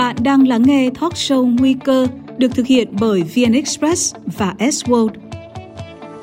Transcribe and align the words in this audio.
Bạn 0.00 0.16
đang 0.22 0.48
lắng 0.48 0.62
nghe 0.62 0.90
talk 1.00 1.12
show 1.12 1.56
Nguy 1.58 1.74
cơ 1.84 2.06
được 2.38 2.48
thực 2.54 2.66
hiện 2.66 2.88
bởi 3.00 3.22
VN 3.22 3.52
Express 3.52 4.14
và 4.38 4.54
S 4.58 4.84
World. 4.84 5.08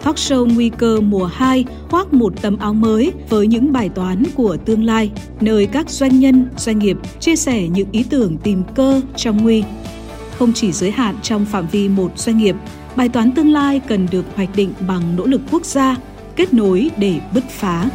Talk 0.04 0.16
show 0.16 0.54
Nguy 0.56 0.70
cơ 0.78 1.02
mùa 1.02 1.26
2 1.26 1.66
khoác 1.90 2.14
một 2.14 2.42
tấm 2.42 2.58
áo 2.58 2.74
mới 2.74 3.12
với 3.30 3.48
những 3.48 3.74
bài 3.74 3.90
toán 3.90 4.24
của 4.36 4.58
tương 4.66 4.84
lai, 4.84 5.12
nơi 5.42 5.66
các 5.66 5.90
doanh 5.90 6.20
nhân, 6.20 6.50
doanh 6.58 6.80
nghiệp 6.80 6.98
chia 7.20 7.36
sẻ 7.36 7.68
những 7.68 7.88
ý 7.92 8.06
tưởng 8.10 8.38
tìm 8.38 8.64
cơ 8.76 9.02
trong 9.16 9.44
nguy. 9.44 9.64
Không 10.38 10.54
chỉ 10.54 10.72
giới 10.72 10.92
hạn 10.92 11.16
trong 11.22 11.46
phạm 11.46 11.68
vi 11.72 11.90
một 11.90 12.12
doanh 12.16 12.38
nghiệp, 12.38 12.56
bài 12.96 13.10
toán 13.10 13.32
tương 13.32 13.52
lai 13.52 13.82
cần 13.88 14.08
được 14.12 14.26
hoạch 14.36 14.56
định 14.56 14.74
bằng 14.88 15.16
nỗ 15.16 15.26
lực 15.26 15.42
quốc 15.52 15.66
gia, 15.66 15.96
kết 16.36 16.54
nối 16.54 16.90
để 16.98 17.20
bứt 17.34 17.44
phá. 17.50 17.90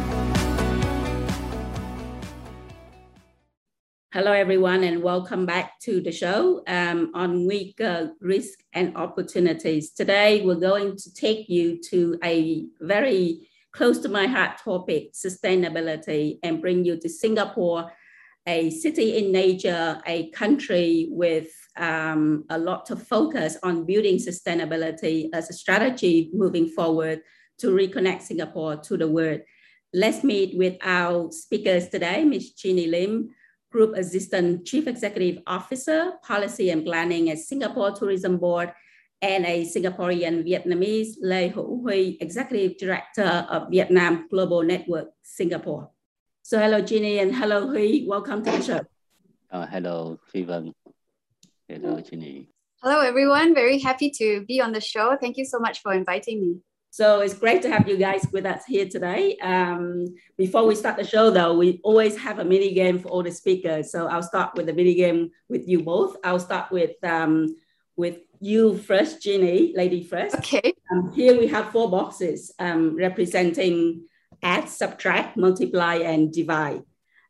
Hello, 4.13 4.31
everyone, 4.31 4.83
and 4.83 5.01
welcome 5.01 5.47
back 5.47 5.79
to 5.79 5.99
the 5.99 6.11
show 6.11 6.61
um, 6.67 7.09
on 7.15 7.47
weak 7.47 7.81
uh, 7.81 8.09
risk 8.21 8.59
and 8.71 8.95
opportunities. 8.95 9.89
Today, 9.89 10.45
we're 10.45 10.53
going 10.53 10.95
to 10.97 11.11
take 11.15 11.49
you 11.49 11.81
to 11.89 12.19
a 12.23 12.67
very 12.79 13.49
close 13.71 13.97
to 14.01 14.09
my 14.09 14.27
heart 14.27 14.59
topic, 14.63 15.13
sustainability, 15.13 16.37
and 16.43 16.61
bring 16.61 16.85
you 16.85 16.99
to 16.99 17.09
Singapore, 17.09 17.91
a 18.45 18.69
city 18.69 19.17
in 19.17 19.31
nature, 19.31 19.99
a 20.05 20.29
country 20.29 21.07
with 21.09 21.49
um, 21.75 22.45
a 22.51 22.59
lot 22.59 22.91
of 22.91 23.01
focus 23.01 23.57
on 23.63 23.83
building 23.83 24.17
sustainability 24.17 25.29
as 25.33 25.49
a 25.49 25.53
strategy 25.53 26.29
moving 26.35 26.67
forward 26.67 27.19
to 27.57 27.69
reconnect 27.69 28.21
Singapore 28.21 28.75
to 28.75 28.95
the 28.95 29.07
world. 29.07 29.41
Let's 29.91 30.23
meet 30.23 30.55
with 30.55 30.77
our 30.83 31.31
speakers 31.31 31.89
today, 31.89 32.23
Ms. 32.23 32.51
Jeannie 32.51 32.85
Lim 32.85 33.31
Group 33.73 33.97
Assistant 33.97 34.65
Chief 34.65 34.87
Executive 34.87 35.41
Officer, 35.47 36.13
Policy 36.21 36.69
and 36.69 36.85
Planning 36.85 37.31
at 37.31 37.39
Singapore 37.39 37.91
Tourism 37.91 38.37
Board, 38.37 38.71
and 39.19 39.45
a 39.45 39.65
Singaporean 39.65 40.45
Vietnamese 40.45 41.17
Lê 41.23 41.51
Hữu 41.51 41.81
Huy, 41.81 42.17
Executive 42.21 42.77
Director 42.77 43.47
of 43.49 43.69
Vietnam 43.71 44.27
Global 44.29 44.61
Network, 44.61 45.09
Singapore. 45.23 45.89
So 46.43 46.59
hello, 46.59 46.81
Jeannie, 46.81 47.17
and 47.17 47.33
hello, 47.33 47.67
Huy. 47.67 48.05
Welcome 48.07 48.43
to 48.43 48.51
the 48.51 48.61
show. 48.61 48.81
Uh, 49.49 49.65
hello, 49.65 50.19
Steven. 50.29 50.71
Hello, 51.67 51.99
Jeannie. 51.99 52.49
Hello, 52.83 52.99
everyone. 52.99 53.55
Very 53.55 53.79
happy 53.79 54.11
to 54.19 54.45
be 54.45 54.61
on 54.61 54.71
the 54.71 54.81
show. 54.81 55.17
Thank 55.19 55.37
you 55.37 55.45
so 55.45 55.57
much 55.57 55.81
for 55.81 55.93
inviting 55.93 56.41
me. 56.41 56.59
So 56.93 57.21
it's 57.21 57.33
great 57.33 57.63
to 57.63 57.71
have 57.71 57.87
you 57.89 57.97
guys 57.97 58.27
with 58.31 58.45
us 58.45 58.65
here 58.67 58.87
today. 58.87 59.35
Um, 59.37 60.05
before 60.37 60.67
we 60.67 60.75
start 60.75 60.95
the 60.95 61.03
show, 61.03 61.31
though, 61.31 61.57
we 61.57 61.81
always 61.83 62.15
have 62.17 62.37
a 62.37 62.45
mini 62.45 62.71
game 62.75 62.99
for 62.99 63.07
all 63.07 63.23
the 63.23 63.31
speakers. 63.31 63.91
So 63.91 64.05
I'll 64.05 64.21
start 64.21 64.53
with 64.53 64.67
the 64.67 64.73
mini 64.73 64.93
game 64.93 65.31
with 65.49 65.67
you 65.67 65.81
both. 65.81 66.15
I'll 66.23 66.37
start 66.37 66.71
with 66.71 66.91
um, 67.03 67.55
with 67.95 68.19
you 68.39 68.77
first, 68.77 69.23
Jeannie, 69.23 69.73
lady 69.75 70.03
first. 70.03 70.35
Okay. 70.35 70.71
Um, 70.91 71.11
here 71.13 71.35
we 71.35 71.47
have 71.47 71.71
four 71.71 71.89
boxes 71.89 72.53
um, 72.59 72.95
representing 72.95 74.05
add, 74.43 74.69
subtract, 74.69 75.35
multiply, 75.35 75.95
and 75.95 76.31
divide. 76.31 76.83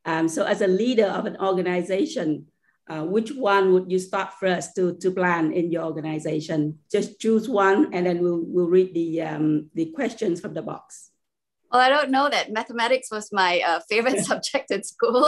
Um, 0.04 0.28
so 0.28 0.44
as 0.44 0.60
a 0.60 0.68
leader 0.68 1.06
of 1.06 1.26
an 1.26 1.38
organization, 1.40 2.48
uh, 2.90 3.04
which 3.04 3.32
one 3.32 3.74
would 3.74 3.92
you 3.92 4.00
start 4.00 4.34
first 4.40 4.76
to, 4.76 4.96
to 4.98 5.12
plan 5.12 5.54
in 5.54 5.72
your 5.72 5.84
organization? 5.84 6.80
Just 6.92 7.20
choose 7.20 7.48
one 7.48 7.94
and 7.94 8.06
then 8.06 8.22
we'll, 8.22 8.44
we'll 8.46 8.68
read 8.68 8.94
the, 8.94 9.22
um, 9.22 9.70
the 9.74 9.86
questions 9.92 10.42
from 10.42 10.54
the 10.54 10.62
box. 10.62 11.12
Well, 11.72 11.82
I 11.82 11.90
don't 11.90 12.12
know 12.12 12.30
that 12.30 12.52
mathematics 12.52 13.10
was 13.10 13.32
my 13.32 13.62
uh, 13.66 13.80
favorite 13.90 14.20
subject 14.26 14.70
at 14.72 14.86
school. 14.86 15.26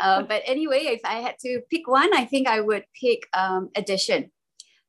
uh, 0.00 0.22
but 0.22 0.42
anyway, 0.44 0.86
if 0.86 1.00
I 1.04 1.20
had 1.20 1.36
to 1.42 1.60
pick 1.70 1.86
one, 1.86 2.12
I 2.16 2.24
think 2.24 2.48
I 2.48 2.60
would 2.60 2.84
pick 3.00 3.28
um, 3.32 3.70
addition. 3.76 4.30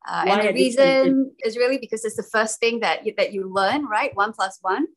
Uh, 0.09 0.23
and 0.27 0.47
the 0.47 0.53
reason 0.53 1.31
is 1.45 1.57
really 1.57 1.77
because 1.77 2.05
it's 2.05 2.15
the 2.15 2.23
first 2.23 2.59
thing 2.59 2.79
that 2.79 3.05
you, 3.05 3.13
that 3.17 3.33
you 3.33 3.53
learn, 3.53 3.85
right? 3.85 4.15
One 4.15 4.31
plus 4.31 4.57
one. 4.61 4.87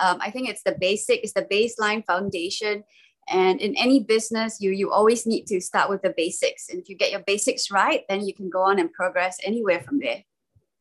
Um, 0.00 0.18
I 0.20 0.30
think 0.30 0.48
it's 0.48 0.62
the 0.62 0.76
basic, 0.78 1.20
it's 1.22 1.32
the 1.32 1.42
baseline 1.42 2.04
foundation 2.04 2.84
and 3.30 3.60
in 3.60 3.76
any 3.76 4.00
business, 4.00 4.60
you 4.60 4.70
you 4.70 4.90
always 4.90 5.26
need 5.26 5.46
to 5.46 5.60
start 5.60 5.90
with 5.90 6.02
the 6.02 6.14
basics. 6.16 6.68
And 6.68 6.80
if 6.80 6.88
you 6.88 6.96
get 6.96 7.10
your 7.10 7.20
basics 7.20 7.70
right, 7.70 8.04
then 8.08 8.26
you 8.26 8.34
can 8.34 8.50
go 8.50 8.62
on 8.62 8.78
and 8.78 8.92
progress 8.92 9.38
anywhere 9.42 9.80
from 9.80 9.98
there. 9.98 10.24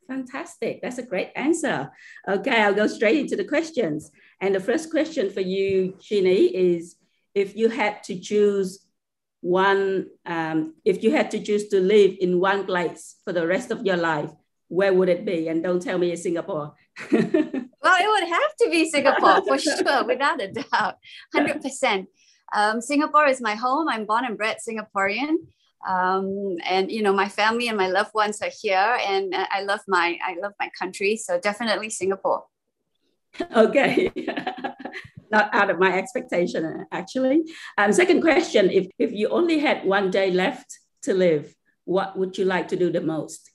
Fantastic. 0.07 0.81
That's 0.81 0.97
a 0.97 1.03
great 1.03 1.31
answer. 1.35 1.91
Okay, 2.27 2.61
I'll 2.61 2.73
go 2.73 2.87
straight 2.87 3.19
into 3.19 3.35
the 3.35 3.43
questions. 3.43 4.11
And 4.39 4.55
the 4.55 4.59
first 4.59 4.89
question 4.89 5.29
for 5.29 5.41
you, 5.41 5.95
Jeannie, 5.99 6.55
is 6.55 6.95
if 7.35 7.55
you 7.55 7.69
had 7.69 8.03
to 8.03 8.17
choose 8.19 8.85
one, 9.41 10.07
um, 10.25 10.75
if 10.85 11.03
you 11.03 11.11
had 11.11 11.29
to 11.31 11.39
choose 11.39 11.67
to 11.69 11.79
live 11.81 12.15
in 12.19 12.39
one 12.39 12.65
place 12.65 13.17
for 13.25 13.33
the 13.33 13.45
rest 13.45 13.69
of 13.69 13.85
your 13.85 13.97
life, 13.97 14.31
where 14.69 14.93
would 14.93 15.09
it 15.09 15.25
be? 15.25 15.47
And 15.47 15.61
don't 15.63 15.81
tell 15.81 15.97
me 15.97 16.11
it's 16.11 16.23
Singapore. 16.23 16.73
well, 17.11 17.21
it 17.21 18.09
would 18.09 18.29
have 18.29 18.55
to 18.61 18.69
be 18.69 18.89
Singapore 18.89 19.41
for 19.45 19.57
sure, 19.59 20.05
without 20.05 20.41
a 20.41 20.51
doubt, 20.51 20.95
100%. 21.35 22.07
Um, 22.53 22.81
Singapore 22.81 23.27
is 23.27 23.41
my 23.41 23.55
home. 23.55 23.87
I'm 23.89 24.05
born 24.05 24.25
and 24.25 24.37
bred 24.37 24.57
Singaporean. 24.67 25.35
Um, 25.87 26.57
and 26.65 26.91
you 26.91 27.01
know 27.01 27.13
my 27.13 27.29
family 27.29 27.67
and 27.67 27.77
my 27.77 27.87
loved 27.87 28.13
ones 28.13 28.41
are 28.41 28.49
here 28.61 28.97
and 29.07 29.33
i 29.35 29.61
love 29.61 29.79
my 29.87 30.17
i 30.25 30.35
love 30.41 30.53
my 30.59 30.69
country 30.77 31.15
so 31.15 31.39
definitely 31.39 31.89
singapore 31.91 32.45
okay 33.55 34.11
not 35.31 35.53
out 35.53 35.69
of 35.69 35.77
my 35.77 35.95
expectation 35.95 36.85
actually 36.91 37.43
um, 37.77 37.93
second 37.93 38.21
question 38.21 38.71
if, 38.71 38.87
if 38.97 39.11
you 39.11 39.29
only 39.29 39.59
had 39.59 39.85
one 39.85 40.09
day 40.09 40.31
left 40.31 40.79
to 41.03 41.13
live 41.13 41.55
what 41.85 42.17
would 42.17 42.37
you 42.37 42.43
like 42.43 42.67
to 42.69 42.75
do 42.75 42.91
the 42.91 43.01
most 43.01 43.51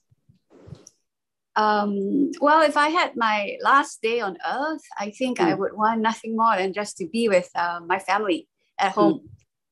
um, 1.57 2.31
well 2.41 2.63
if 2.63 2.77
i 2.77 2.89
had 2.89 3.17
my 3.17 3.57
last 3.63 4.01
day 4.01 4.21
on 4.21 4.39
earth 4.47 4.83
i 4.99 5.11
think 5.11 5.39
mm. 5.39 5.45
i 5.45 5.53
hmm. 5.53 5.61
would 5.61 5.77
want 5.77 6.01
nothing 6.01 6.37
more 6.37 6.57
than 6.57 6.73
just 6.73 6.97
to 6.97 7.07
be 7.09 7.29
with 7.29 7.51
uh, 7.57 7.81
my 7.85 7.99
family 7.99 8.49
at 8.83 8.93
home. 8.93 9.15
Mm. 9.15 9.29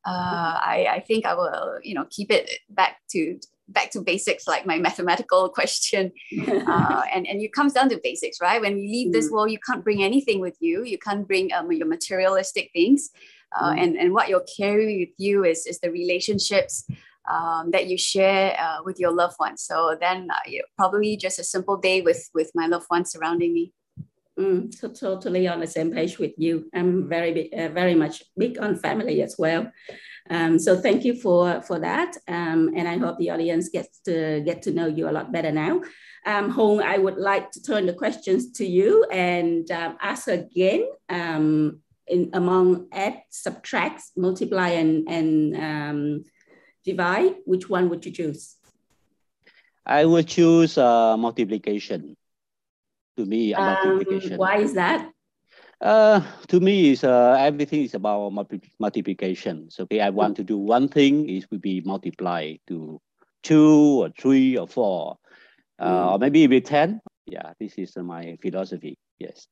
Uh, 0.07 0.59
I, 0.65 0.87
I 0.93 1.01
think 1.01 1.27
I 1.27 1.35
will, 1.35 1.79
you 1.83 1.95
know, 1.95 2.07
keep 2.09 2.33
it 2.33 2.51
back 2.71 2.97
to 3.11 3.39
back 3.69 3.91
to 3.93 4.01
basics, 4.01 4.47
like 4.47 4.67
my 4.67 4.79
mathematical 4.89 5.49
question. 5.49 6.13
uh, 6.49 7.03
and 7.13 7.27
and 7.27 7.43
it 7.43 7.53
comes 7.53 7.73
down 7.73 7.89
to 7.91 8.01
basics, 8.03 8.41
right? 8.41 8.61
When 8.61 8.75
we 8.75 8.83
leave 8.83 9.13
this 9.13 9.29
mm. 9.29 9.33
world, 9.33 9.51
you 9.51 9.59
can't 9.59 9.85
bring 9.85 10.03
anything 10.03 10.41
with 10.41 10.57
you. 10.61 10.85
You 10.85 10.99
can't 10.99 11.27
bring 11.27 11.53
um, 11.53 11.71
your 11.73 11.87
materialistic 11.87 12.71
things, 12.73 13.11
uh, 13.59 13.73
mm. 13.73 13.83
and 13.83 13.97
and 13.97 14.15
what 14.15 14.29
you'll 14.29 14.47
carry 14.57 15.01
with 15.01 15.15
you 15.19 15.45
is 15.45 15.67
is 15.67 15.81
the 15.81 15.91
relationships. 15.91 16.85
Um, 17.31 17.71
that 17.71 17.87
you 17.87 17.99
share 17.99 18.59
uh, 18.59 18.79
with 18.83 18.99
your 18.99 19.13
loved 19.13 19.37
ones. 19.39 19.63
So 19.63 19.95
then, 20.01 20.29
uh, 20.33 20.51
probably 20.77 21.17
just 21.17 21.39
a 21.39 21.45
simple 21.45 21.77
day 21.77 22.01
with 22.01 22.29
with 22.35 22.51
my 22.55 22.67
loved 22.67 22.87
ones 22.91 23.13
surrounding 23.13 23.53
me. 23.53 23.73
Mm, 24.41 24.73
so 24.73 24.89
totally 24.89 25.47
on 25.47 25.61
the 25.61 25.67
same 25.67 25.93
page 25.93 26.19
with 26.19 26.33
you. 26.39 26.71
I'm 26.73 27.07
very, 27.09 27.53
uh, 27.53 27.69
very 27.69 27.95
much 27.95 28.23
big 28.39 28.59
on 28.59 28.75
family 28.77 29.21
as 29.21 29.37
well. 29.39 29.71
Um, 30.31 30.59
so 30.59 30.81
thank 30.81 31.05
you 31.05 31.15
for 31.15 31.61
for 31.63 31.79
that, 31.81 32.17
um, 32.27 32.73
and 32.77 32.89
I 32.89 32.97
hope 32.97 33.19
the 33.19 33.31
audience 33.31 33.69
gets 33.69 34.01
to 34.07 34.41
get 34.41 34.63
to 34.63 34.71
know 34.71 34.87
you 34.87 35.09
a 35.09 35.17
lot 35.19 35.31
better 35.31 35.53
now. 35.53 35.83
Um, 36.25 36.49
Hong, 36.51 36.81
I 36.81 36.97
would 36.97 37.19
like 37.19 37.51
to 37.53 37.63
turn 37.63 37.85
the 37.85 37.93
questions 37.93 38.53
to 38.53 38.65
you 38.65 39.05
and 39.13 39.71
um, 39.71 39.97
ask 40.01 40.29
again 40.29 40.89
um, 41.11 41.81
in 42.07 42.31
among 42.33 42.89
add, 42.93 43.23
subtract, 43.29 44.03
multiply, 44.17 44.69
and 44.69 45.07
and 45.09 45.57
um, 45.57 46.25
divide. 46.85 47.35
Which 47.45 47.69
one 47.69 47.91
would 47.91 48.07
you 48.07 48.13
choose? 48.13 48.57
I 49.85 50.05
would 50.07 50.29
choose 50.29 50.79
uh, 50.79 51.17
multiplication 51.17 52.17
to 53.21 53.27
me 53.27 53.55
um, 53.55 53.65
multiplication. 53.65 54.37
Why 54.39 54.59
is 54.59 54.75
that? 54.75 55.11
Uh, 55.81 56.21
to 56.49 56.61
me, 56.61 56.91
is 56.91 57.05
uh, 57.05 57.37
everything 57.39 57.83
is 57.83 57.95
about 57.95 58.33
multiplication. 58.79 59.71
So, 59.71 59.85
okay, 59.85 60.01
I 60.01 60.11
want 60.11 60.37
to 60.37 60.45
do 60.45 60.59
one 60.59 60.89
thing, 60.89 61.29
it 61.29 61.47
will 61.51 61.59
be 61.59 61.81
multiply 61.85 62.57
to 62.69 63.01
two 63.43 64.03
or 64.03 64.11
three 64.19 64.59
or 64.59 64.69
four, 64.69 65.17
uh, 65.79 65.89
mm. 65.89 66.13
or 66.13 66.19
maybe 66.19 66.47
with 66.47 66.65
10. 66.65 67.01
Yeah, 67.27 67.53
this 67.59 67.75
is 67.79 67.97
my 67.97 68.37
philosophy. 68.43 68.99
Yes. 69.19 69.47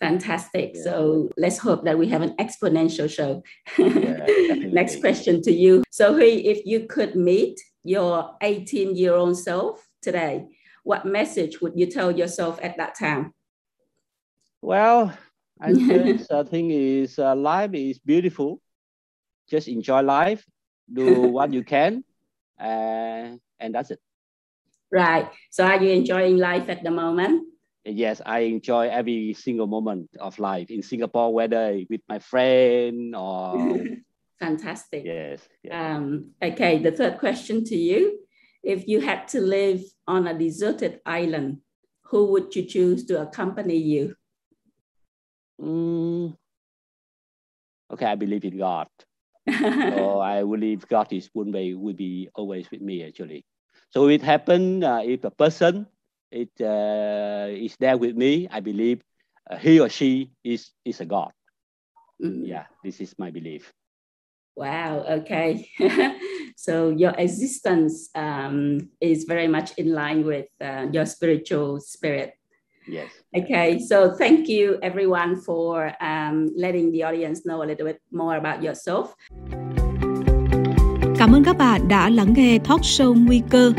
Fantastic. 0.00 0.72
Yeah. 0.74 0.82
So 0.82 1.30
let's 1.36 1.58
hope 1.58 1.84
that 1.84 1.98
we 1.98 2.08
have 2.08 2.22
an 2.22 2.34
exponential 2.36 3.08
show. 3.10 3.42
yeah, 3.78 4.26
Next 4.72 5.00
question 5.00 5.42
to 5.42 5.52
you. 5.52 5.82
So, 5.90 6.14
Huy, 6.14 6.46
if 6.46 6.64
you 6.64 6.86
could 6.86 7.14
meet 7.14 7.60
your 7.84 8.36
18 8.40 8.96
year 8.96 9.14
old 9.14 9.38
self 9.38 9.86
today, 10.00 10.46
what 10.84 11.04
message 11.04 11.60
would 11.60 11.72
you 11.74 11.86
tell 11.86 12.12
yourself 12.12 12.60
at 12.62 12.76
that 12.76 12.94
time? 12.96 13.32
Well, 14.62 15.12
I 15.60 15.72
think 15.88 16.28
the 16.28 16.44
thing 16.44 16.70
is 16.70 17.18
uh, 17.18 17.34
life 17.34 17.74
is 17.74 17.98
beautiful. 17.98 18.60
Just 19.48 19.68
enjoy 19.68 20.00
life, 20.02 20.44
do 20.92 21.04
what 21.36 21.52
you 21.52 21.64
can, 21.64 22.04
uh, 22.60 23.36
and 23.58 23.74
that's 23.74 23.90
it. 23.90 24.00
Right. 24.92 25.28
So, 25.50 25.64
are 25.64 25.82
you 25.82 25.90
enjoying 25.90 26.38
life 26.38 26.68
at 26.68 26.84
the 26.84 26.90
moment? 26.90 27.48
Yes, 27.84 28.22
I 28.24 28.48
enjoy 28.48 28.88
every 28.88 29.34
single 29.34 29.66
moment 29.66 30.08
of 30.18 30.38
life 30.38 30.70
in 30.70 30.82
Singapore, 30.82 31.34
whether 31.34 31.76
with 31.90 32.00
my 32.08 32.18
friend 32.18 33.14
or 33.16 33.80
Fantastic. 34.40 35.04
Yes. 35.04 35.40
Um, 35.70 36.32
okay, 36.42 36.82
the 36.82 36.92
third 36.92 37.18
question 37.18 37.64
to 37.64 37.76
you. 37.76 38.23
If 38.64 38.88
you 38.88 39.00
had 39.00 39.28
to 39.28 39.40
live 39.40 39.84
on 40.08 40.26
a 40.26 40.36
deserted 40.36 41.00
island, 41.04 41.60
who 42.08 42.32
would 42.32 42.56
you 42.56 42.64
choose 42.64 43.04
to 43.06 43.20
accompany 43.20 43.76
you? 43.76 44.16
Mm, 45.60 46.34
okay, 47.92 48.06
I 48.06 48.14
believe 48.14 48.44
in 48.44 48.58
God. 48.58 48.88
so 49.60 50.20
I 50.20 50.40
believe 50.40 50.88
God 50.88 51.12
is 51.12 51.28
one 51.34 51.52
way 51.52 51.74
will 51.74 51.94
be 51.94 52.30
always 52.34 52.70
with 52.70 52.80
me 52.80 53.04
actually. 53.04 53.44
So 53.90 54.08
it 54.08 54.22
happened 54.22 54.82
uh, 54.82 55.02
if 55.04 55.24
a 55.24 55.30
person 55.30 55.86
it 56.30 56.50
uh, 56.60 57.46
is 57.52 57.76
there 57.78 57.96
with 57.96 58.16
me, 58.16 58.48
I 58.50 58.60
believe 58.60 59.02
uh, 59.48 59.56
he 59.56 59.78
or 59.78 59.88
she 59.88 60.32
is 60.42 60.72
is 60.84 61.00
a 61.00 61.04
God. 61.04 61.32
Mm. 62.22 62.48
Yeah, 62.48 62.64
this 62.82 63.00
is 63.00 63.14
my 63.18 63.30
belief. 63.30 63.72
Wow. 64.56 65.04
Okay. 65.20 65.68
so 66.54 66.90
your 66.90 67.12
existence 67.18 68.10
um, 68.14 68.78
is 69.00 69.24
very 69.28 69.48
much 69.48 69.72
in 69.76 69.92
line 69.92 70.24
with 70.24 70.46
uh, 70.60 70.86
your 70.92 71.06
spiritual 71.06 71.80
spirit. 71.80 72.34
Yes. 72.86 73.10
Okay. 73.34 73.78
So 73.78 74.14
thank 74.18 74.48
you 74.48 74.78
everyone 74.82 75.36
for 75.36 75.92
um, 76.00 76.50
letting 76.56 76.92
the 76.92 77.02
audience 77.04 77.46
know 77.46 77.62
a 77.62 77.66
little 77.66 77.86
bit 77.86 78.00
more 78.10 78.36
about 78.36 78.62
yourself. 78.62 79.14
Cảm 81.18 81.32
ơn 81.32 81.44
các 81.44 81.56
bạn 81.58 81.88
đã 81.88 82.10
lắng 82.10 82.34
nghe 82.36 82.58
talk 82.58 82.80
show 82.80 83.14
Nguy 83.26 83.42
cơ. 83.50 83.72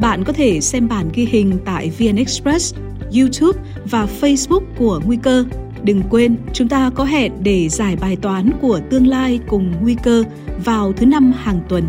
Bạn 0.00 0.24
có 0.24 0.32
thể 0.32 0.60
xem 0.60 0.88
bản 0.88 1.08
ghi 1.14 1.24
hình 1.24 1.58
tại 1.64 1.90
VN 1.98 2.16
Express, 2.16 2.74
YouTube 3.18 3.60
và 3.90 4.06
Facebook 4.20 4.62
của 4.78 5.00
Nguy 5.06 5.18
cơ. 5.22 5.44
Đừng 5.84 6.02
quên, 6.10 6.36
chúng 6.52 6.68
ta 6.68 6.90
có 6.94 7.04
hẹn 7.04 7.32
để 7.42 7.68
giải 7.68 7.96
bài 8.00 8.16
toán 8.22 8.50
của 8.62 8.80
tương 8.90 9.06
lai 9.06 9.40
cùng 9.48 9.74
nguy 9.82 9.96
cơ 10.02 10.24
vào 10.64 10.92
thứ 10.92 11.06
năm 11.06 11.32
hàng 11.32 11.60
tuần. 11.68 11.84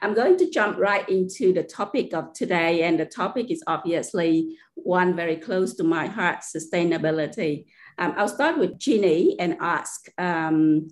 I'm 0.00 0.14
going 0.14 0.38
to 0.38 0.44
jump 0.52 0.76
right 0.78 1.06
into 1.06 1.52
the 1.54 1.66
topic 1.78 2.12
of 2.12 2.24
today, 2.40 2.82
and 2.82 2.98
the 2.98 3.04
topic 3.16 3.46
is 3.48 3.62
obviously 3.66 4.56
one 4.74 5.12
very 5.16 5.36
close 5.46 5.74
to 5.78 5.84
my 5.84 6.06
heart 6.06 6.36
sustainability. 6.56 7.64
Um, 7.98 8.12
I'll 8.16 8.28
start 8.28 8.58
with 8.58 8.78
Ginny 8.78 9.36
and 9.38 9.56
ask 9.60 10.08
um, 10.18 10.88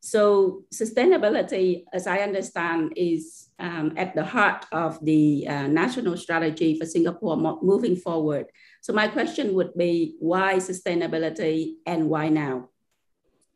so, 0.00 0.62
sustainability, 0.74 1.84
as 1.92 2.06
I 2.06 2.20
understand, 2.20 2.92
is 2.96 3.47
um, 3.58 3.94
at 3.96 4.14
the 4.14 4.24
heart 4.24 4.64
of 4.72 5.04
the 5.04 5.46
uh, 5.48 5.66
national 5.66 6.16
strategy 6.16 6.78
for 6.78 6.86
Singapore 6.86 7.36
moving 7.62 7.96
forward. 7.96 8.46
So 8.80 8.92
my 8.92 9.08
question 9.08 9.54
would 9.54 9.74
be 9.74 10.16
why 10.20 10.56
sustainability 10.56 11.74
and 11.86 12.08
why 12.08 12.28
now? 12.28 12.70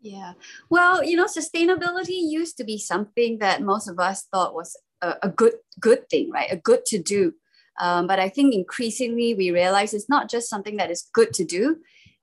Yeah, 0.01 0.33
well, 0.69 1.05
you 1.05 1.17
know, 1.17 1.27
sustainability 1.27 2.19
used 2.29 2.57
to 2.57 2.65
be 2.65 2.77
something 2.77 3.39
that 3.39 3.63
most 3.63 3.89
of 3.89 4.01
us 4.01 4.27
thought 4.33 4.53
was 4.53 4.77
a, 5.01 5.15
a 5.23 5.29
good 5.29 5.55
good 5.79 6.09
thing, 6.11 6.31
right? 6.31 6.51
A 6.51 6.57
good 6.57 6.85
to 6.87 6.99
do. 6.99 7.35
Um, 7.81 8.07
but 8.07 8.19
I 8.19 8.29
think 8.29 8.53
increasingly 8.53 9.35
we 9.35 9.51
realize 9.51 9.95
it's 9.95 10.09
not 10.09 10.29
just 10.29 10.51
something 10.51 10.77
that 10.77 10.91
is 10.91 11.09
good 11.15 11.33
to 11.35 11.45
do. 11.45 11.79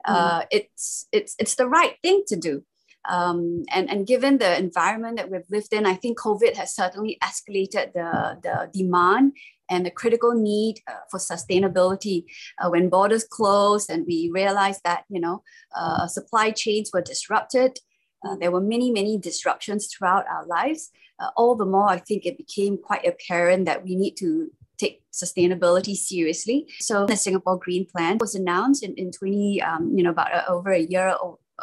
Uh, 0.05 0.41
mm. 0.41 0.45
It's 0.51 1.07
it's 1.13 1.35
it's 1.39 1.55
the 1.55 1.67
right 1.67 1.95
thing 2.03 2.23
to 2.27 2.35
do. 2.35 2.63
Um, 3.07 3.63
and, 3.71 3.89
and 3.89 4.05
given 4.05 4.37
the 4.37 4.57
environment 4.57 5.17
that 5.17 5.31
we've 5.31 5.49
lived 5.49 5.73
in, 5.73 5.85
I 5.85 5.95
think 5.95 6.19
COVID 6.19 6.55
has 6.55 6.75
certainly 6.75 7.17
escalated 7.23 7.93
the, 7.93 8.39
the 8.43 8.69
demand 8.73 9.33
and 9.69 9.85
the 9.85 9.91
critical 9.91 10.33
need 10.33 10.81
uh, 10.87 10.93
for 11.09 11.19
sustainability. 11.19 12.25
Uh, 12.59 12.69
when 12.69 12.89
borders 12.89 13.23
closed 13.23 13.89
and 13.89 14.05
we 14.07 14.29
realized 14.33 14.81
that, 14.83 15.05
you 15.09 15.19
know, 15.19 15.43
uh, 15.75 16.07
supply 16.07 16.51
chains 16.51 16.91
were 16.93 17.01
disrupted, 17.01 17.79
uh, 18.27 18.35
there 18.35 18.51
were 18.51 18.61
many, 18.61 18.91
many 18.91 19.17
disruptions 19.17 19.87
throughout 19.87 20.25
our 20.27 20.45
lives. 20.45 20.89
Uh, 21.19 21.29
all 21.37 21.55
the 21.55 21.65
more, 21.65 21.89
I 21.89 21.99
think 21.99 22.25
it 22.25 22.37
became 22.37 22.77
quite 22.77 23.05
apparent 23.05 23.65
that 23.65 23.83
we 23.83 23.95
need 23.95 24.15
to 24.17 24.51
take 24.77 25.03
sustainability 25.13 25.95
seriously. 25.95 26.67
So 26.79 27.05
the 27.05 27.15
Singapore 27.15 27.57
Green 27.57 27.85
Plan 27.85 28.17
was 28.19 28.35
announced 28.35 28.83
in, 28.83 28.95
in 28.95 29.11
20, 29.11 29.61
um, 29.61 29.93
you 29.95 30.03
know, 30.03 30.11
about 30.11 30.33
uh, 30.33 30.43
over 30.47 30.71
a 30.71 30.79
year 30.79 31.15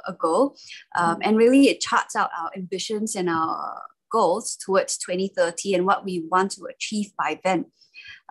ago. 0.06 0.54
Um, 0.96 1.19
and 1.22 1.37
really, 1.37 1.69
it 1.69 1.81
charts 1.81 2.16
out 2.16 2.31
our 2.38 2.50
ambitions 2.56 3.14
and 3.14 3.28
our 3.28 3.82
goals 4.10 4.56
towards 4.56 4.96
2030 4.98 5.75
and 5.75 5.87
what 5.87 6.04
we 6.04 6.25
want 6.31 6.52
to 6.52 6.64
achieve 6.66 7.12
by 7.19 7.40
then. 7.44 7.66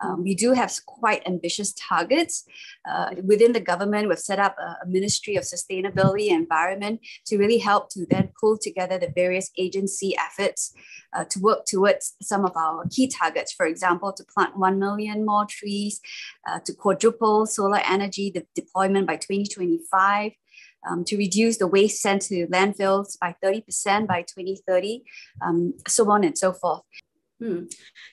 Um, 0.02 0.22
we 0.22 0.34
do 0.34 0.52
have 0.52 0.72
quite 0.86 1.26
ambitious 1.26 1.72
targets. 1.72 2.44
Uh, 2.88 3.10
within 3.24 3.52
the 3.52 3.60
government, 3.60 4.08
we've 4.08 4.18
set 4.18 4.38
up 4.38 4.56
a, 4.58 4.84
a, 4.84 4.86
Ministry 4.86 5.36
of 5.36 5.44
Sustainability 5.44 6.30
and 6.30 6.42
Environment 6.42 7.00
to 7.26 7.38
really 7.38 7.58
help 7.58 7.90
to 7.90 8.06
then 8.10 8.30
pull 8.40 8.58
together 8.58 8.98
the 8.98 9.12
various 9.14 9.50
agency 9.56 10.16
efforts 10.18 10.74
uh, 11.14 11.24
to 11.24 11.40
work 11.40 11.64
towards 11.66 12.14
some 12.22 12.44
of 12.44 12.56
our 12.56 12.84
key 12.90 13.08
targets. 13.08 13.52
For 13.52 13.66
example, 13.66 14.12
to 14.12 14.24
plant 14.24 14.58
1 14.58 14.78
million 14.78 15.24
more 15.24 15.46
trees, 15.48 16.00
uh, 16.48 16.60
to 16.64 16.74
quadruple 16.74 17.46
solar 17.46 17.80
energy 17.86 18.30
de- 18.30 18.46
deployment 18.54 19.06
by 19.06 19.16
2025, 19.16 20.32
um, 20.88 21.04
to 21.04 21.16
reduce 21.16 21.58
the 21.58 21.66
waste 21.66 22.00
sent 22.00 22.22
to 22.22 22.46
landfills 22.46 23.18
by 23.18 23.34
30% 23.42 24.06
by 24.06 24.22
2030, 24.22 25.02
um, 25.42 25.74
so 25.86 26.10
on 26.10 26.24
and 26.24 26.36
so 26.36 26.52
forth. 26.52 26.82
Hmm. 27.40 27.64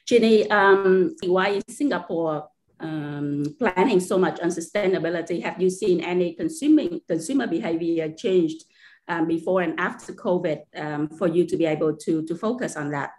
Ginny, 0.06 0.50
um, 0.50 1.16
why 1.24 1.50
is 1.50 1.64
Singapore 1.70 2.50
um, 2.80 3.56
planning 3.58 4.00
so 4.00 4.18
much 4.18 4.40
on 4.42 4.50
sustainability? 4.50 5.42
Have 5.42 5.62
you 5.62 5.70
seen 5.70 6.02
any 6.02 6.34
consuming 6.34 7.00
consumer 7.08 7.48
behavior 7.48 8.12
changed 8.12 8.66
um, 9.08 9.28
before 9.28 9.62
and 9.62 9.80
after 9.80 10.14
COVID 10.14 10.62
um, 10.76 11.10
for 11.10 11.28
you 11.28 11.46
to 11.46 11.58
be 11.58 11.66
able 11.66 11.96
to, 11.98 12.24
to 12.26 12.36
focus 12.36 12.76
on 12.76 12.92
that? 12.92 13.12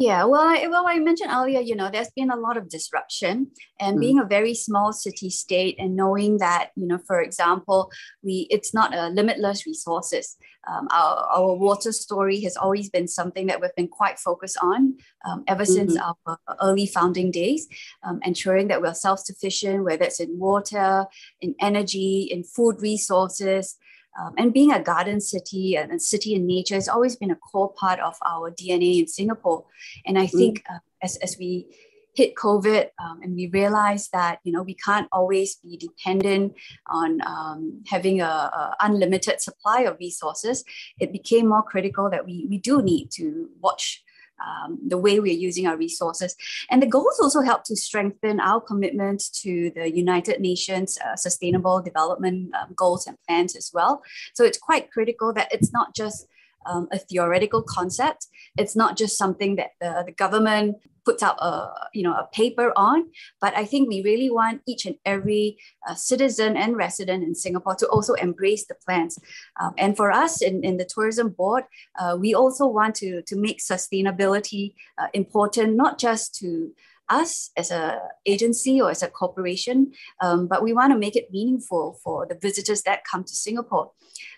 Yeah, 0.00 0.24
well, 0.24 0.40
I, 0.40 0.66
well, 0.66 0.86
I 0.88 0.98
mentioned 0.98 1.30
earlier, 1.30 1.60
you 1.60 1.76
know, 1.76 1.90
there's 1.90 2.08
been 2.16 2.30
a 2.30 2.36
lot 2.36 2.56
of 2.56 2.70
disruption, 2.70 3.48
and 3.78 3.98
mm. 3.98 4.00
being 4.00 4.18
a 4.18 4.24
very 4.24 4.54
small 4.54 4.94
city 4.94 5.28
state, 5.28 5.76
and 5.78 5.94
knowing 5.94 6.38
that, 6.38 6.70
you 6.74 6.86
know, 6.86 6.96
for 7.06 7.20
example, 7.20 7.92
we 8.22 8.46
it's 8.48 8.72
not 8.72 8.94
a 8.94 9.08
limitless 9.10 9.66
resources. 9.66 10.38
Um, 10.66 10.88
our, 10.90 11.28
our 11.34 11.54
water 11.54 11.92
story 11.92 12.40
has 12.40 12.56
always 12.56 12.88
been 12.88 13.08
something 13.08 13.46
that 13.48 13.60
we've 13.60 13.76
been 13.76 13.88
quite 13.88 14.18
focused 14.18 14.56
on 14.62 14.96
um, 15.26 15.44
ever 15.46 15.64
mm-hmm. 15.64 15.90
since 15.90 15.98
our 15.98 16.38
early 16.62 16.86
founding 16.86 17.30
days, 17.30 17.68
um, 18.02 18.20
ensuring 18.24 18.68
that 18.68 18.80
we're 18.80 18.94
self-sufficient, 18.94 19.84
whether 19.84 20.04
it's 20.04 20.20
in 20.20 20.38
water, 20.38 21.04
in 21.42 21.54
energy, 21.60 22.28
in 22.30 22.42
food 22.42 22.80
resources, 22.80 23.76
um, 24.20 24.34
and 24.36 24.52
being 24.52 24.72
a 24.72 24.82
garden 24.82 25.20
city 25.20 25.76
and 25.76 25.92
a 25.92 25.98
city 25.98 26.34
in 26.34 26.46
nature 26.46 26.74
has 26.74 26.88
always 26.88 27.16
been 27.16 27.30
a 27.30 27.36
core 27.36 27.72
part 27.72 28.00
of 28.00 28.16
our 28.26 28.50
DNA 28.50 29.00
in 29.00 29.06
Singapore. 29.06 29.64
And 30.04 30.18
I 30.18 30.26
think 30.26 30.64
mm. 30.64 30.76
uh, 30.76 30.78
as, 31.02 31.16
as 31.16 31.36
we 31.38 31.66
hit 32.14 32.34
COVID 32.34 32.88
um, 33.02 33.20
and 33.22 33.34
we 33.34 33.46
realized 33.46 34.10
that 34.12 34.40
you 34.42 34.52
know 34.52 34.62
we 34.62 34.74
can't 34.74 35.08
always 35.12 35.56
be 35.56 35.76
dependent 35.76 36.54
on 36.88 37.20
um, 37.24 37.82
having 37.86 38.20
a, 38.20 38.24
a, 38.24 38.76
unlimited 38.80 39.40
supply 39.40 39.82
of 39.82 39.96
resources, 40.00 40.64
it 40.98 41.12
became 41.12 41.48
more 41.48 41.62
critical 41.62 42.10
that 42.10 42.26
we, 42.26 42.46
we 42.50 42.58
do 42.58 42.82
need 42.82 43.10
to 43.12 43.48
watch 43.60 44.02
um, 44.44 44.78
the 44.86 44.98
way 44.98 45.20
we're 45.20 45.32
using 45.32 45.66
our 45.66 45.76
resources. 45.76 46.36
And 46.70 46.82
the 46.82 46.86
goals 46.86 47.18
also 47.20 47.40
help 47.40 47.64
to 47.64 47.76
strengthen 47.76 48.40
our 48.40 48.60
commitment 48.60 49.24
to 49.42 49.70
the 49.74 49.94
United 49.94 50.40
Nations 50.40 50.98
uh, 50.98 51.16
Sustainable 51.16 51.82
Development 51.82 52.54
um, 52.54 52.74
Goals 52.74 53.06
and 53.06 53.16
Plans 53.26 53.56
as 53.56 53.70
well. 53.72 54.02
So 54.34 54.44
it's 54.44 54.58
quite 54.58 54.90
critical 54.90 55.32
that 55.34 55.52
it's 55.52 55.72
not 55.72 55.94
just 55.94 56.26
um, 56.66 56.88
a 56.92 56.98
theoretical 56.98 57.62
concept. 57.62 58.26
It's 58.56 58.76
not 58.76 58.96
just 58.96 59.16
something 59.16 59.56
that 59.56 59.70
the, 59.80 60.04
the 60.06 60.12
government 60.12 60.76
puts 61.04 61.22
out 61.22 61.36
a 61.40 61.70
you 61.92 62.02
know 62.02 62.14
a 62.14 62.28
paper 62.32 62.72
on 62.76 63.08
but 63.40 63.56
i 63.56 63.64
think 63.64 63.88
we 63.88 64.02
really 64.02 64.30
want 64.30 64.60
each 64.66 64.86
and 64.86 64.96
every 65.04 65.56
uh, 65.88 65.94
citizen 65.94 66.56
and 66.56 66.76
resident 66.76 67.24
in 67.24 67.34
singapore 67.34 67.74
to 67.74 67.86
also 67.86 68.14
embrace 68.14 68.66
the 68.66 68.74
plans 68.86 69.18
um, 69.60 69.72
and 69.78 69.96
for 69.96 70.12
us 70.12 70.42
in, 70.42 70.62
in 70.62 70.76
the 70.76 70.84
tourism 70.84 71.30
board 71.30 71.64
uh, 71.98 72.16
we 72.18 72.34
also 72.34 72.66
want 72.66 72.94
to 72.94 73.22
to 73.22 73.36
make 73.36 73.60
sustainability 73.60 74.74
uh, 74.98 75.06
important 75.14 75.74
not 75.74 75.98
just 75.98 76.34
to 76.34 76.70
us 77.10 77.50
as 77.56 77.70
a 77.70 78.00
agency 78.24 78.80
or 78.80 78.90
as 78.90 79.02
a 79.02 79.08
corporation, 79.08 79.92
um, 80.20 80.46
but 80.46 80.62
we 80.62 80.72
want 80.72 80.92
to 80.92 80.98
make 80.98 81.16
it 81.16 81.30
meaningful 81.30 81.98
for 82.02 82.26
the 82.26 82.38
visitors 82.40 82.82
that 82.82 83.04
come 83.04 83.24
to 83.24 83.34
Singapore. 83.34 83.92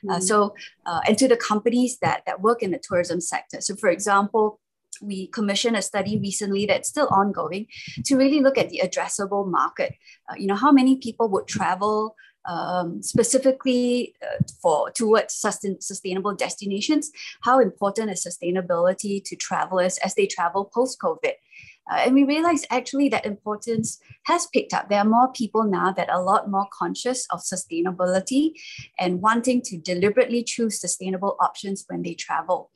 Uh, 0.09 0.17
mm. 0.17 0.23
so, 0.23 0.55
uh, 0.87 1.01
and 1.07 1.19
to 1.19 1.29
the 1.29 1.37
companies 1.37 1.99
that, 1.99 2.23
that 2.27 2.41
work 2.41 2.63
in 2.63 2.71
the 2.71 2.81
tourism 2.83 3.21
sector. 3.21 3.61
So, 3.61 3.77
for 3.77 3.89
example, 3.89 4.59
we 5.01 5.27
commissioned 5.29 5.77
a 5.77 5.83
study 5.83 6.19
recently 6.19 6.67
that's 6.67 6.89
still 6.89 7.09
ongoing 7.11 7.67
to 8.05 8.17
really 8.17 8.41
look 8.41 8.59
at 8.59 8.71
the 8.71 8.83
addressable 8.85 9.47
market. 9.47 9.95
Uh, 10.29 10.35
you 10.37 10.47
know, 10.47 10.55
how 10.55 10.73
many 10.73 10.97
people 10.97 11.29
would 11.29 11.47
travel 11.47 12.15
um, 12.49 13.03
specifically 13.03 14.15
uh, 14.23 14.43
for 14.61 14.91
towards 14.91 15.35
sustain, 15.35 15.81
sustainable 15.81 16.35
destinations? 16.35 17.11
How 17.43 17.61
important 17.61 18.11
is 18.11 18.25
sustainability 18.25 19.23
to 19.25 19.37
travelers 19.37 19.99
as 19.99 20.15
they 20.15 20.27
travel 20.27 20.65
post 20.65 20.99
COVID? 21.01 21.33
Uh, 21.91 21.97
and 22.07 22.15
we 22.15 22.25
realize 22.25 22.65
actually 22.71 23.09
that 23.09 23.27
importance 23.27 23.99
has 24.25 24.47
picked 24.53 24.73
up. 24.73 24.89
There 24.89 25.01
are 25.01 25.05
more 25.05 25.33
people 25.33 25.65
now 25.65 25.93
that 25.93 26.09
are 26.09 26.21
a 26.21 26.25
lot 26.25 26.51
more 26.51 26.67
conscious 26.73 27.27
of 27.31 27.41
sustainability 27.41 28.53
and 28.99 29.21
wanting 29.21 29.63
to 29.63 29.79
deliberately 29.79 30.45
choose 30.45 30.81
sustainable 30.81 31.37
options 31.41 31.85
when 31.89 32.03
they 32.03 32.15
travel. 32.15 32.71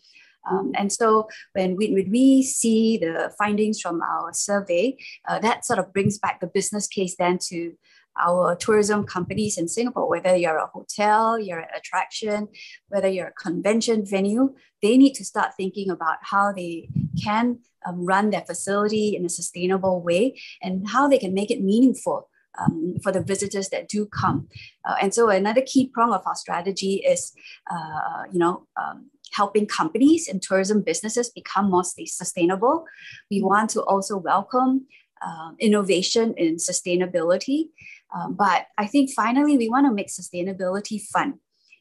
Um, 0.50 0.72
and 0.76 0.92
so 0.92 1.28
when 1.54 1.76
we, 1.76 1.92
when 1.92 2.10
we 2.10 2.42
see 2.42 2.98
the 2.98 3.32
findings 3.38 3.80
from 3.80 4.00
our 4.00 4.32
survey, 4.32 4.96
uh, 5.28 5.38
that 5.40 5.64
sort 5.64 5.78
of 5.78 5.92
brings 5.92 6.18
back 6.18 6.40
the 6.40 6.46
business 6.46 6.86
case 6.86 7.16
then 7.18 7.38
to 7.48 7.72
our 8.20 8.56
tourism 8.56 9.04
companies 9.04 9.58
in 9.58 9.68
Singapore, 9.68 10.08
whether 10.08 10.37
you're 10.37 10.58
a 10.58 10.66
hotel, 10.66 11.38
you're 11.38 11.58
an 11.58 11.68
attraction, 11.76 12.49
whether 12.88 13.08
you're 13.08 13.28
a 13.28 13.32
convention 13.32 14.04
venue, 14.04 14.54
they 14.82 14.96
need 14.96 15.14
to 15.14 15.25
start 15.25 15.52
thinking 15.56 15.90
about 15.90 16.16
how 16.23 16.52
they 16.52 16.88
can 17.23 17.58
um, 17.87 18.04
run 18.04 18.30
their 18.30 18.42
facility 18.42 19.16
in 19.16 19.25
a 19.25 19.28
sustainable 19.28 20.02
way 20.02 20.38
and 20.62 20.88
how 20.88 21.08
they 21.08 21.18
can 21.18 21.35
make 21.35 21.50
it 21.50 21.62
meaningful 21.62 22.28
um, 22.58 22.94
for 23.02 23.12
the 23.12 23.23
visitors 23.23 23.68
that 23.68 23.88
do 23.88 24.06
come. 24.06 24.49
Uh, 24.85 24.96
and 25.00 25.14
so 25.14 25.28
another 25.28 25.62
key 25.64 25.88
prong 25.88 26.12
of 26.12 26.23
our 26.26 26.35
strategy 26.35 26.96
is, 27.06 27.32
uh, 27.70 28.23
you 28.32 28.38
know, 28.38 28.66
um, 28.76 29.11
helping 29.32 29.66
companies 29.66 30.28
and 30.28 30.40
tourism 30.40 30.82
businesses 30.82 31.28
become 31.28 31.70
more 31.70 31.85
sustainable. 31.85 32.85
We 33.30 33.42
want 33.42 33.70
to 33.70 33.82
also 33.82 34.16
welcome 34.16 34.87
uh, 35.23 35.52
innovation 35.58 36.35
in 36.37 36.56
sustainability. 36.56 37.68
Um, 38.14 38.34
but 38.34 38.66
I 38.78 38.86
think 38.86 39.10
finally, 39.10 39.56
we 39.56 39.68
want 39.68 39.86
to 39.86 39.92
make 39.92 40.08
sustainability 40.08 41.00
fun. 41.00 41.40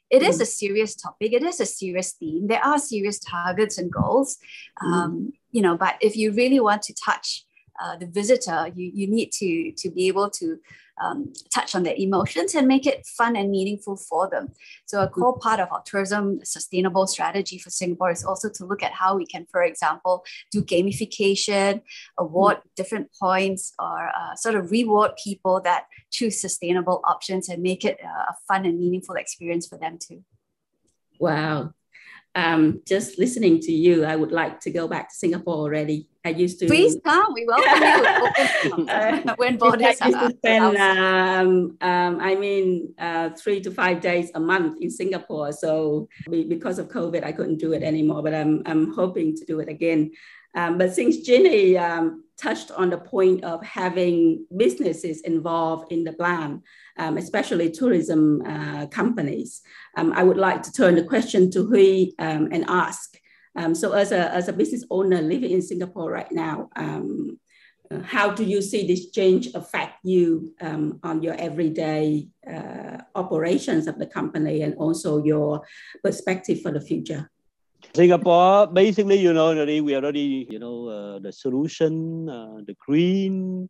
It 0.09 0.21
mm. 0.21 0.29
is 0.29 0.39
a 0.41 0.45
serious 0.45 0.95
topic. 0.95 1.33
It 1.33 1.43
is 1.43 1.59
a 1.59 1.65
serious 1.65 2.13
theme. 2.13 2.47
There 2.47 2.63
are 2.63 2.79
serious 2.79 3.19
targets 3.19 3.77
and 3.77 3.91
goals. 3.91 4.37
Mm. 4.83 4.93
Um, 4.93 5.33
you 5.51 5.61
know, 5.61 5.77
but 5.77 5.95
if 6.01 6.15
you 6.15 6.31
really 6.31 6.59
want 6.59 6.81
to 6.83 6.93
touch 6.93 7.45
uh, 7.81 7.97
the 7.97 8.07
visitor, 8.07 8.67
you, 8.75 8.91
you 8.93 9.07
need 9.07 9.31
to, 9.33 9.71
to 9.71 9.89
be 9.89 10.07
able 10.07 10.29
to 10.31 10.57
um, 11.01 11.33
touch 11.53 11.75
on 11.75 11.83
their 11.83 11.95
emotions 11.97 12.55
and 12.55 12.67
make 12.67 12.85
it 12.85 13.05
fun 13.05 13.35
and 13.35 13.51
meaningful 13.51 13.97
for 13.97 14.29
them. 14.29 14.53
So, 14.85 15.01
a 15.01 15.09
core 15.09 15.37
part 15.37 15.59
of 15.59 15.71
our 15.71 15.81
tourism 15.83 16.39
sustainable 16.43 17.07
strategy 17.07 17.57
for 17.57 17.69
Singapore 17.69 18.11
is 18.11 18.23
also 18.23 18.49
to 18.49 18.65
look 18.65 18.83
at 18.83 18.93
how 18.93 19.15
we 19.15 19.25
can, 19.25 19.45
for 19.51 19.63
example, 19.63 20.23
do 20.51 20.61
gamification, 20.61 21.81
award 22.17 22.57
different 22.75 23.09
points, 23.19 23.73
or 23.79 24.09
uh, 24.15 24.35
sort 24.35 24.55
of 24.55 24.71
reward 24.71 25.11
people 25.21 25.61
that 25.61 25.85
choose 26.11 26.39
sustainable 26.39 27.01
options 27.05 27.49
and 27.49 27.61
make 27.61 27.83
it 27.83 27.99
uh, 28.03 28.31
a 28.31 28.35
fun 28.47 28.65
and 28.65 28.79
meaningful 28.79 29.15
experience 29.15 29.67
for 29.67 29.77
them 29.77 29.97
too. 29.97 30.23
Wow, 31.19 31.73
um, 32.35 32.81
just 32.85 33.17
listening 33.17 33.61
to 33.61 33.71
you, 33.71 34.03
I 34.03 34.15
would 34.15 34.31
like 34.31 34.59
to 34.61 34.71
go 34.71 34.87
back 34.87 35.09
to 35.09 35.15
Singapore 35.15 35.55
already. 35.55 36.09
I 36.25 36.29
used 36.29 36.59
to. 36.59 36.65
Please 36.65 36.97
come. 37.05 37.33
We 37.33 37.45
welcome 37.45 38.85
you. 39.27 39.35
when 39.37 39.57
borders 39.57 39.97
I 40.01 40.07
used 40.07 40.19
to 40.19 40.31
spend, 40.37 40.75
um, 40.75 41.77
um, 41.81 42.19
I 42.19 42.33
mean, 42.33 42.93
uh, 42.97 43.29
three 43.29 43.61
to 43.61 43.69
five 43.71 44.01
days 44.01 44.31
a 44.33 44.39
month 44.39 44.81
in 44.81 44.89
Singapore. 44.89 45.51
So 45.53 46.09
because 46.27 46.79
of 46.79 46.87
COVID, 46.87 47.23
I 47.23 47.31
couldn't 47.31 47.59
do 47.59 47.73
it 47.73 47.83
anymore. 47.83 48.23
But 48.23 48.33
I'm 48.33 48.63
I'm 48.65 48.91
hoping 48.93 49.35
to 49.37 49.45
do 49.45 49.59
it 49.59 49.69
again. 49.69 50.11
Um, 50.55 50.77
but 50.79 50.95
since 50.95 51.17
Ginny 51.17 51.77
um, 51.77 52.23
touched 52.41 52.71
on 52.71 52.89
the 52.89 52.97
point 52.97 53.43
of 53.43 53.63
having 53.63 54.45
businesses 54.55 55.21
involved 55.21 55.91
in 55.91 56.05
the 56.05 56.13
plan, 56.13 56.63
um, 56.97 57.17
especially 57.17 57.69
tourism 57.69 58.41
uh, 58.41 58.87
companies, 58.87 59.61
um, 59.97 60.13
I 60.13 60.23
would 60.23 60.37
like 60.37 60.63
to 60.63 60.71
turn 60.71 60.95
the 60.95 61.03
question 61.03 61.51
to 61.51 61.67
Huy 61.67 62.13
um, 62.17 62.49
and 62.51 62.65
ask. 62.67 63.15
Um, 63.55 63.73
so, 63.73 63.93
as 63.93 64.11
a, 64.11 64.33
as 64.33 64.47
a 64.47 64.53
business 64.53 64.83
owner 64.89 65.21
living 65.21 65.51
in 65.51 65.61
Singapore 65.61 66.11
right 66.11 66.31
now, 66.31 66.69
uh, 66.75 68.01
how 68.03 68.31
do 68.31 68.43
you 68.43 68.61
see 68.61 68.87
this 68.87 69.11
change 69.11 69.47
affect 69.53 70.03
you 70.03 70.53
on 70.61 71.21
your 71.21 71.35
everyday 71.35 72.27
uh, 72.51 72.97
operations 73.13 73.87
of 73.87 73.99
the 73.99 74.07
company 74.07 74.63
and 74.63 74.73
also 74.75 75.23
your 75.23 75.61
perspective 76.03 76.61
for 76.61 76.71
the 76.71 76.81
future? 76.81 77.29
Singapore, 77.93 78.67
basically, 78.67 79.19
you 79.19 79.33
know, 79.33 79.47
already 79.47 79.81
we 79.81 79.95
already, 79.95 80.47
you 80.49 80.59
know, 80.59 80.87
uh, 80.87 81.19
the 81.19 81.31
solution, 81.31 82.27
uh, 82.29 82.57
the 82.65 82.75
green 82.85 83.69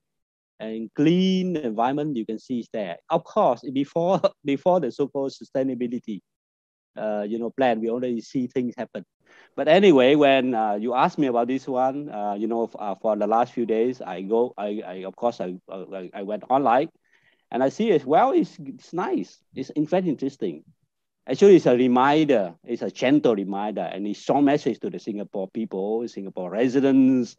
and 0.60 0.90
clean 0.96 1.58
environment 1.58 2.16
you 2.16 2.26
can 2.26 2.40
see 2.40 2.60
is 2.60 2.70
there. 2.72 2.98
Of 3.10 3.24
course, 3.24 3.62
before 3.74 4.22
before 4.46 4.80
the 4.80 4.92
so-called 4.92 5.34
sustainability, 5.34 6.22
uh, 6.98 7.26
you 7.28 7.38
know, 7.40 7.50
plan, 7.50 7.82
we 7.82 7.90
already 7.90 8.22
see 8.22 8.48
things 8.48 8.74
happen. 8.78 9.04
But 9.56 9.68
anyway, 9.68 10.16
when 10.16 10.54
uh, 10.54 10.74
you 10.74 10.94
ask 10.94 11.18
me 11.18 11.28
about 11.28 11.48
this 11.48 11.68
one, 11.68 12.10
uh, 12.10 12.34
you 12.34 12.48
know, 12.48 12.70
uh, 12.78 12.96
for 12.96 13.16
the 13.16 13.28
last 13.28 13.54
few 13.54 13.66
days, 13.66 14.02
I 14.02 14.22
go, 14.22 14.54
I, 14.58 14.82
I 14.86 14.94
of 15.06 15.16
course, 15.16 15.40
I, 15.40 15.56
I, 15.72 16.10
I 16.14 16.24
went 16.24 16.44
online, 16.50 16.90
and 17.52 17.64
I 17.64 17.70
see 17.70 17.90
it. 17.92 18.06
Well, 18.06 18.32
it's, 18.32 18.58
it's 18.60 18.92
nice. 18.92 19.40
It's 19.56 19.70
in 19.72 19.88
fact 19.88 20.08
interesting. 20.08 20.64
Actually, 21.28 21.56
it's 21.56 21.66
a 21.66 21.76
reminder. 21.76 22.54
It's 22.66 22.82
a 22.82 22.92
gentle 22.92 23.34
reminder, 23.34 23.82
and 23.82 24.06
it's 24.06 24.20
strong 24.20 24.44
message 24.44 24.80
to 24.80 24.90
the 24.90 25.00
Singapore 25.00 25.48
people, 25.48 26.08
Singapore 26.08 26.52
residents. 26.52 27.38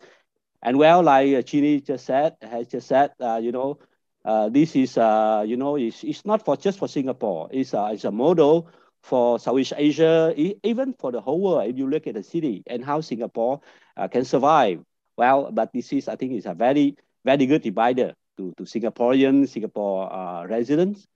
And 0.63 0.79
well, 0.79 1.03
like 1.03 1.35
uh, 1.35 1.43
Chini 1.43 1.83
just 1.83 2.07
said, 2.07 2.37
has 2.41 2.67
just 2.67 2.89
said, 2.89 3.13
uh, 3.21 3.37
you 3.43 3.53
know, 3.53 3.79
uh, 4.25 4.49
this 4.49 4.75
is, 4.75 4.97
you 4.97 5.57
know, 5.57 5.77
it's, 5.77 6.03
it's 6.03 6.25
not 6.25 6.45
for 6.45 6.57
just 6.57 6.79
for 6.79 6.89
Singapore. 6.89 7.49
It's 7.53 7.75
it's 7.75 8.05
a 8.05 8.11
model 8.11 8.69
for 9.07 9.39
Southeast 9.39 9.73
Asia, 9.77 10.35
even 10.37 10.93
for 10.99 11.13
the 11.13 11.21
whole 11.21 11.41
world. 11.41 11.71
If 11.71 11.79
you 11.79 11.87
look 11.89 12.07
at 12.09 12.15
the 12.15 12.25
city 12.27 12.65
and 12.67 12.85
how 12.85 13.01
Singapore 13.01 13.61
uh, 13.97 14.09
can 14.09 14.25
survive, 14.25 14.83
well, 15.17 15.51
but 15.53 15.73
this 15.73 15.93
is, 15.93 16.09
I 16.09 16.17
think, 16.17 16.33
is 16.33 16.45
a 16.45 16.55
very, 16.55 16.97
very 17.25 17.47
good 17.47 17.63
divider 17.63 18.15
to, 18.37 18.53
to 18.59 18.65
Singaporean, 18.65 19.49
Singapore 19.49 20.13
uh, 20.13 20.47
residents. 20.47 21.07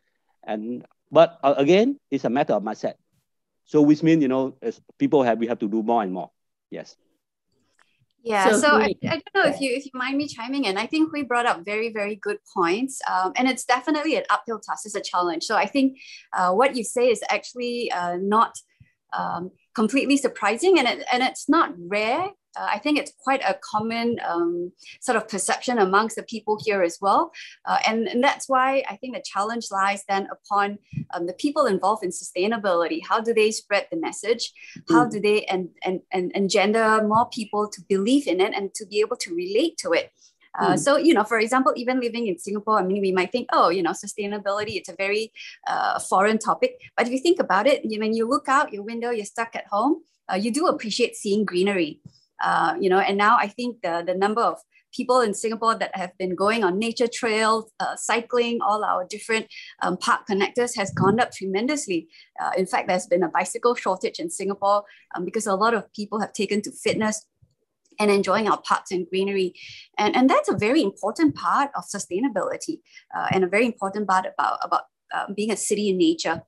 And 0.47 0.87
but 1.11 1.39
uh, 1.43 1.55
again, 1.59 1.99
it's 2.11 2.25
a 2.25 2.31
matter 2.31 2.55
of 2.55 2.63
mindset. 2.63 2.95
So 3.65 3.83
which 3.83 4.03
means, 4.03 4.23
you 4.23 4.29
know, 4.29 4.55
as 4.63 4.81
people 4.99 5.23
have, 5.25 5.39
we 5.39 5.49
have 5.49 5.59
to 5.59 5.69
do 5.69 5.83
more 5.83 6.03
and 6.03 6.13
more. 6.13 6.31
Yes. 6.71 6.97
Yeah, 8.23 8.51
so, 8.51 8.59
so 8.59 8.69
I, 8.77 8.95
I, 9.05 9.23
don't 9.33 9.35
know 9.35 9.51
if 9.51 9.61
you 9.61 9.73
if 9.73 9.87
you 9.87 9.93
mind 9.95 10.19
me 10.19 10.29
chiming 10.29 10.65
in. 10.65 10.77
I 10.77 10.87
think 10.87 11.13
we 11.13 11.23
brought 11.23 11.47
up 11.47 11.65
very 11.65 11.91
very 11.91 12.17
good 12.17 12.39
points, 12.55 13.01
um, 13.11 13.33
and 13.37 13.49
it's 13.49 13.65
definitely 13.65 14.17
an 14.17 14.25
uphill 14.29 14.61
task. 14.61 14.85
It's 14.85 14.95
a 14.95 15.01
challenge. 15.01 15.45
So 15.45 15.57
I 15.57 15.67
think 15.67 15.99
uh, 16.35 16.53
what 16.53 16.77
you 16.77 16.85
say 16.85 17.09
is 17.09 17.23
actually 17.31 17.91
uh, 17.93 18.17
not 18.21 18.59
um, 19.15 19.51
completely 19.75 20.19
surprising, 20.19 20.79
and 20.79 20.87
it, 20.87 21.07
and 21.11 21.23
it's 21.23 21.49
not 21.49 21.73
rare 21.79 22.29
uh, 22.57 22.69
I 22.71 22.79
think 22.79 22.99
it's 22.99 23.13
quite 23.23 23.43
a 23.43 23.59
common 23.63 24.19
um, 24.27 24.73
sort 25.01 25.17
of 25.17 25.29
perception 25.29 25.79
amongst 25.79 26.17
the 26.17 26.23
people 26.25 26.59
here 26.65 26.83
as 26.83 26.99
well. 27.01 27.33
Uh, 27.65 27.79
and, 27.87 28.09
and 28.09 28.23
that's 28.23 28.49
why 28.49 28.83
I 28.89 28.97
think 28.97 29.15
the 29.15 29.23
challenge 29.25 29.67
lies 29.71 30.05
then 30.09 30.29
upon 30.31 30.79
um, 31.15 31.27
the 31.27 31.35
people 31.35 31.67
involved 31.67 32.05
in 32.05 32.11
sustainability. 32.11 33.01
How 33.07 33.21
do 33.21 33.33
they 33.33 33.51
spread 33.51 33.87
the 33.91 33.99
message? 33.99 34.53
How 34.89 35.07
mm. 35.07 35.11
do 35.11 35.21
they 35.21 35.45
and, 35.45 35.69
and, 35.85 36.01
and 36.13 36.33
engender 36.35 37.03
more 37.07 37.29
people 37.29 37.69
to 37.69 37.81
believe 37.89 38.27
in 38.27 38.41
it 38.41 38.53
and 38.55 38.75
to 38.75 38.87
be 38.87 39.01
able 39.01 39.17
to 39.17 39.35
relate 39.35 39.77
to 39.79 39.93
it? 39.93 40.11
Uh, 40.59 40.73
mm. 40.73 40.79
So, 40.79 40.97
you 40.97 41.15
know, 41.15 41.25
for 41.25 41.39
example, 41.39 41.73
even 41.77 42.01
living 42.01 42.27
in 42.27 42.39
Singapore, 42.39 42.81
I 42.81 42.85
mean, 42.85 43.01
we 43.01 43.13
might 43.13 43.31
think, 43.31 43.49
oh, 43.53 43.69
you 43.69 43.83
know, 43.83 43.93
sustainability, 43.93 44.75
it's 44.75 44.89
a 44.89 44.97
very 44.97 45.33
uh, 45.69 46.01
foreign 46.01 46.39
topic. 46.39 46.81
But 46.97 47.07
if 47.07 47.13
you 47.13 47.21
think 47.21 47.39
about 47.39 47.69
it, 47.69 47.85
you, 47.85 48.01
when 48.01 48.15
you 48.15 48.29
look 48.29 48.49
out 48.49 48.73
your 48.73 48.83
window, 48.83 49.11
you're 49.11 49.25
stuck 49.25 49.55
at 49.55 49.67
home, 49.69 50.03
uh, 50.31 50.37
you 50.37 50.51
do 50.51 50.67
appreciate 50.67 51.15
seeing 51.15 51.45
greenery. 51.45 52.01
Uh, 52.41 52.75
you 52.81 52.89
know, 52.89 52.99
and 52.99 53.17
now 53.17 53.37
I 53.39 53.49
think 53.49 53.83
the, 53.83 54.03
the 54.07 54.15
number 54.15 54.43
of 54.43 54.59
people 54.93 55.21
in 55.21 55.35
Singapore 55.35 55.75
that 55.77 55.95
have 55.97 56.17
been 56.19 56.35
going 56.35 56.65
on 56.65 56.79
nature 56.79 57.07
trails, 57.07 57.71
uh, 57.81 57.97
cycling, 57.97 58.59
all 58.61 58.85
our 58.85 59.07
different 59.07 59.47
um, 59.83 59.97
park 59.97 60.27
connectors 60.29 60.77
has 60.77 60.93
gone 60.93 61.21
up 61.21 61.33
tremendously. 61.33 62.09
Uh, 62.41 62.51
in 62.57 62.67
fact, 62.67 62.89
there's 62.89 63.07
been 63.07 63.23
a 63.23 63.29
bicycle 63.29 63.75
shortage 63.75 64.19
in 64.19 64.31
Singapore 64.31 64.85
um, 65.15 65.25
because 65.25 65.47
a 65.47 65.55
lot 65.55 65.75
of 65.75 65.93
people 65.93 66.21
have 66.21 66.33
taken 66.33 66.61
to 66.63 66.73
fitness 66.73 67.27
and 67.99 68.11
enjoying 68.11 68.49
our 68.49 68.61
parks 68.63 68.91
and 68.91 69.07
greenery. 69.09 69.55
And, 69.99 70.17
and 70.17 70.29
that's 70.29 70.49
a 70.49 70.57
very 70.57 70.83
important 70.83 71.35
part 71.35 71.71
of 71.77 71.85
sustainability 71.85 72.81
uh, 73.15 73.27
and 73.31 73.45
a 73.45 73.49
very 73.49 73.67
important 73.67 74.09
part 74.09 74.27
about, 74.27 74.59
about 74.63 74.83
uh, 75.15 75.27
being 75.35 75.51
a 75.51 75.57
city 75.57 75.91
in 75.91 75.99
nature. 75.99 76.43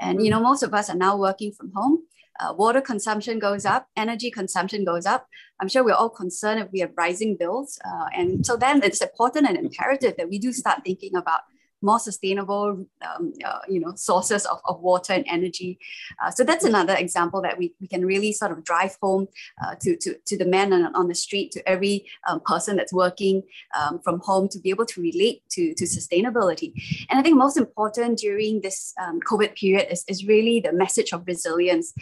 And, 0.00 0.22
you 0.22 0.30
know, 0.30 0.40
most 0.40 0.62
of 0.62 0.74
us 0.74 0.90
are 0.90 0.96
now 0.96 1.16
working 1.16 1.52
from 1.52 1.72
home 1.74 2.02
uh, 2.40 2.52
water 2.52 2.80
consumption 2.80 3.38
goes 3.38 3.64
up, 3.64 3.88
energy 3.96 4.30
consumption 4.30 4.84
goes 4.84 5.06
up. 5.06 5.26
I'm 5.60 5.68
sure 5.68 5.84
we're 5.84 5.94
all 5.94 6.10
concerned 6.10 6.60
if 6.60 6.70
we 6.72 6.80
have 6.80 6.92
rising 6.96 7.36
bills. 7.36 7.78
Uh, 7.84 8.06
and 8.14 8.46
so 8.46 8.56
then 8.56 8.82
it's 8.82 9.00
important 9.00 9.48
and 9.48 9.56
imperative 9.56 10.16
that 10.16 10.28
we 10.28 10.38
do 10.38 10.52
start 10.52 10.84
thinking 10.84 11.16
about 11.16 11.40
more 11.82 11.98
sustainable 11.98 12.86
um, 13.02 13.32
uh, 13.44 13.60
you 13.68 13.80
know 13.80 13.94
sources 13.94 14.44
of, 14.46 14.60
of 14.64 14.80
water 14.80 15.12
and 15.12 15.24
energy 15.28 15.78
uh, 16.22 16.30
so 16.30 16.42
that's 16.42 16.64
another 16.64 16.94
example 16.94 17.40
that 17.40 17.56
we, 17.56 17.74
we 17.80 17.86
can 17.86 18.04
really 18.04 18.32
sort 18.32 18.50
of 18.50 18.64
drive 18.64 18.96
home 19.00 19.28
uh, 19.64 19.74
to, 19.80 19.96
to, 19.96 20.16
to 20.26 20.36
the 20.36 20.44
man 20.44 20.72
on, 20.72 20.94
on 20.94 21.08
the 21.08 21.14
street 21.14 21.52
to 21.52 21.68
every 21.68 22.04
um, 22.28 22.40
person 22.40 22.76
that's 22.76 22.92
working 22.92 23.42
um, 23.78 24.00
from 24.00 24.20
home 24.20 24.48
to 24.48 24.58
be 24.58 24.70
able 24.70 24.86
to 24.86 25.00
relate 25.00 25.42
to, 25.50 25.72
to 25.74 25.84
sustainability 25.84 26.72
and 27.10 27.18
i 27.18 27.22
think 27.22 27.36
most 27.36 27.56
important 27.56 28.18
during 28.18 28.60
this 28.60 28.92
um, 29.00 29.20
covid 29.20 29.54
period 29.54 29.86
is, 29.90 30.04
is 30.08 30.26
really 30.26 30.60
the 30.60 30.72
message 30.72 31.12
of 31.12 31.24
resilience 31.26 31.94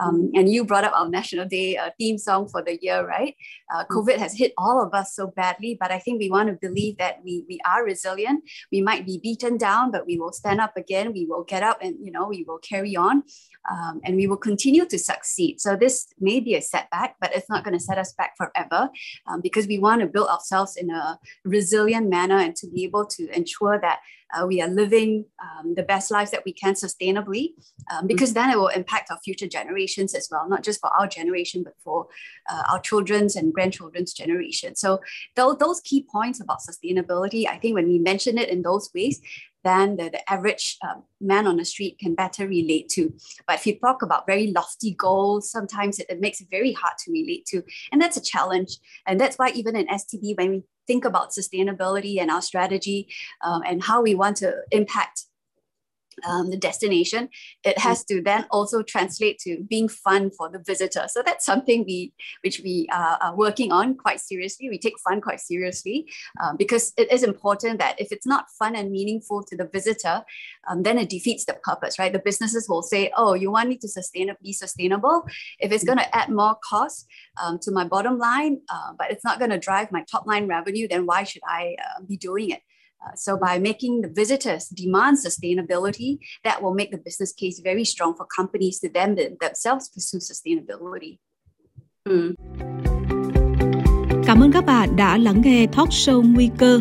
Um, 0.00 0.30
and 0.34 0.50
you 0.52 0.64
brought 0.64 0.84
up 0.84 0.92
our 0.94 1.08
National 1.08 1.46
Day 1.46 1.76
uh, 1.76 1.90
theme 1.98 2.18
song 2.18 2.48
for 2.48 2.62
the 2.62 2.78
year, 2.80 3.06
right? 3.06 3.36
Uh, 3.72 3.84
mm. 3.84 3.88
COVID 3.88 4.18
has 4.18 4.36
hit 4.36 4.52
all 4.56 4.82
of 4.82 4.94
us 4.94 5.14
so 5.14 5.26
badly, 5.28 5.76
but 5.78 5.90
I 5.90 5.98
think 5.98 6.20
we 6.20 6.30
want 6.30 6.48
to 6.48 6.54
believe 6.54 6.98
that 6.98 7.20
we, 7.24 7.44
we 7.48 7.60
are 7.66 7.84
resilient. 7.84 8.44
We 8.70 8.80
might 8.80 9.06
be 9.06 9.18
beaten 9.22 9.58
down, 9.58 9.90
but 9.90 10.06
we 10.06 10.18
will 10.18 10.32
stand 10.32 10.60
up 10.60 10.76
again. 10.76 11.12
We 11.12 11.26
will 11.26 11.44
get 11.44 11.62
up 11.62 11.78
and, 11.82 11.96
you 12.02 12.10
know, 12.10 12.26
we 12.26 12.44
will 12.46 12.58
carry 12.58 12.96
on 12.96 13.22
um, 13.70 14.00
and 14.04 14.16
we 14.16 14.26
will 14.26 14.36
continue 14.36 14.86
to 14.86 14.98
succeed. 14.98 15.60
So 15.60 15.76
this 15.76 16.08
may 16.18 16.40
be 16.40 16.54
a 16.54 16.62
setback, 16.62 17.16
but 17.20 17.34
it's 17.34 17.48
not 17.48 17.64
going 17.64 17.76
to 17.76 17.84
set 17.84 17.98
us 17.98 18.12
back 18.12 18.34
forever 18.36 18.90
um, 19.26 19.40
because 19.40 19.66
we 19.66 19.78
want 19.78 20.00
to 20.00 20.06
build 20.06 20.28
ourselves 20.28 20.76
in 20.76 20.90
a 20.90 21.18
resilient 21.44 22.08
manner 22.08 22.38
and 22.38 22.56
to 22.56 22.66
be 22.68 22.84
able 22.84 23.06
to 23.06 23.28
ensure 23.36 23.78
that 23.80 24.00
uh, 24.34 24.46
we 24.46 24.62
are 24.62 24.68
living 24.68 25.26
um, 25.42 25.74
the 25.74 25.82
best 25.82 26.10
lives 26.10 26.30
that 26.30 26.42
we 26.46 26.54
can 26.54 26.72
sustainably, 26.74 27.50
um, 27.92 28.06
because 28.06 28.30
mm-hmm. 28.30 28.48
then 28.48 28.50
it 28.50 28.56
will 28.56 28.68
impact 28.68 29.10
our 29.10 29.18
future 29.22 29.46
generations 29.46 29.81
as 30.14 30.28
well, 30.30 30.48
not 30.48 30.62
just 30.62 30.80
for 30.80 30.90
our 30.98 31.06
generation, 31.06 31.62
but 31.62 31.74
for 31.84 32.06
uh, 32.50 32.62
our 32.70 32.80
children's 32.80 33.36
and 33.36 33.52
grandchildren's 33.52 34.12
generation. 34.12 34.74
So 34.74 35.00
th- 35.36 35.58
those 35.58 35.80
key 35.80 36.06
points 36.10 36.40
about 36.40 36.58
sustainability, 36.60 37.46
I 37.46 37.58
think 37.58 37.74
when 37.74 37.88
we 37.88 37.98
mention 37.98 38.38
it 38.38 38.48
in 38.48 38.62
those 38.62 38.90
ways, 38.94 39.20
then 39.64 39.96
the, 39.96 40.10
the 40.10 40.32
average 40.32 40.76
um, 40.82 41.04
man 41.20 41.46
on 41.46 41.56
the 41.56 41.64
street 41.64 41.98
can 41.98 42.14
better 42.14 42.46
relate 42.46 42.88
to. 42.90 43.12
But 43.46 43.56
if 43.56 43.66
you 43.66 43.78
talk 43.78 44.02
about 44.02 44.26
very 44.26 44.48
lofty 44.48 44.92
goals, 44.92 45.50
sometimes 45.50 45.98
it, 45.98 46.06
it, 46.08 46.20
makes 46.20 46.40
it 46.40 46.48
very 46.50 46.72
hard 46.72 46.94
to 47.04 47.12
relate 47.12 47.46
to. 47.46 47.62
And 47.92 48.00
that's 48.00 48.16
a 48.16 48.22
challenge. 48.22 48.78
And 49.06 49.20
that's 49.20 49.38
why 49.38 49.50
even 49.50 49.76
in 49.76 49.86
STB, 49.86 50.36
when 50.36 50.50
we 50.50 50.62
think 50.86 51.04
about 51.04 51.30
sustainability 51.30 52.20
and 52.20 52.30
our 52.30 52.42
strategy 52.42 53.08
um, 53.42 53.62
and 53.64 53.82
how 53.82 54.02
we 54.02 54.14
want 54.14 54.36
to 54.38 54.52
impact 54.72 55.26
um, 56.26 56.50
the 56.50 56.56
destination, 56.56 57.28
it 57.64 57.78
has 57.78 58.04
to 58.04 58.22
then 58.22 58.46
also 58.50 58.82
translate 58.82 59.38
to 59.40 59.62
being 59.68 59.88
fun 59.88 60.30
for 60.30 60.48
the 60.48 60.58
visitor. 60.58 61.06
So 61.08 61.22
that's 61.24 61.44
something 61.44 61.84
we, 61.84 62.12
which 62.42 62.60
we 62.64 62.88
uh, 62.92 63.16
are 63.20 63.36
working 63.36 63.72
on 63.72 63.96
quite 63.96 64.20
seriously. 64.20 64.68
We 64.68 64.78
take 64.78 64.98
fun 64.98 65.20
quite 65.20 65.40
seriously 65.40 66.06
um, 66.42 66.56
because 66.56 66.92
it 66.96 67.10
is 67.12 67.22
important 67.22 67.78
that 67.78 68.00
if 68.00 68.12
it's 68.12 68.26
not 68.26 68.46
fun 68.58 68.76
and 68.76 68.90
meaningful 68.90 69.42
to 69.44 69.56
the 69.56 69.68
visitor, 69.72 70.24
um, 70.68 70.82
then 70.82 70.98
it 70.98 71.08
defeats 71.08 71.44
the 71.44 71.54
purpose, 71.54 71.98
right? 71.98 72.12
The 72.12 72.18
businesses 72.18 72.68
will 72.68 72.82
say, 72.82 73.10
"Oh, 73.16 73.34
you 73.34 73.50
want 73.50 73.68
me 73.68 73.76
to 73.78 73.88
sustain 73.88 74.34
be 74.42 74.52
sustainable? 74.52 75.24
If 75.58 75.72
it's 75.72 75.84
going 75.84 75.98
to 75.98 76.16
add 76.16 76.28
more 76.28 76.56
cost 76.68 77.06
um, 77.42 77.58
to 77.62 77.70
my 77.70 77.84
bottom 77.84 78.18
line, 78.18 78.60
uh, 78.68 78.92
but 78.98 79.10
it's 79.10 79.24
not 79.24 79.38
going 79.38 79.50
to 79.50 79.58
drive 79.58 79.92
my 79.92 80.04
top 80.10 80.26
line 80.26 80.46
revenue, 80.46 80.88
then 80.88 81.06
why 81.06 81.24
should 81.24 81.42
I 81.46 81.76
uh, 81.78 82.02
be 82.02 82.16
doing 82.16 82.50
it?" 82.50 82.62
Uh, 83.02 83.10
so 83.16 83.36
by 83.36 83.58
making 83.58 84.00
the 84.00 84.08
visitors 84.16 84.68
demand 84.68 85.18
sustainability, 85.18 86.18
that 86.44 86.62
will 86.62 86.74
make 86.74 86.90
the 86.92 86.98
business 87.04 87.32
case 87.32 87.60
very 87.64 87.84
strong 87.84 88.14
for 88.16 88.26
companies 88.36 88.78
to 88.80 88.88
then 88.94 89.16
themselves 89.40 89.88
pursue 89.94 90.20
sustainability. 90.20 91.18
Mm. 92.08 92.34
Cảm 94.26 94.40
ơn 94.40 94.52
các 94.52 94.66
bạn 94.66 94.96
đã 94.96 95.18
lắng 95.18 95.42
nghe 95.44 95.66
talk 95.66 95.88
show 95.88 96.32
Nguy 96.34 96.50
cơ. 96.58 96.80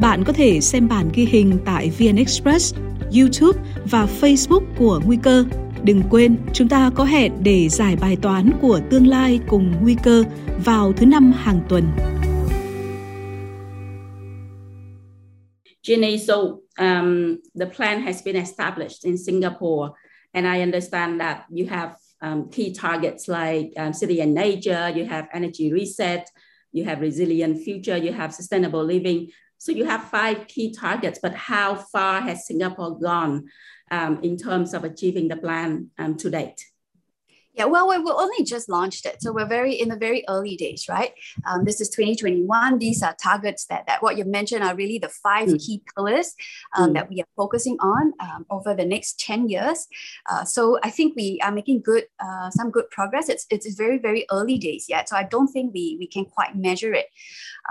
Bạn 0.00 0.24
có 0.26 0.32
thể 0.32 0.60
xem 0.60 0.88
bản 0.88 1.08
ghi 1.14 1.24
hình 1.24 1.58
tại 1.64 1.90
VN 1.98 2.16
Express, 2.16 2.74
YouTube 3.18 3.60
và 3.90 4.08
Facebook 4.20 4.62
của 4.78 5.00
Nguy 5.06 5.18
cơ. 5.22 5.44
Đừng 5.84 6.02
quên, 6.10 6.36
chúng 6.52 6.68
ta 6.68 6.90
có 6.94 7.04
hẹn 7.04 7.32
để 7.42 7.68
giải 7.68 7.96
bài 7.96 8.16
toán 8.22 8.50
của 8.62 8.80
tương 8.90 9.06
lai 9.06 9.40
cùng 9.48 9.74
Nguy 9.82 9.96
cơ 10.02 10.24
vào 10.64 10.92
thứ 10.92 11.06
năm 11.06 11.32
hàng 11.36 11.60
tuần. 11.68 11.84
Jenny, 15.82 16.18
so 16.18 16.62
um, 16.78 17.40
the 17.54 17.66
plan 17.66 18.02
has 18.02 18.22
been 18.22 18.36
established 18.36 19.04
in 19.04 19.16
Singapore, 19.16 19.94
and 20.34 20.46
I 20.46 20.60
understand 20.60 21.20
that 21.20 21.46
you 21.50 21.66
have 21.66 21.96
um, 22.20 22.50
key 22.50 22.72
targets 22.72 23.28
like 23.28 23.72
um, 23.76 23.92
city 23.92 24.20
in 24.20 24.34
nature, 24.34 24.90
you 24.90 25.04
have 25.06 25.28
energy 25.32 25.72
reset, 25.72 26.28
you 26.72 26.84
have 26.84 27.00
resilient 27.00 27.62
future, 27.62 27.96
you 27.96 28.12
have 28.12 28.34
sustainable 28.34 28.84
living. 28.84 29.30
So 29.58 29.72
you 29.72 29.84
have 29.84 30.04
five 30.04 30.46
key 30.46 30.72
targets, 30.72 31.18
but 31.20 31.34
how 31.34 31.74
far 31.74 32.20
has 32.20 32.46
Singapore 32.46 32.98
gone 32.98 33.46
um, 33.90 34.20
in 34.22 34.36
terms 34.36 34.74
of 34.74 34.84
achieving 34.84 35.28
the 35.28 35.36
plan 35.36 35.90
um, 35.98 36.16
to 36.18 36.30
date? 36.30 36.64
Yeah, 37.58 37.64
well, 37.64 37.88
we 37.88 37.96
only 37.96 38.44
just 38.44 38.68
launched 38.68 39.04
it, 39.04 39.20
so 39.20 39.32
we're 39.32 39.44
very 39.44 39.74
in 39.74 39.88
the 39.88 39.96
very 39.96 40.24
early 40.28 40.54
days, 40.54 40.86
right? 40.88 41.12
Um, 41.44 41.64
this 41.64 41.80
is 41.80 41.88
2021. 41.88 42.78
These 42.78 43.02
are 43.02 43.16
targets 43.20 43.66
that 43.66 43.84
that 43.88 44.00
what 44.00 44.16
you 44.16 44.24
mentioned 44.24 44.62
are 44.62 44.76
really 44.76 45.00
the 45.00 45.08
five 45.08 45.48
mm. 45.48 45.58
key 45.58 45.82
pillars 45.92 46.36
um, 46.76 46.90
mm. 46.90 46.94
that 46.94 47.10
we 47.10 47.20
are 47.20 47.26
focusing 47.36 47.76
on 47.80 48.12
um, 48.20 48.46
over 48.48 48.74
the 48.74 48.84
next 48.84 49.18
10 49.18 49.48
years. 49.48 49.88
Uh, 50.30 50.44
so 50.44 50.78
I 50.84 50.90
think 50.90 51.16
we 51.16 51.40
are 51.42 51.50
making 51.50 51.80
good 51.80 52.04
uh, 52.20 52.48
some 52.50 52.70
good 52.70 52.88
progress. 52.90 53.28
It's 53.28 53.44
it's 53.50 53.74
very 53.74 53.98
very 53.98 54.24
early 54.30 54.56
days 54.56 54.86
yet, 54.88 55.08
so 55.08 55.16
I 55.16 55.24
don't 55.24 55.48
think 55.48 55.74
we 55.74 55.96
we 55.98 56.06
can 56.06 56.26
quite 56.26 56.54
measure 56.54 56.94
it. 56.94 57.06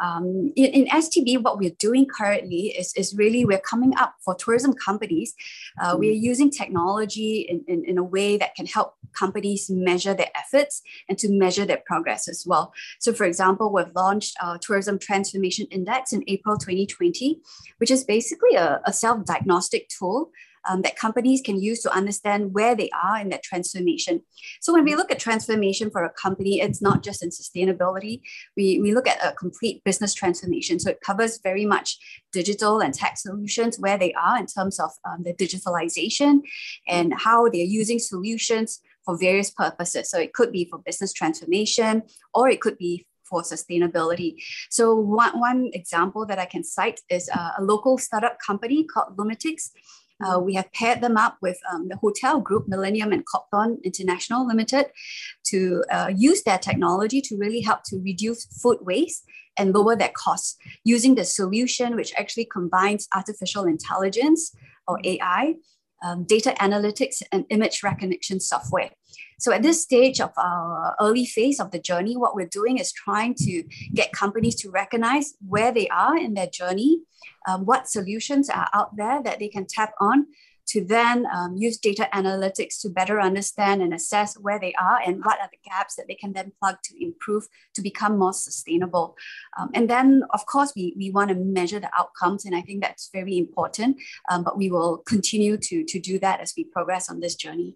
Um, 0.04 0.52
in, 0.58 0.66
in 0.66 0.86
STB, 0.88 1.42
what 1.42 1.58
we're 1.58 1.78
doing 1.80 2.08
currently 2.08 2.76
is 2.78 2.92
is 2.98 3.16
really 3.16 3.46
we're 3.46 3.68
coming 3.72 3.94
up 3.98 4.16
for 4.26 4.36
tourism 4.36 4.74
companies. 4.74 5.34
Uh, 5.82 5.96
mm. 5.96 6.00
We're 6.00 6.22
using 6.32 6.52
technology 6.52 7.48
in, 7.48 7.64
in 7.70 7.86
in 7.86 7.98
a 7.98 8.04
way 8.04 8.36
that 8.36 8.54
can 8.54 8.66
help 8.66 8.96
companies 9.18 9.70
measure 9.84 10.14
their 10.14 10.32
efforts 10.36 10.82
and 11.08 11.18
to 11.18 11.30
measure 11.32 11.66
their 11.66 11.82
progress 11.86 12.28
as 12.28 12.46
well. 12.46 12.74
So, 13.00 13.14
for 13.14 13.26
example, 13.26 13.72
we've 13.72 13.94
launched 13.96 14.36
our 14.42 14.58
Tourism 14.58 15.00
Transformation 15.00 15.68
Index 15.72 16.14
in 16.14 16.24
April 16.28 16.58
2020, 16.58 17.40
which 17.78 17.92
is 17.92 18.04
basically 18.04 18.56
a, 18.56 18.82
a 18.86 18.94
self 18.94 19.26
diagnostic 19.26 19.90
tool 19.90 20.32
um, 20.68 20.82
that 20.82 20.96
companies 20.96 21.42
can 21.42 21.62
use 21.62 21.82
to 21.82 21.94
understand 21.94 22.54
where 22.54 22.76
they 22.76 22.90
are 22.92 23.20
in 23.20 23.30
that 23.30 23.44
transformation. 23.44 24.22
So 24.62 24.74
when 24.74 24.84
we 24.84 24.96
look 24.96 25.12
at 25.12 25.20
transformation 25.20 25.90
for 25.90 26.04
a 26.04 26.10
company, 26.10 26.62
it's 26.62 26.82
not 26.82 27.04
just 27.04 27.24
in 27.24 27.30
sustainability. 27.30 28.22
We, 28.56 28.80
we 28.82 28.94
look 28.94 29.08
at 29.08 29.24
a 29.24 29.34
complete 29.34 29.84
business 29.84 30.14
transformation. 30.14 30.80
So 30.80 30.92
it 30.92 31.02
covers 31.02 31.40
very 31.42 31.66
much 31.66 31.98
digital 32.32 32.80
and 32.80 32.94
tech 32.94 33.18
solutions, 33.18 33.80
where 33.80 33.98
they 33.98 34.14
are 34.14 34.38
in 34.38 34.46
terms 34.46 34.80
of 34.80 34.92
um, 35.06 35.24
the 35.24 35.34
digitalization 35.34 36.42
and 36.88 37.14
how 37.14 37.48
they're 37.50 37.64
using 37.64 38.00
solutions 38.00 38.82
for 39.08 39.18
various 39.18 39.50
purposes. 39.50 40.10
So 40.10 40.20
it 40.20 40.34
could 40.34 40.52
be 40.52 40.68
for 40.70 40.80
business 40.80 41.14
transformation, 41.14 42.04
or 42.34 42.50
it 42.50 42.60
could 42.60 42.78
be 42.78 43.08
for 43.24 43.42
sustainability. 43.42 44.36
So 44.70 44.96
one, 44.96 45.40
one 45.40 45.70
example 45.74 46.26
that 46.26 46.40
I 46.40 46.46
can 46.46 46.64
cite 46.64 47.00
is 47.10 47.30
uh, 47.34 47.52
a 47.58 47.64
local 47.64 47.98
startup 47.98 48.38
company 48.46 48.84
called 48.84 49.16
Lumitics. 49.18 49.72
Uh, 50.26 50.40
we 50.40 50.56
have 50.56 50.72
paired 50.74 51.00
them 51.00 51.16
up 51.16 51.38
with 51.42 51.58
um, 51.72 51.88
the 51.88 51.96
hotel 51.98 52.42
group 52.42 52.68
Millennium 52.68 53.14
and 53.14 53.24
Copthorne 53.26 53.82
International 53.84 54.46
Limited 54.46 54.88
to 55.46 55.84
uh, 55.92 56.12
use 56.14 56.44
their 56.44 56.58
technology 56.58 57.22
to 57.22 57.38
really 57.38 57.62
help 57.62 57.84
to 57.84 57.98
reduce 58.04 58.46
food 58.62 58.80
waste 58.82 59.24
and 59.58 59.74
lower 59.74 59.96
their 59.96 60.12
costs 60.16 60.58
using 60.84 61.16
the 61.16 61.24
solution 61.24 61.96
which 61.96 62.14
actually 62.18 62.46
combines 62.46 63.08
artificial 63.16 63.66
intelligence 63.66 64.56
or 64.88 65.00
AI 65.04 65.56
um, 66.04 66.24
data 66.24 66.56
analytics 66.60 67.22
and 67.32 67.46
image 67.50 67.84
recognition 67.84 68.40
software. 68.40 68.92
So 69.40 69.52
at 69.52 69.62
this 69.62 69.82
stage 69.82 70.20
of 70.20 70.32
our 70.38 70.96
early 71.00 71.26
phase 71.26 71.60
of 71.60 71.72
the 71.72 71.80
journey, 71.80 72.18
what 72.18 72.36
we're 72.36 72.48
doing 72.48 72.80
is 72.80 72.92
trying 72.92 73.36
to 73.36 73.64
get 73.94 74.12
companies 74.12 74.56
to 74.62 74.70
recognize 74.70 75.36
where 75.48 75.72
they 75.72 75.88
are 75.90 76.18
in 76.18 76.34
their 76.34 76.48
journey, 76.48 77.02
um, 77.48 77.66
what 77.66 77.88
solutions 77.88 78.50
are 78.50 78.68
out 78.74 78.96
there 78.96 79.22
that 79.24 79.40
they 79.40 79.48
can 79.48 79.66
tap 79.68 79.94
on 80.02 80.26
to 80.68 80.84
then 80.84 81.26
um, 81.34 81.56
use 81.56 81.78
data 81.78 82.08
analytics 82.14 82.80
to 82.82 82.90
better 82.90 83.20
understand 83.20 83.82
and 83.82 83.94
assess 83.94 84.36
where 84.36 84.60
they 84.60 84.74
are 84.80 85.00
and 85.06 85.24
what 85.24 85.40
are 85.40 85.50
the 85.52 85.70
gaps 85.70 85.96
that 85.96 86.08
they 86.08 86.16
can 86.16 86.34
then 86.34 86.52
plug 86.60 86.78
to 86.84 87.04
improve 87.04 87.48
to 87.74 87.82
become 87.82 88.18
more 88.18 88.34
sustainable. 88.34 89.16
Um, 89.58 89.70
and 89.74 89.90
then, 89.90 90.24
of 90.34 90.46
course, 90.46 90.74
we, 90.76 90.94
we 90.98 91.10
want 91.12 91.30
to 91.30 91.36
measure 91.36 91.80
the 91.80 91.90
outcomes, 91.98 92.46
and 92.46 92.56
I 92.56 92.62
think 92.62 92.82
that's 92.82 93.10
very 93.14 93.38
important. 93.38 93.98
Um, 94.30 94.44
but 94.44 94.58
we 94.58 94.70
will 94.70 94.98
continue 94.98 95.58
to, 95.58 95.84
to 95.84 96.00
do 96.00 96.20
that 96.20 96.40
as 96.42 96.54
we 96.58 96.64
progress 96.64 97.10
on 97.10 97.20
this 97.20 97.36
journey. 97.36 97.76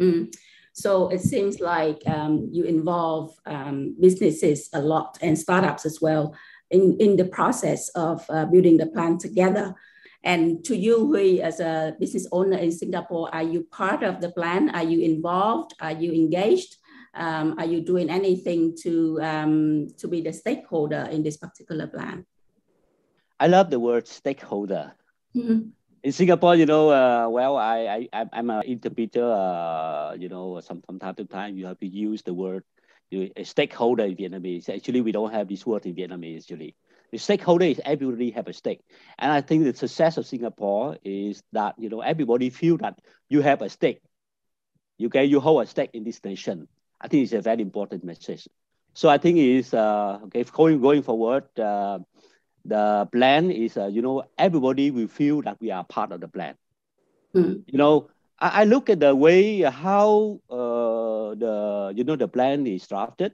Mm. 0.00 0.34
So 0.72 1.08
it 1.08 1.20
seems 1.20 1.60
like 1.60 2.02
um, 2.06 2.48
you 2.52 2.64
involve 2.64 3.34
um, 3.44 3.96
businesses 4.00 4.68
a 4.72 4.80
lot 4.80 5.18
and 5.20 5.38
startups 5.38 5.84
as 5.84 6.00
well 6.00 6.34
in, 6.70 6.96
in 7.00 7.16
the 7.16 7.24
process 7.24 7.88
of 7.90 8.24
uh, 8.30 8.46
building 8.46 8.76
the 8.76 8.86
plan 8.86 9.18
together. 9.18 9.74
And 10.22 10.62
to 10.64 10.76
you, 10.76 11.06
Huy, 11.06 11.40
as 11.40 11.60
a 11.60 11.96
business 11.98 12.26
owner 12.30 12.58
in 12.58 12.72
Singapore, 12.72 13.34
are 13.34 13.42
you 13.42 13.64
part 13.64 14.02
of 14.02 14.20
the 14.20 14.30
plan? 14.30 14.68
Are 14.70 14.84
you 14.84 15.00
involved? 15.00 15.74
Are 15.80 15.92
you 15.92 16.12
engaged? 16.12 16.76
Um, 17.14 17.58
are 17.58 17.64
you 17.64 17.80
doing 17.80 18.10
anything 18.10 18.76
to 18.82 19.18
um, 19.22 19.88
to 19.98 20.06
be 20.06 20.20
the 20.20 20.32
stakeholder 20.32 21.08
in 21.10 21.22
this 21.22 21.36
particular 21.36 21.86
plan? 21.86 22.26
I 23.40 23.48
love 23.48 23.70
the 23.70 23.80
word 23.80 24.06
stakeholder. 24.06 24.92
Mm-hmm. 25.34 25.70
In 26.02 26.12
Singapore, 26.12 26.54
you 26.54 26.66
know, 26.66 26.90
uh, 26.90 27.28
well, 27.28 27.56
I, 27.56 28.08
I 28.12 28.26
I'm 28.32 28.50
an 28.50 28.62
interpreter. 28.64 29.24
Uh, 29.24 30.14
you 30.14 30.28
know, 30.28 30.60
some 30.60 30.82
from 30.82 30.98
time 31.00 31.14
to 31.16 31.24
time 31.24 31.56
you 31.56 31.66
have 31.66 31.80
to 31.80 31.88
use 31.88 32.22
the 32.22 32.34
word 32.34 32.62
you, 33.10 33.30
stakeholder 33.42 34.04
in 34.04 34.16
Vietnamese. 34.16 34.68
Actually, 34.68 35.00
we 35.00 35.12
don't 35.12 35.32
have 35.32 35.48
this 35.48 35.66
word 35.66 35.86
in 35.86 35.94
Vietnamese. 35.94 36.44
Actually, 36.44 36.76
the 37.12 37.18
stakeholder 37.18 37.64
is 37.64 37.80
everybody 37.84 38.30
have 38.30 38.48
a 38.48 38.52
stake. 38.52 38.80
And 39.18 39.32
I 39.32 39.40
think 39.40 39.64
the 39.64 39.74
success 39.74 40.16
of 40.16 40.26
Singapore 40.26 40.96
is 41.04 41.42
that, 41.52 41.74
you 41.78 41.88
know, 41.88 42.00
everybody 42.00 42.50
feel 42.50 42.76
that 42.78 43.00
you 43.28 43.42
have 43.42 43.62
a 43.62 43.68
stake. 43.68 44.00
You, 44.98 45.08
Okay, 45.08 45.24
you 45.24 45.40
hold 45.40 45.62
a 45.62 45.66
stake 45.66 45.90
in 45.94 46.04
this 46.04 46.22
nation. 46.24 46.68
I 47.00 47.08
think 47.08 47.24
it's 47.24 47.32
a 47.32 47.40
very 47.40 47.62
important 47.62 48.04
message. 48.04 48.46
So 48.94 49.08
I 49.08 49.18
think 49.18 49.38
is 49.38 49.72
uh, 49.72 50.18
okay 50.24 50.44
going 50.44 50.80
going 50.80 51.02
forward. 51.02 51.44
Uh, 51.58 52.00
the 52.64 53.08
plan 53.12 53.50
is 53.50 53.76
uh, 53.76 53.86
you 53.86 54.02
know 54.02 54.24
everybody 54.36 54.90
will 54.90 55.08
feel 55.08 55.42
that 55.42 55.58
we 55.60 55.70
are 55.70 55.84
part 55.84 56.12
of 56.12 56.20
the 56.20 56.28
plan. 56.28 56.54
Mm. 57.34 57.62
You 57.66 57.78
know, 57.78 58.10
I, 58.38 58.62
I, 58.62 58.64
look 58.64 58.90
at 58.90 59.00
the 59.00 59.14
way 59.14 59.60
how 59.62 60.40
uh, 60.50 61.34
the 61.34 61.92
you 61.96 62.04
know 62.04 62.16
the 62.16 62.28
plan 62.28 62.66
is 62.66 62.86
drafted. 62.86 63.32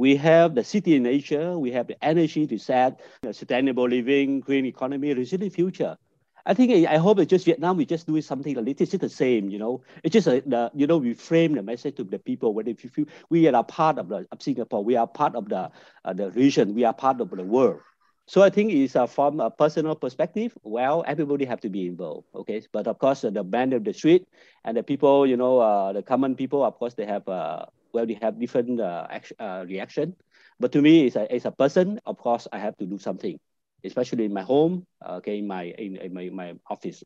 We 0.00 0.16
have 0.16 0.54
the 0.54 0.64
city 0.64 0.96
in 0.96 1.02
nature. 1.02 1.58
We 1.58 1.72
have 1.72 1.86
the 1.86 2.02
energy 2.02 2.46
reset 2.46 3.00
sustainable 3.22 3.86
living, 3.86 4.40
green 4.40 4.64
economy, 4.64 5.12
resilient 5.12 5.52
future. 5.52 5.98
I 6.46 6.54
think 6.54 6.88
I 6.88 6.96
hope 6.96 7.18
it's 7.18 7.28
just 7.28 7.44
Vietnam. 7.44 7.76
We 7.76 7.84
just 7.84 8.06
do 8.06 8.18
something 8.22 8.56
a 8.56 8.62
little, 8.62 8.98
the 8.98 9.08
same, 9.10 9.50
you 9.50 9.58
know. 9.58 9.82
It's 10.02 10.14
just 10.14 10.26
a, 10.26 10.40
the 10.46 10.70
you 10.74 10.86
know 10.86 10.96
we 10.96 11.12
frame 11.12 11.52
the 11.54 11.62
message 11.62 11.96
to 11.96 12.04
the 12.04 12.18
people 12.18 12.54
when 12.54 12.66
if 12.66 12.96
you 12.96 13.06
we 13.28 13.46
are 13.46 13.54
a 13.54 13.62
part 13.62 13.98
of 13.98 14.08
the 14.08 14.26
of 14.32 14.40
Singapore, 14.40 14.82
we 14.82 14.96
are 14.96 15.06
part 15.06 15.34
of 15.36 15.50
the 15.50 15.70
uh, 16.06 16.12
the 16.14 16.30
region, 16.30 16.74
we 16.74 16.84
are 16.84 16.94
part 16.94 17.20
of 17.20 17.28
the 17.28 17.44
world. 17.44 17.80
So 18.26 18.42
I 18.42 18.48
think 18.48 18.72
it's 18.72 18.96
uh, 18.96 19.06
from 19.06 19.38
a 19.40 19.50
personal 19.50 19.96
perspective. 19.96 20.56
Well, 20.62 21.04
everybody 21.06 21.44
have 21.44 21.60
to 21.60 21.68
be 21.68 21.86
involved, 21.86 22.26
okay. 22.34 22.62
But 22.72 22.86
of 22.86 22.98
course, 22.98 23.22
uh, 23.24 23.30
the 23.30 23.44
man 23.44 23.74
of 23.74 23.84
the 23.84 23.92
street 23.92 24.26
and 24.64 24.76
the 24.78 24.82
people, 24.82 25.26
you 25.26 25.36
know, 25.36 25.58
uh, 25.60 25.92
the 25.92 26.02
common 26.02 26.36
people, 26.36 26.64
of 26.64 26.78
course, 26.78 26.94
they 26.94 27.04
have 27.04 27.28
uh, 27.28 27.66
well, 27.92 28.06
they 28.06 28.18
have 28.20 28.38
different 28.38 28.80
uh, 28.80 29.06
action, 29.10 29.36
uh, 29.38 29.64
reaction. 29.68 30.16
But 30.58 30.72
to 30.72 30.82
me, 30.82 31.06
as 31.06 31.16
a, 31.16 31.32
as 31.32 31.44
a 31.44 31.50
person, 31.50 32.00
of 32.06 32.18
course, 32.18 32.46
I 32.52 32.58
have 32.58 32.76
to 32.78 32.86
do 32.86 32.98
something 32.98 33.38
especially 33.84 34.24
in 34.24 34.32
my 34.32 34.42
home, 34.42 34.86
okay, 35.06 35.38
in 35.38 35.46
my 35.46 35.64
in, 35.78 35.96
in 35.96 36.14
my, 36.14 36.28
my 36.30 36.54
office. 36.68 37.02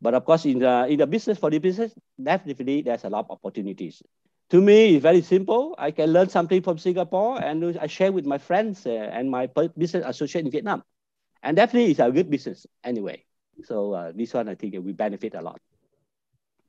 But 0.00 0.14
of 0.14 0.24
course, 0.24 0.44
in 0.44 0.58
the 0.58 0.86
in 0.88 0.98
the 0.98 1.06
business 1.06 1.38
for 1.38 1.50
the 1.50 1.58
business, 1.58 1.92
definitely 2.22 2.82
there's 2.82 3.04
a 3.04 3.08
lot 3.08 3.26
of 3.28 3.38
opportunities. 3.38 4.02
To 4.50 4.60
me, 4.60 4.94
it's 4.94 5.02
very 5.02 5.22
simple. 5.22 5.74
I 5.78 5.90
can 5.90 6.12
learn 6.12 6.28
something 6.28 6.62
from 6.62 6.78
Singapore 6.78 7.42
and 7.42 7.76
I 7.78 7.88
share 7.88 8.12
with 8.12 8.26
my 8.26 8.38
friends 8.38 8.86
uh, 8.86 8.90
and 8.90 9.28
my 9.30 9.48
business 9.76 10.04
associate 10.06 10.44
in 10.44 10.50
Vietnam. 10.52 10.84
And 11.42 11.56
definitely, 11.56 11.90
it's 11.90 12.00
a 12.00 12.10
good 12.10 12.30
business 12.30 12.66
anyway. 12.84 13.24
So 13.64 13.92
uh, 13.92 14.12
this 14.14 14.34
one, 14.34 14.48
I 14.48 14.54
think, 14.54 14.76
we 14.80 14.92
benefit 14.92 15.34
a 15.34 15.42
lot. 15.42 15.60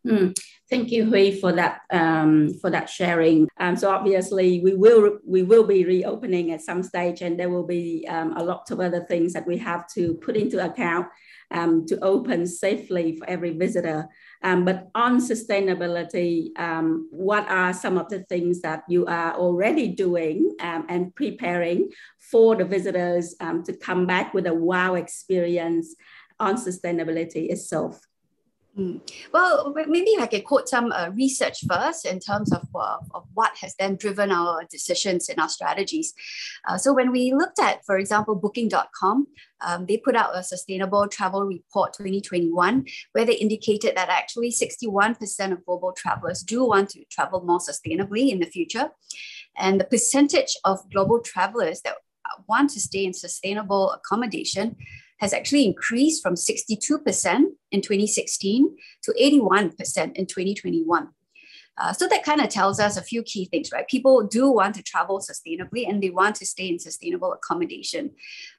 Mm. 0.08 0.34
Thank 0.70 0.92
you, 0.92 1.06
Huy, 1.06 1.40
for 1.40 1.54
that 1.54 1.80
um, 1.92 2.54
for 2.60 2.70
that 2.70 2.90
sharing. 2.90 3.48
Um, 3.58 3.78
so 3.78 3.90
obviously, 3.90 4.60
we 4.60 4.74
will 4.74 5.20
we 5.26 5.42
will 5.42 5.66
be 5.66 5.86
reopening 5.86 6.52
at 6.52 6.62
some 6.62 6.84
stage, 6.84 7.22
and 7.22 7.40
there 7.40 7.50
will 7.50 7.66
be 7.66 8.06
um, 8.10 8.36
a 8.36 8.44
lot 8.44 8.70
of 8.72 8.82
other 8.82 9.06
things 9.06 9.32
that 9.32 9.48
we 9.48 9.58
have 9.60 9.88
to 9.94 10.16
put 10.16 10.36
into 10.36 10.64
account 10.64 11.08
um, 11.52 11.86
to 11.86 11.98
open 12.02 12.46
safely 12.46 13.16
for 13.16 13.30
every 13.30 13.52
visitor. 13.52 14.10
Um, 14.44 14.66
but 14.66 14.90
on 14.94 15.22
sustainability, 15.22 16.58
um, 16.60 17.08
what 17.12 17.50
are 17.50 17.72
some 17.72 17.98
of 17.98 18.10
the 18.10 18.24
things 18.24 18.60
that 18.62 18.84
you 18.90 19.06
are 19.06 19.36
already 19.36 19.88
doing 19.88 20.54
and 20.60 21.16
preparing 21.16 21.90
for 22.20 22.58
the 22.58 22.66
visitors 22.66 23.36
to 23.40 23.74
come 23.82 24.06
back 24.06 24.34
with 24.34 24.46
a 24.46 24.54
wow 24.54 24.96
experience 24.96 25.96
on 26.40 26.56
sustainability 26.56 27.50
itself? 27.50 28.02
Mm. 28.78 29.02
Well, 29.34 29.74
maybe 29.88 30.16
I 30.20 30.28
can 30.28 30.44
quote 30.44 30.70
some 30.70 30.92
uh, 30.92 31.10
research 31.16 31.64
first 31.68 32.06
in 32.06 32.20
terms 32.20 32.54
of, 32.54 32.68
uh, 32.76 32.98
of 33.16 33.26
what 33.34 33.58
has 33.62 33.74
then 33.80 33.96
driven 33.96 34.32
our 34.32 34.66
decisions 34.70 35.30
and 35.30 35.40
our 35.40 35.50
strategies. 35.50 36.14
Uh, 36.68 36.78
so, 36.78 36.94
when 36.94 37.12
we 37.12 37.34
looked 37.34 37.60
at, 37.60 37.84
for 37.86 37.98
example, 37.98 38.36
Booking.com, 38.36 39.28
um, 39.62 39.86
they 39.88 39.98
put 39.98 40.16
out 40.16 40.36
a 40.36 40.44
Sustainable 40.44 41.08
Travel 41.08 41.44
Report 41.44 41.94
2021, 41.94 42.86
where 43.14 43.26
they 43.26 43.34
indicated 43.34 43.98
that 43.98 44.10
actually 44.10 44.52
61% 44.52 45.52
of 45.52 45.66
global 45.66 45.92
travelers 45.94 46.44
do 46.44 46.64
want 46.64 46.90
to 46.92 47.04
travel 47.06 47.42
more 47.42 47.60
sustainably 47.60 48.30
in 48.30 48.40
the 48.40 48.46
future. 48.46 48.92
And 49.58 49.80
the 49.80 49.86
percentage 49.86 50.56
of 50.66 50.88
global 50.92 51.20
travelers 51.20 51.82
that 51.82 51.96
want 52.48 52.70
to 52.72 52.80
stay 52.80 53.06
in 53.06 53.14
sustainable 53.14 53.92
accommodation 53.92 54.76
has 55.20 55.34
actually 55.34 55.66
increased 55.66 56.22
from 56.22 56.36
62% 56.36 57.44
in 57.72 57.82
2016 57.82 58.76
to 59.04 59.14
81% 59.20 59.72
in 60.16 60.26
2021. 60.26 61.10
Uh, 61.78 61.94
so 61.94 62.08
that 62.08 62.24
kind 62.24 62.42
of 62.42 62.50
tells 62.50 62.80
us 62.80 62.98
a 62.98 63.02
few 63.02 63.22
key 63.24 63.46
things, 63.46 63.72
right? 63.72 63.88
People 63.88 64.24
do 64.24 64.50
want 64.50 64.76
to 64.76 64.84
travel 64.84 65.20
sustainably 65.20 65.88
and 65.88 66.02
they 66.02 66.10
want 66.10 66.36
to 66.36 66.46
stay 66.46 66.68
in 66.68 66.80
sustainable 66.80 67.34
accommodation. 67.34 68.12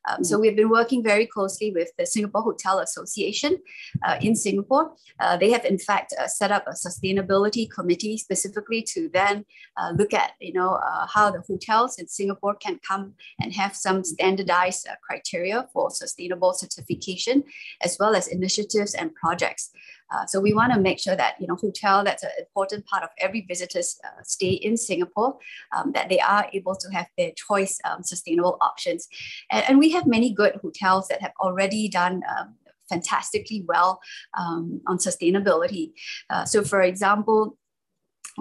Um, 0.09 0.22
so 0.22 0.37
mm. 0.37 0.42
we've 0.42 0.57
been 0.57 0.70
working 0.70 1.02
very 1.02 1.26
closely 1.26 1.72
with 1.72 1.90
the 1.98 2.07
Singapore 2.07 2.42
Hotel 2.42 2.78
Association 2.78 3.59
uh, 4.07 4.18
in 4.20 4.37
Singapore. 4.37 4.92
Uh, 5.18 5.37
they 5.37 5.50
have 5.50 5.64
in 5.64 5.78
fact 5.78 6.14
uh, 6.18 6.28
set 6.28 6.52
up 6.52 6.64
a 6.66 6.72
sustainability 6.72 7.68
committee 7.68 8.16
specifically 8.16 8.83
to 8.83 9.11
then 9.12 9.44
uh, 9.76 9.90
look 9.96 10.14
at, 10.14 10.33
you 10.40 10.52
know, 10.52 10.78
how 11.12 11.31
the 11.31 11.40
hotels 11.40 11.98
in 11.98 12.07
Singapore 12.07 12.54
can 12.54 12.78
come 12.87 13.14
and 13.40 13.52
have 13.52 13.74
some 13.74 14.04
standardized 14.04 14.87
criteria 15.02 15.66
for 15.72 15.90
sustainable 15.90 16.52
certification, 16.52 17.42
as 17.83 17.96
well 17.98 18.14
as 18.14 18.28
initiatives 18.28 18.94
and 18.94 19.14
projects. 19.14 19.70
Uh, 20.11 20.27
so 20.27 20.40
we 20.40 20.55
want 20.55 20.73
to 20.73 20.81
make 20.81 20.99
sure 20.99 21.16
that 21.16 21.35
you 21.40 21.47
know 21.47 21.57
hotel 21.57 22.05
that's 22.05 22.23
an 22.23 22.31
important 22.38 22.87
part 22.87 23.03
of 23.03 23.11
every 23.18 23.42
visitor's 23.42 23.99
uh, 24.05 24.23
stay 24.23 24.51
in 24.51 24.77
Singapore, 24.77 25.37
um, 25.77 25.92
that 25.92 26.09
they 26.09 26.18
are 26.21 26.49
able 26.53 26.75
to 26.75 26.88
have 26.90 27.07
their 27.16 27.33
choice 27.33 27.79
um, 27.85 28.03
sustainable 28.03 28.57
options, 28.61 29.09
and, 29.51 29.64
and, 29.68 29.79
we 29.79 29.90
have 29.90 30.07
many 30.07 30.33
good 30.33 30.55
hotels 30.62 31.09
that 31.09 31.23
have 31.23 31.33
already 31.40 31.88
done. 31.88 32.23
Um, 32.38 32.55
fantastically 32.88 33.62
well 33.68 34.01
um, 34.38 34.81
on 34.87 34.97
sustainability. 34.97 35.92
Uh, 36.31 36.47
so, 36.47 36.64
for 36.64 36.81
example, 36.81 37.59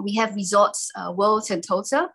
we 0.02 0.14
have 0.14 0.34
resorts, 0.34 0.90
uh, 0.96 1.12
World 1.12 1.42
Sentosa, 1.42 2.08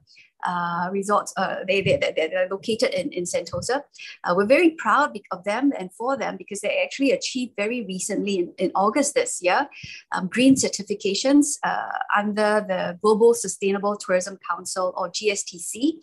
uh, 0.45 0.89
resorts. 0.91 1.34
Uh, 1.38 1.58
they, 1.67 1.82
they, 1.82 1.97
they're 2.15 2.47
located 2.49 2.93
in, 2.93 3.12
in 3.12 3.23
Sentosa. 3.23 3.84
Uh, 4.23 4.34
we're 4.36 4.45
very 4.45 4.71
proud 4.71 5.17
of 5.32 5.43
them 5.43 5.71
and 5.77 5.91
for 5.93 6.17
them 6.17 6.38
because 6.38 6.62
they 6.62 6.82
actually 6.84 7.12
achieved 7.12 7.53
very 7.56 7.86
recently 7.86 8.39
in, 8.39 8.53
in 8.58 8.71
August 8.75 9.15
this 9.15 9.41
year 9.41 9.69
um, 10.12 10.27
green 10.27 10.56
certifications 10.56 11.58
uh, 11.63 11.91
under 12.15 12.65
the 12.67 12.97
Global 13.01 13.34
Sustainable 13.34 13.97
Tourism 13.97 14.38
Council 14.49 14.93
or 14.97 15.10
GSTC. 15.10 15.93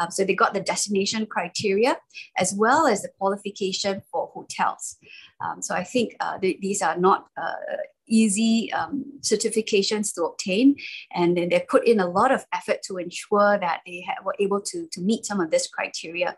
Um, 0.00 0.10
so 0.10 0.24
they 0.24 0.34
got 0.34 0.54
the 0.54 0.60
destination 0.60 1.26
criteria 1.26 1.98
as 2.38 2.54
well 2.54 2.86
as 2.86 3.02
the 3.02 3.10
qualification 3.18 4.02
for 4.10 4.30
hotels. 4.32 4.96
Um, 5.44 5.60
so 5.60 5.74
I 5.74 5.84
think 5.84 6.16
uh, 6.20 6.38
these 6.40 6.80
are 6.82 6.96
not 6.96 7.26
uh, 7.36 7.52
easy 8.10 8.72
um, 8.72 9.04
certifications 9.20 10.14
to 10.14 10.24
obtain. 10.24 10.76
And 11.14 11.36
then 11.36 11.48
they 11.50 11.60
put 11.60 11.86
in 11.86 12.00
a 12.00 12.08
lot 12.08 12.32
of 12.32 12.44
effort 12.52 12.82
to 12.86 12.98
ensure 12.98 13.58
that 13.58 13.80
they 13.86 14.04
were 14.24 14.34
able 14.40 14.60
to, 14.62 14.86
to 14.92 15.00
meet 15.00 15.24
some 15.26 15.40
of 15.40 15.50
this 15.50 15.68
criteria. 15.68 16.36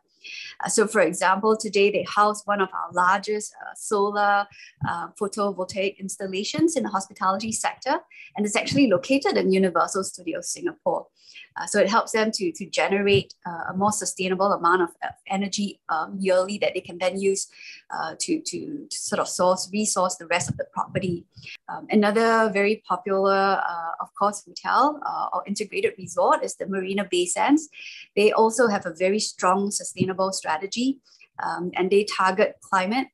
Uh, 0.64 0.68
so, 0.68 0.86
for 0.86 1.00
example, 1.00 1.56
today 1.56 1.90
they 1.90 2.04
house 2.04 2.46
one 2.46 2.60
of 2.60 2.68
our 2.72 2.92
largest 2.92 3.54
uh, 3.60 3.74
solar 3.74 4.46
uh, 4.88 5.08
photovoltaic 5.20 5.98
installations 5.98 6.76
in 6.76 6.82
the 6.84 6.88
hospitality 6.88 7.52
sector, 7.52 7.98
and 8.36 8.46
it's 8.46 8.54
actually 8.54 8.86
located 8.86 9.36
in 9.36 9.52
Universal 9.52 10.04
Studios 10.04 10.48
Singapore. 10.48 11.06
Uh, 11.56 11.66
so 11.66 11.78
it 11.78 11.88
helps 11.88 12.12
them 12.12 12.30
to, 12.30 12.52
to 12.52 12.66
generate 12.66 13.34
uh, 13.46 13.70
a 13.70 13.76
more 13.76 13.92
sustainable 13.92 14.52
amount 14.52 14.82
of, 14.82 14.88
energy 15.28 15.80
um, 15.88 16.16
yearly 16.18 16.58
that 16.58 16.74
they 16.74 16.80
can 16.80 16.98
then 16.98 17.18
use 17.18 17.48
uh, 17.90 18.14
to, 18.18 18.40
to, 18.40 18.86
to, 18.90 18.98
sort 18.98 19.18
of 19.18 19.26
source, 19.26 19.70
resource 19.72 20.16
the 20.16 20.26
rest 20.26 20.48
of 20.48 20.56
the 20.58 20.64
property. 20.72 21.24
Um, 21.68 21.86
another 21.90 22.50
very 22.52 22.82
popular, 22.86 23.62
uh, 23.66 23.92
of 24.00 24.08
course, 24.18 24.44
hotel 24.44 25.00
uh, 25.06 25.28
or 25.32 25.42
integrated 25.46 25.94
resort 25.96 26.44
is 26.44 26.56
the 26.56 26.66
Marina 26.66 27.06
Bay 27.10 27.24
Sands. 27.24 27.68
They 28.14 28.32
also 28.32 28.66
have 28.68 28.84
a 28.84 28.92
very 28.92 29.18
strong 29.18 29.70
sustainable 29.70 30.32
strategy 30.32 30.98
um, 31.42 31.70
and 31.74 31.90
they 31.90 32.04
target 32.04 32.56
climate, 32.60 33.08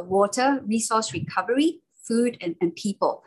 water, 0.00 0.60
resource 0.66 1.12
recovery, 1.12 1.80
food, 2.02 2.36
and, 2.40 2.56
and 2.60 2.74
people. 2.74 3.22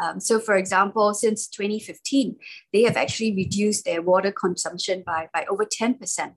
Um, 0.00 0.20
so, 0.20 0.40
for 0.40 0.56
example, 0.56 1.14
since 1.14 1.48
2015, 1.48 2.36
they 2.72 2.82
have 2.82 2.96
actually 2.96 3.34
reduced 3.34 3.84
their 3.84 4.02
water 4.02 4.32
consumption 4.32 5.02
by, 5.06 5.28
by 5.32 5.44
over 5.50 5.64
10%. 5.64 6.34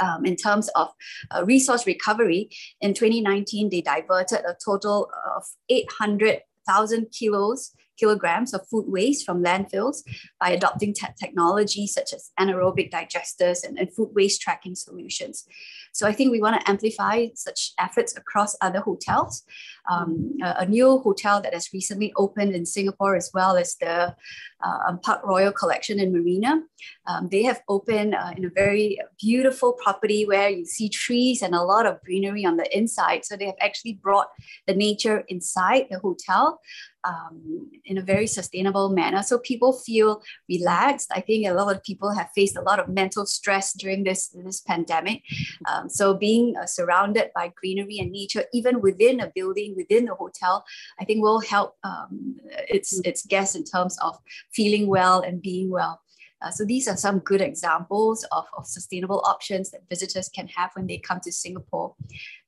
Um, 0.00 0.24
in 0.24 0.34
terms 0.34 0.68
of 0.74 0.88
uh, 1.30 1.44
resource 1.44 1.86
recovery, 1.86 2.50
in 2.80 2.94
2019, 2.94 3.70
they 3.70 3.80
diverted 3.80 4.40
a 4.40 4.56
total 4.64 5.08
of 5.36 5.44
800,000 5.68 7.06
kilos 7.12 7.70
kilograms 7.98 8.54
of 8.54 8.66
food 8.68 8.86
waste 8.88 9.24
from 9.24 9.42
landfills 9.42 10.02
by 10.40 10.50
adopting 10.50 10.94
te- 10.94 11.06
technology 11.18 11.86
such 11.86 12.12
as 12.12 12.30
anaerobic 12.38 12.90
digesters 12.90 13.64
and, 13.64 13.78
and 13.78 13.92
food 13.94 14.10
waste 14.14 14.40
tracking 14.40 14.74
solutions. 14.74 15.46
So 15.92 16.08
I 16.08 16.12
think 16.12 16.32
we 16.32 16.40
want 16.40 16.60
to 16.60 16.68
amplify 16.68 17.28
such 17.34 17.72
efforts 17.78 18.16
across 18.16 18.56
other 18.60 18.80
hotels. 18.80 19.44
Um, 19.88 20.36
a, 20.42 20.54
a, 20.60 20.66
new 20.66 20.98
hotel 20.98 21.40
that 21.42 21.54
has 21.54 21.68
recently 21.72 22.12
opened 22.16 22.54
in 22.54 22.66
Singapore, 22.66 23.14
as 23.14 23.30
well 23.32 23.56
as 23.56 23.76
the 23.76 24.16
uh, 24.64 24.96
Park 25.02 25.20
Royal 25.24 25.52
Collection 25.52 26.00
in 26.00 26.12
Marina. 26.12 26.62
Um, 27.06 27.28
they 27.30 27.42
have 27.42 27.60
opened 27.68 28.14
uh, 28.14 28.32
in 28.36 28.44
a 28.44 28.50
very 28.50 28.98
beautiful 29.20 29.74
property 29.74 30.24
where 30.26 30.48
you 30.48 30.64
see 30.64 30.88
trees 30.88 31.42
and 31.42 31.54
a 31.54 31.62
lot 31.62 31.86
of 31.86 32.00
greenery 32.02 32.44
on 32.44 32.56
the 32.56 32.76
inside. 32.76 33.24
So 33.24 33.36
they 33.36 33.46
have 33.46 33.60
actually 33.60 33.94
brought 34.02 34.28
the 34.66 34.74
nature 34.74 35.24
inside 35.28 35.86
the 35.90 35.98
hotel 35.98 36.60
um, 37.04 37.70
in 37.84 37.98
a 37.98 38.02
very 38.02 38.26
sustainable 38.26 38.88
manner. 38.88 39.22
So 39.22 39.38
people 39.38 39.72
feel 39.72 40.22
relaxed. 40.48 41.10
I 41.14 41.20
think 41.20 41.46
a 41.46 41.52
lot 41.52 41.74
of 41.74 41.82
people 41.82 42.12
have 42.12 42.30
faced 42.34 42.56
a 42.56 42.62
lot 42.62 42.78
of 42.78 42.88
mental 42.88 43.26
stress 43.26 43.72
during 43.72 44.04
this, 44.04 44.28
this 44.28 44.60
pandemic. 44.60 45.22
Um, 45.70 45.88
so 45.88 46.14
being 46.14 46.56
uh, 46.56 46.66
surrounded 46.66 47.30
by 47.34 47.52
greenery 47.54 47.98
and 47.98 48.10
nature, 48.10 48.44
even 48.52 48.80
within 48.80 49.20
a 49.20 49.30
building, 49.34 49.74
within 49.76 50.08
a 50.08 50.14
hotel, 50.14 50.64
I 50.98 51.04
think 51.04 51.22
will 51.22 51.40
help 51.40 51.76
um, 51.84 52.36
its, 52.68 53.00
its 53.00 53.24
guests 53.26 53.54
in 53.54 53.64
terms 53.64 53.98
of 54.00 54.18
feeling 54.52 54.86
well 54.86 55.20
and 55.20 55.42
being 55.42 55.70
well. 55.70 56.00
Uh, 56.44 56.50
so 56.50 56.64
these 56.64 56.86
are 56.86 56.96
some 56.96 57.20
good 57.20 57.40
examples 57.40 58.24
of, 58.30 58.44
of 58.56 58.66
sustainable 58.66 59.22
options 59.24 59.70
that 59.70 59.80
visitors 59.88 60.28
can 60.28 60.46
have 60.48 60.70
when 60.74 60.86
they 60.86 60.98
come 60.98 61.20
to 61.20 61.32
Singapore. 61.32 61.94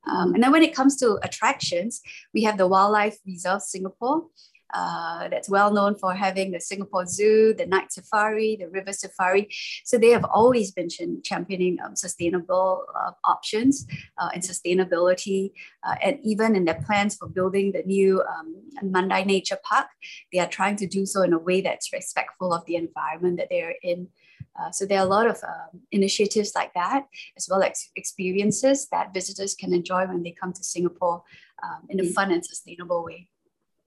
Um, 0.06 0.35
and 0.35 0.42
then 0.42 0.52
when 0.52 0.62
it 0.62 0.74
comes 0.74 0.96
to 0.98 1.18
attractions, 1.22 2.02
we 2.35 2.42
have 2.42 2.59
the 2.59 2.66
Wildlife 2.66 3.16
Reserve 3.26 3.62
Singapore. 3.62 4.26
Uh, 4.74 5.29
that's 5.29 5.48
well 5.48 5.72
known 5.72 5.94
for 5.94 6.12
having 6.14 6.50
the 6.50 6.61
Singapore 6.61 7.07
Zoo, 7.07 7.55
the 7.57 7.66
night 7.66 7.92
safari, 7.92 8.57
the 8.57 8.68
river 8.68 8.92
safari. 8.92 9.48
So 9.85 9.96
they 9.96 10.11
have 10.11 10.24
always 10.24 10.72
been 10.72 10.88
ch- 10.88 11.22
championing 11.22 11.79
um, 11.85 11.94
sustainable 11.94 12.85
uh, 12.94 13.12
options 13.24 13.87
uh, 14.18 14.31
and 14.35 14.42
sustainability. 14.42 15.52
Uh, 15.87 15.94
and 16.02 16.18
even 16.22 16.57
in 16.57 16.64
their 16.64 16.83
plans 16.83 17.16
for 17.16 17.29
building 17.29 17.72
the 17.72 17.85
new 17.85 18.22
um, 18.22 18.57
Mandai 18.83 19.24
Nature 19.24 19.59
Park, 19.62 19.87
they 20.33 20.40
are 20.40 20.48
trying 20.48 20.76
to 20.76 20.87
do 20.87 21.07
so 21.07 21.22
in 21.22 21.33
a 21.33 21.38
way 21.38 21.61
that's 21.61 21.92
respectful 21.92 22.52
of 22.52 22.64
the 22.66 22.76
environment 22.76 23.37
that 23.38 23.48
they're 23.50 23.76
in. 23.83 24.09
Uh, 24.59 24.70
so 24.70 24.87
there 24.87 24.98
are 24.98 25.07
a 25.07 25.09
lot 25.09 25.26
of 25.26 25.37
um, 25.44 25.81
initiatives 25.92 26.52
like 26.55 26.72
that, 26.74 27.07
as 27.37 27.46
well 27.48 27.62
as 27.62 27.88
experiences 27.94 28.88
that 28.90 29.12
visitors 29.12 29.55
can 29.55 29.72
enjoy 29.72 30.07
when 30.07 30.22
they 30.22 30.31
come 30.33 30.52
to 30.52 30.64
Singapore 30.64 31.22
um, 31.62 31.87
in 31.88 32.00
a 32.00 32.02
mm. 32.02 32.12
fun 32.12 32.33
and 32.33 32.44
sustainable 32.44 33.05
way. 33.05 33.29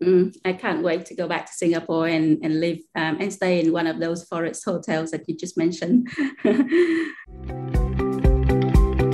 Mm, 0.06 0.32
I 0.46 0.54
can't 0.54 0.82
wait 0.82 1.06
to 1.06 1.16
go 1.16 1.28
back 1.28 1.46
to 1.46 1.52
Singapore 1.52 2.08
and, 2.08 2.38
and 2.44 2.60
live 2.60 2.78
um, 2.96 3.18
and 3.20 3.34
stay 3.34 3.60
in 3.60 3.74
one 3.74 3.86
of 3.86 4.00
those 4.00 4.24
forest 4.30 4.64
hotels 4.66 5.12
that 5.12 5.22
you 5.28 5.36
just 5.40 5.58
mentioned. 5.58 6.08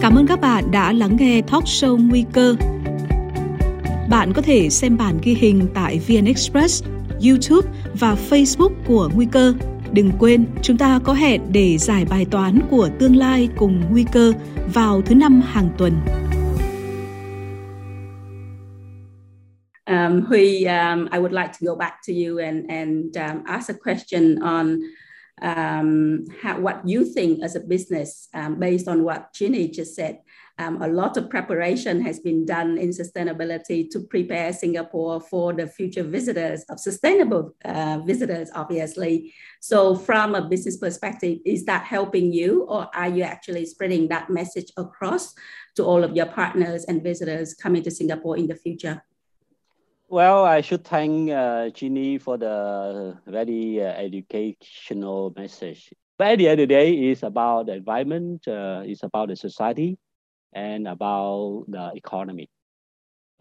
Cảm 0.02 0.16
ơn 0.16 0.28
các 0.28 0.42
bạn 0.42 0.72
đã 0.72 0.94
lắng 0.94 1.18
nghe 1.20 1.42
talk 1.42 1.64
show 1.64 1.98
Nguy 2.10 2.26
cơ. 2.34 2.56
Bạn 4.10 4.34
có 4.34 4.42
thể 4.42 4.70
xem 4.70 4.98
bản 4.98 5.18
ghi 5.24 5.34
hình 5.34 5.68
tại 5.74 6.00
VN 6.08 6.26
Express, 6.26 6.84
YouTube 7.28 7.70
và 7.94 8.18
Facebook 8.30 8.72
của 8.88 9.10
Nguy 9.16 9.28
cơ. 9.32 9.54
Đừng 9.94 10.12
quên, 10.20 10.46
chúng 10.62 10.78
ta 10.78 11.00
có 11.04 11.14
hẹn 11.14 11.42
để 11.52 11.78
giải 11.78 12.06
bài 12.10 12.26
toán 12.32 12.60
của 12.70 12.90
tương 13.00 13.16
lai 13.16 13.50
cùng 13.58 13.84
Nguy 13.92 14.06
cơ 14.12 14.34
vào 14.74 15.02
thứ 15.02 15.16
năm 15.16 15.42
hàng 15.46 15.70
tuần. 15.78 15.94
Um, 20.06 20.28
Huy, 20.28 20.68
um, 20.68 21.10
I 21.12 21.18
would 21.18 21.32
like 21.32 21.52
to 21.58 21.66
go 21.66 21.76
back 21.76 22.04
to 22.04 22.14
you 22.14 22.38
and, 22.38 22.70
and 22.70 23.18
um, 23.18 23.44
ask 23.48 23.70
a 23.70 23.74
question 23.74 24.42
on 24.44 24.84
um, 25.42 26.26
how, 26.44 26.60
what 26.60 26.88
you 26.88 27.06
think 27.06 27.44
as 27.44 27.56
a 27.56 27.60
business, 27.60 28.30
um, 28.36 28.60
based 28.60 28.88
on 28.88 29.04
what 29.04 29.34
Ginny 29.34 29.68
just 29.68 29.96
said. 29.96 30.22
Um, 30.60 30.82
a 30.82 30.88
lot 30.88 31.18
of 31.18 31.30
preparation 31.30 32.02
has 32.02 32.20
been 32.20 32.46
done 32.46 32.78
in 32.78 32.90
sustainability 32.90 33.90
to 33.90 34.02
prepare 34.02 34.54
Singapore 34.54 35.20
for 35.20 35.54
the 35.54 35.66
future 35.66 36.04
visitors 36.04 36.64
of 36.70 36.80
sustainable 36.80 37.56
uh, 37.66 38.00
visitors, 38.06 38.52
obviously. 38.54 39.34
So, 39.60 39.96
from 39.96 40.36
a 40.36 40.48
business 40.48 40.78
perspective, 40.78 41.40
is 41.46 41.66
that 41.66 41.84
helping 41.84 42.32
you, 42.32 42.64
or 42.70 42.90
are 42.94 43.10
you 43.10 43.24
actually 43.24 43.66
spreading 43.66 44.08
that 44.10 44.30
message 44.30 44.72
across 44.78 45.34
to 45.76 45.84
all 45.84 46.04
of 46.04 46.16
your 46.16 46.28
partners 46.28 46.86
and 46.86 47.04
visitors 47.04 47.56
coming 47.56 47.82
to 47.84 47.92
Singapore 47.92 48.38
in 48.38 48.48
the 48.48 48.56
future? 48.56 49.02
Well, 50.08 50.46
I 50.46 50.62
should 50.62 50.84
thank 50.86 51.32
uh, 51.32 51.70
Ginny 51.70 52.18
for 52.20 52.38
the 52.38 53.18
very 53.26 53.82
uh, 53.82 53.86
educational 53.88 55.34
message. 55.36 55.92
But 56.18 56.34
at 56.34 56.38
the 56.38 56.48
end 56.50 56.62
of 56.62 56.68
the 56.70 56.76
day, 56.76 56.94
it's 56.94 57.24
about 57.24 57.66
the 57.68 57.74
environment, 57.74 58.48
uh, 58.48 58.84
it's 58.86 59.04
about 59.04 59.30
the 59.30 59.36
society, 59.36 59.98
and 60.54 60.88
about 60.88 61.66
the 61.68 61.92
economy. 61.96 62.50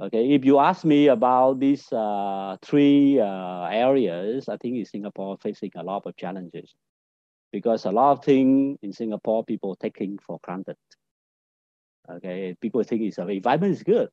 Okay, 0.00 0.32
if 0.34 0.44
you 0.44 0.58
ask 0.58 0.84
me 0.84 1.08
about 1.08 1.60
these 1.60 1.92
uh, 1.92 2.56
three 2.62 3.20
uh, 3.20 3.64
areas, 3.70 4.48
I 4.48 4.56
think 4.56 4.76
in 4.76 4.84
Singapore 4.86 5.36
facing 5.42 5.72
a 5.76 5.82
lot 5.84 6.06
of 6.06 6.16
challenges 6.16 6.74
because 7.52 7.84
a 7.86 7.92
lot 7.92 8.12
of 8.18 8.24
things 8.24 8.78
in 8.82 8.92
Singapore 8.92 9.44
people 9.44 9.76
taking 9.76 10.18
for 10.18 10.38
granted. 10.42 10.76
Okay, 12.10 12.54
people 12.60 12.82
think 12.82 13.02
it's 13.02 13.16
the 13.16 13.26
environment 13.28 13.72
is 13.72 13.82
good, 13.82 14.08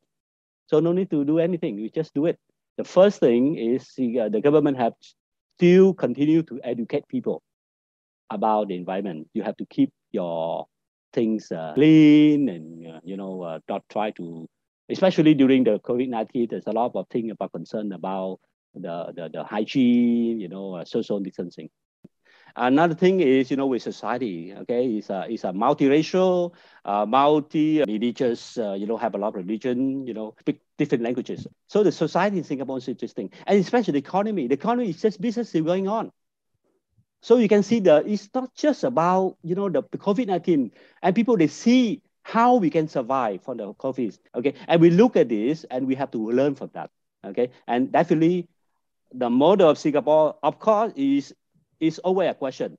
so 0.72 0.80
no 0.80 0.94
need 0.94 1.10
to 1.12 1.26
do 1.26 1.38
anything. 1.40 1.76
We 1.76 1.90
just 1.90 2.14
do 2.14 2.26
it. 2.26 2.40
The 2.78 2.86
first 2.86 3.20
thing 3.20 3.58
is 3.58 3.92
the, 3.98 4.22
uh, 4.22 4.30
the 4.30 4.40
government 4.40 4.78
have 4.78 4.94
still 5.58 5.94
continue 5.94 6.44
to 6.44 6.62
educate 6.64 7.06
people 7.10 7.44
about 8.30 8.70
the 8.70 8.76
environment. 8.78 9.28
You 9.34 9.44
have 9.44 9.58
to 9.58 9.66
keep 9.66 9.92
your 10.14 10.66
things 11.12 11.52
uh, 11.52 11.74
clean 11.76 12.48
and 12.48 12.88
uh, 12.88 13.00
you 13.04 13.18
know 13.18 13.42
uh, 13.42 13.60
not 13.68 13.84
try 13.90 14.12
to, 14.12 14.48
especially 14.90 15.34
during 15.34 15.66
the 15.66 15.80
COVID 15.80 16.08
nineteen. 16.08 16.48
There's 16.50 16.68
a 16.68 16.72
lot 16.72 16.96
of 16.96 17.06
things 17.12 17.32
about 17.34 17.52
concern 17.52 17.92
about 17.92 18.40
the 18.74 19.12
the, 19.14 19.30
the 19.34 19.44
hygiene, 19.44 20.40
you 20.40 20.48
know, 20.48 20.76
uh, 20.76 20.86
social 20.86 21.20
distancing. 21.20 21.70
Another 22.56 22.96
thing 22.96 23.22
is, 23.22 23.50
you 23.50 23.58
know, 23.58 23.68
with 23.68 23.82
society, 23.82 24.54
okay, 24.60 24.86
it's 24.98 25.10
a, 25.10 25.26
it's 25.30 25.44
a 25.44 25.48
multiracial, 25.48 26.54
uh, 26.86 27.06
multi-religious, 27.06 28.58
uh, 28.58 28.74
you 28.74 28.86
know, 28.86 28.98
have 28.98 29.16
a 29.16 29.18
lot 29.18 29.30
of 29.30 29.36
religion, 29.36 30.06
you 30.06 30.14
know, 30.14 30.36
speak 30.40 30.62
different 30.78 31.04
languages. 31.04 31.48
So 31.68 31.84
the 31.84 31.92
society 31.92 32.38
in 32.38 32.44
Singapore 32.44 32.78
is 32.78 32.88
interesting. 32.88 33.32
And 33.48 33.60
especially 33.60 33.94
the 33.94 34.00
economy. 34.00 34.48
The 34.48 34.56
economy 34.56 34.90
is 34.90 35.02
just 35.02 35.22
business 35.22 35.54
is 35.56 35.62
going 35.62 35.88
on. 35.88 36.12
So 37.22 37.38
you 37.38 37.48
can 37.48 37.64
see 37.64 37.80
the, 37.80 38.04
it's 38.06 38.30
not 38.34 38.54
just 38.56 38.84
about, 38.84 39.38
you 39.44 39.56
know, 39.56 39.70
the, 39.70 39.84
the 39.92 39.98
COVID-19 39.98 40.72
and 41.04 41.16
people, 41.16 41.38
they 41.38 41.48
see 41.48 42.02
how 42.24 42.56
we 42.56 42.70
can 42.70 42.88
survive 42.88 43.44
from 43.44 43.58
the 43.58 43.74
COVID, 43.74 44.18
okay? 44.36 44.54
And 44.68 44.82
we 44.82 44.90
look 44.90 45.16
at 45.16 45.30
this 45.30 45.64
and 45.66 45.88
we 45.88 45.96
have 45.96 46.12
to 46.12 46.32
learn 46.32 46.56
from 46.56 46.72
that, 46.74 46.90
okay? 47.26 47.52
And 47.68 47.92
definitely 47.92 48.48
the 49.14 49.30
model 49.30 49.70
of 49.70 49.78
Singapore, 49.78 50.36
of 50.42 50.60
course, 50.60 50.94
is 50.96 51.34
it's 51.82 52.00
always 52.00 52.30
a 52.30 52.34
question. 52.34 52.78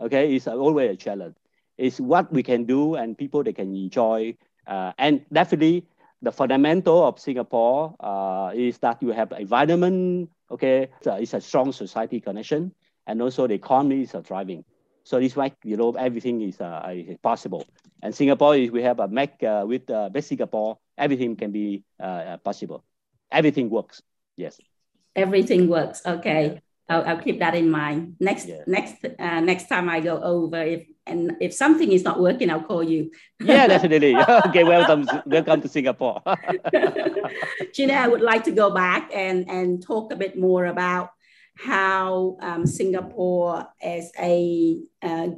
Okay, 0.00 0.34
it's 0.34 0.46
always 0.46 0.90
a 0.90 0.96
challenge. 0.96 1.34
It's 1.76 2.00
what 2.00 2.32
we 2.32 2.42
can 2.42 2.64
do 2.64 2.94
and 2.94 3.18
people 3.18 3.42
they 3.42 3.52
can 3.52 3.74
enjoy. 3.74 4.36
Uh, 4.66 4.92
and 4.98 5.26
definitely 5.32 5.84
the 6.22 6.32
fundamental 6.32 7.04
of 7.04 7.18
Singapore 7.18 7.94
uh, 8.00 8.52
is 8.54 8.78
that 8.78 9.02
you 9.02 9.10
have 9.10 9.32
environment, 9.32 10.30
okay, 10.50 10.88
it's 10.98 11.06
a, 11.06 11.20
it's 11.20 11.34
a, 11.34 11.40
strong 11.40 11.72
society 11.72 12.20
connection, 12.20 12.72
and 13.06 13.20
also 13.20 13.46
the 13.46 13.54
economy 13.54 14.02
is 14.02 14.14
thriving. 14.24 14.64
So 15.04 15.20
this 15.20 15.36
why 15.36 15.52
you 15.62 15.76
know 15.76 15.92
everything 15.92 16.40
is, 16.42 16.60
uh, 16.60 16.82
is 16.90 17.18
possible. 17.18 17.66
And 18.02 18.14
Singapore 18.14 18.56
is 18.56 18.70
we 18.70 18.82
have 18.82 18.98
a 18.98 19.08
Mac 19.08 19.42
uh, 19.42 19.64
with 19.66 19.88
uh, 19.90 20.10
with 20.12 20.24
Singapore, 20.24 20.78
everything 20.98 21.36
can 21.36 21.52
be 21.52 21.84
uh, 22.00 22.38
possible. 22.38 22.84
Everything 23.30 23.70
works. 23.70 24.02
Yes. 24.36 24.58
Everything 25.14 25.68
works. 25.68 26.02
Okay. 26.04 26.60
I'll, 26.88 27.04
I'll 27.04 27.20
keep 27.20 27.40
that 27.40 27.54
in 27.54 27.70
mind. 27.70 28.16
Next, 28.20 28.46
yeah. 28.48 28.62
next, 28.66 29.04
uh, 29.04 29.40
next 29.40 29.68
time 29.68 29.88
I 29.88 30.00
go 30.00 30.20
over, 30.22 30.62
if 30.62 30.86
and 31.06 31.36
if 31.40 31.54
something 31.54 31.92
is 31.92 32.02
not 32.02 32.20
working, 32.20 32.50
I'll 32.50 32.62
call 32.62 32.82
you. 32.82 33.10
yeah, 33.40 33.66
definitely. 33.74 34.16
okay, 34.46 34.64
welcome, 34.64 35.08
welcome 35.26 35.60
to 35.62 35.68
Singapore. 35.68 36.22
Gina, 37.74 37.94
I 37.94 38.08
would 38.08 38.20
like 38.20 38.44
to 38.44 38.52
go 38.52 38.70
back 38.70 39.10
and 39.14 39.48
and 39.48 39.82
talk 39.82 40.12
a 40.12 40.16
bit 40.16 40.38
more 40.38 40.66
about 40.66 41.10
how 41.56 42.36
um, 42.40 42.66
Singapore 42.66 43.66
as 43.82 44.12
a 44.18 44.80
uh, 45.02 45.28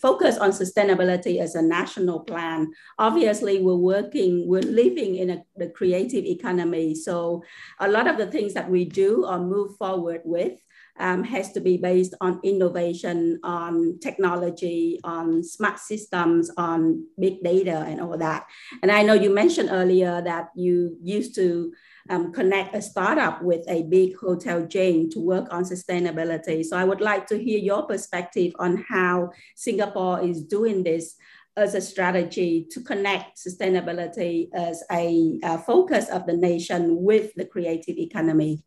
focus 0.00 0.38
on 0.38 0.50
sustainability 0.50 1.40
as 1.40 1.54
a 1.54 1.62
national 1.62 2.20
plan. 2.20 2.72
Obviously, 2.98 3.60
we're 3.60 3.74
working, 3.74 4.48
we're 4.48 4.62
living 4.62 5.16
in 5.16 5.30
a, 5.30 5.42
the 5.56 5.68
creative 5.68 6.24
economy. 6.24 6.94
So 6.94 7.42
a 7.78 7.88
lot 7.88 8.06
of 8.06 8.16
the 8.16 8.26
things 8.26 8.54
that 8.54 8.70
we 8.70 8.84
do 8.84 9.26
or 9.26 9.38
move 9.38 9.76
forward 9.76 10.22
with 10.24 10.58
um, 10.98 11.24
has 11.24 11.52
to 11.52 11.60
be 11.60 11.76
based 11.76 12.14
on 12.20 12.40
innovation, 12.42 13.40
on 13.42 13.98
technology, 14.00 15.00
on 15.02 15.42
smart 15.42 15.78
systems, 15.78 16.50
on 16.56 17.06
big 17.18 17.42
data 17.42 17.84
and 17.88 18.00
all 18.00 18.18
that. 18.18 18.46
And 18.82 18.92
I 18.92 19.02
know 19.02 19.14
you 19.14 19.30
mentioned 19.30 19.70
earlier 19.72 20.20
that 20.22 20.50
you 20.54 20.96
used 21.02 21.34
to 21.36 21.72
um, 22.08 22.32
connect 22.32 22.74
a 22.74 22.82
startup 22.82 23.42
with 23.42 23.64
a 23.68 23.82
big 23.82 24.16
hotel 24.16 24.66
chain 24.66 25.10
to 25.10 25.20
work 25.20 25.52
on 25.52 25.64
sustainability. 25.64 26.64
So 26.64 26.76
I 26.76 26.84
would 26.84 27.00
like 27.00 27.26
to 27.28 27.42
hear 27.42 27.58
your 27.58 27.82
perspective 27.82 28.52
on 28.58 28.84
how 28.88 29.30
Singapore 29.56 30.22
is 30.22 30.42
doing 30.42 30.82
this 30.82 31.16
as 31.56 31.74
a 31.74 31.80
strategy 31.80 32.66
to 32.70 32.80
connect 32.80 33.38
sustainability 33.38 34.48
as 34.54 34.82
a, 34.90 35.38
a 35.42 35.58
focus 35.58 36.08
of 36.08 36.26
the 36.26 36.36
nation 36.36 37.02
with 37.02 37.34
the 37.34 37.44
creative 37.44 37.98
economy. 37.98 38.62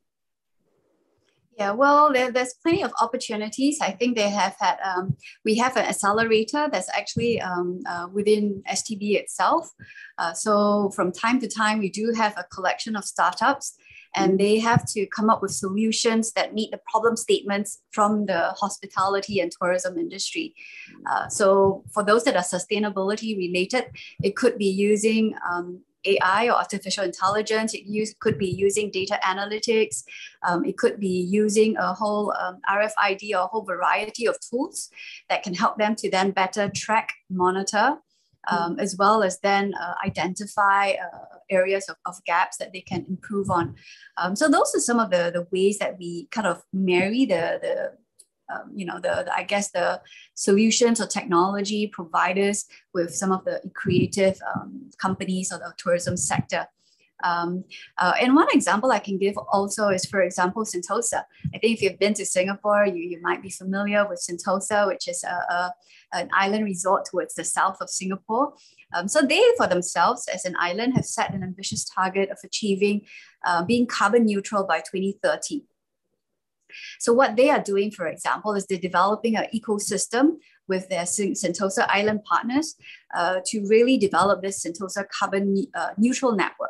Yeah, 1.58 1.72
well, 1.72 2.12
there, 2.12 2.32
there's 2.32 2.56
plenty 2.64 2.84
of 2.84 2.92
opportunities. 3.00 3.80
I 3.80 3.92
think 3.92 4.16
they 4.16 4.30
have 4.30 4.56
had, 4.60 4.78
um, 4.84 5.16
we 5.46 5.56
have 5.58 5.78
an 5.78 5.86
accelerator 5.86 6.68
that's 6.72 6.90
actually 6.90 7.40
um, 7.42 7.82
uh, 7.88 8.08
within 8.12 8.64
STB 8.72 9.16
itself. 9.20 9.70
Uh, 10.18 10.34
so 10.34 10.90
from 10.96 11.12
time 11.12 11.40
to 11.42 11.48
time, 11.48 11.78
we 11.78 11.90
do 11.90 12.12
have 12.16 12.34
a 12.38 12.44
collection 12.46 12.96
of 12.96 13.04
startups 13.04 13.76
and 14.16 14.40
they 14.40 14.60
have 14.60 14.86
to 14.86 15.06
come 15.08 15.30
up 15.30 15.42
with 15.42 15.52
solutions 15.52 16.32
that 16.34 16.54
meet 16.54 16.72
the 16.72 16.80
problem 16.90 17.16
statements 17.16 17.82
from 17.92 18.26
the 18.26 18.54
hospitality 18.58 19.40
and 19.40 19.52
tourism 19.52 19.98
industry. 19.98 20.54
Uh, 21.10 21.28
so 21.28 21.84
for 21.94 22.04
those 22.04 22.24
that 22.24 22.36
are 22.36 22.44
sustainability 22.44 23.38
related, 23.38 23.86
it 24.24 24.36
could 24.36 24.58
be 24.58 24.68
using 24.68 25.36
um, 25.50 25.82
AI 26.06 26.48
or 26.48 26.54
artificial 26.54 27.04
intelligence. 27.04 27.74
It 27.74 27.86
use, 27.86 28.14
could 28.20 28.38
be 28.38 28.48
using 28.48 28.92
data 28.92 29.20
analytics. 29.24 30.04
Um, 30.48 30.66
it 30.66 30.78
could 30.78 31.00
be 31.00 31.08
using 31.08 31.78
a 31.78 31.94
whole 31.94 32.34
um, 32.34 32.60
RFID 32.70 33.32
or 33.34 33.44
a 33.44 33.48
whole 33.48 33.64
variety 33.64 34.26
of 34.26 34.38
tools 34.40 34.90
that 35.30 35.44
can 35.44 35.54
help 35.54 35.78
them 35.78 35.96
to 35.96 36.10
then 36.10 36.32
better 36.32 36.70
track, 36.70 37.14
monitor, 37.30 37.98
um, 38.50 38.78
as 38.80 38.96
well 38.98 39.24
as 39.24 39.40
then 39.40 39.74
uh, 39.80 39.94
identify 40.06 40.92
uh, 40.92 41.38
areas 41.50 41.88
of, 41.90 41.96
of 42.06 42.24
gaps 42.26 42.58
that 42.58 42.74
they 42.74 42.82
can 42.82 43.06
improve 43.08 43.50
on. 43.50 43.76
Um, 44.18 44.36
so 44.36 44.50
those 44.50 44.74
are 44.76 44.80
some 44.80 45.00
of 45.00 45.10
the, 45.12 45.32
the 45.34 45.48
ways 45.52 45.80
that 45.80 45.98
we 45.98 46.28
kind 46.32 46.48
of 46.48 46.64
marry 46.74 47.26
the, 47.26 47.60
the 47.62 47.94
um, 48.52 48.72
you 48.76 48.86
know, 48.86 48.96
the, 48.96 49.24
the, 49.26 49.34
I 49.36 49.44
guess 49.44 49.72
the 49.72 50.02
solutions 50.36 51.00
or 51.00 51.08
technology 51.08 51.88
providers 51.88 52.66
with 52.94 53.14
some 53.14 53.32
of 53.32 53.44
the 53.46 53.62
creative 53.74 54.40
um, 54.56 54.90
companies 54.98 55.52
or 55.52 55.60
the 55.60 55.74
tourism 55.78 56.18
sector. 56.18 56.68
Um, 57.24 57.64
uh, 57.98 58.14
and 58.20 58.36
one 58.36 58.48
example 58.52 58.92
I 58.92 59.00
can 59.00 59.18
give 59.18 59.38
also 59.38 59.88
is, 59.88 60.06
for 60.06 60.22
example, 60.22 60.66
Sentosa. 60.66 61.24
I 61.54 61.58
think 61.58 61.76
if 61.76 61.82
you've 61.82 62.00
been 62.00 62.14
to 62.16 62.26
Singapore, 62.26 62.86
you, 62.86 62.96
you 62.96 63.22
might 63.22 63.42
be 63.42 63.50
familiar 63.50 64.06
with 64.08 64.26
Sentosa, 64.30 64.88
which 64.88 65.08
is 65.08 65.24
a, 65.24 65.54
a 65.54 65.74
an 66.14 66.30
island 66.34 66.64
resort 66.64 67.06
towards 67.06 67.34
the 67.34 67.44
south 67.44 67.78
of 67.82 67.90
Singapore. 67.90 68.54
Um, 68.94 69.08
so 69.08 69.22
they, 69.22 69.42
for 69.58 69.68
themselves, 69.68 70.28
as 70.28 70.46
an 70.46 70.56
island, 70.60 70.94
have 70.96 71.06
set 71.06 71.34
an 71.34 71.44
ambitious 71.44 71.84
target 71.84 72.30
of 72.30 72.38
achieving 72.44 73.02
uh, 73.46 73.64
being 73.64 73.88
carbon 73.88 74.26
neutral 74.26 74.64
by 74.64 74.80
2030. 74.80 75.64
So 77.00 77.14
what 77.14 77.36
they 77.36 77.50
are 77.50 77.62
doing, 77.62 77.92
for 77.92 78.08
example, 78.08 78.54
is 78.54 78.66
they're 78.66 78.78
developing 78.78 79.36
an 79.36 79.48
ecosystem 79.54 80.38
with 80.68 80.88
their 80.90 81.04
Sentosa 81.04 81.86
Island 81.90 82.24
partners 82.24 82.76
uh, 83.16 83.40
to 83.48 83.66
really 83.68 83.98
develop 83.98 84.42
this 84.42 84.64
Sentosa 84.64 85.06
carbon 85.10 85.66
uh, 85.76 85.90
neutral 85.98 86.34
network. 86.34 86.63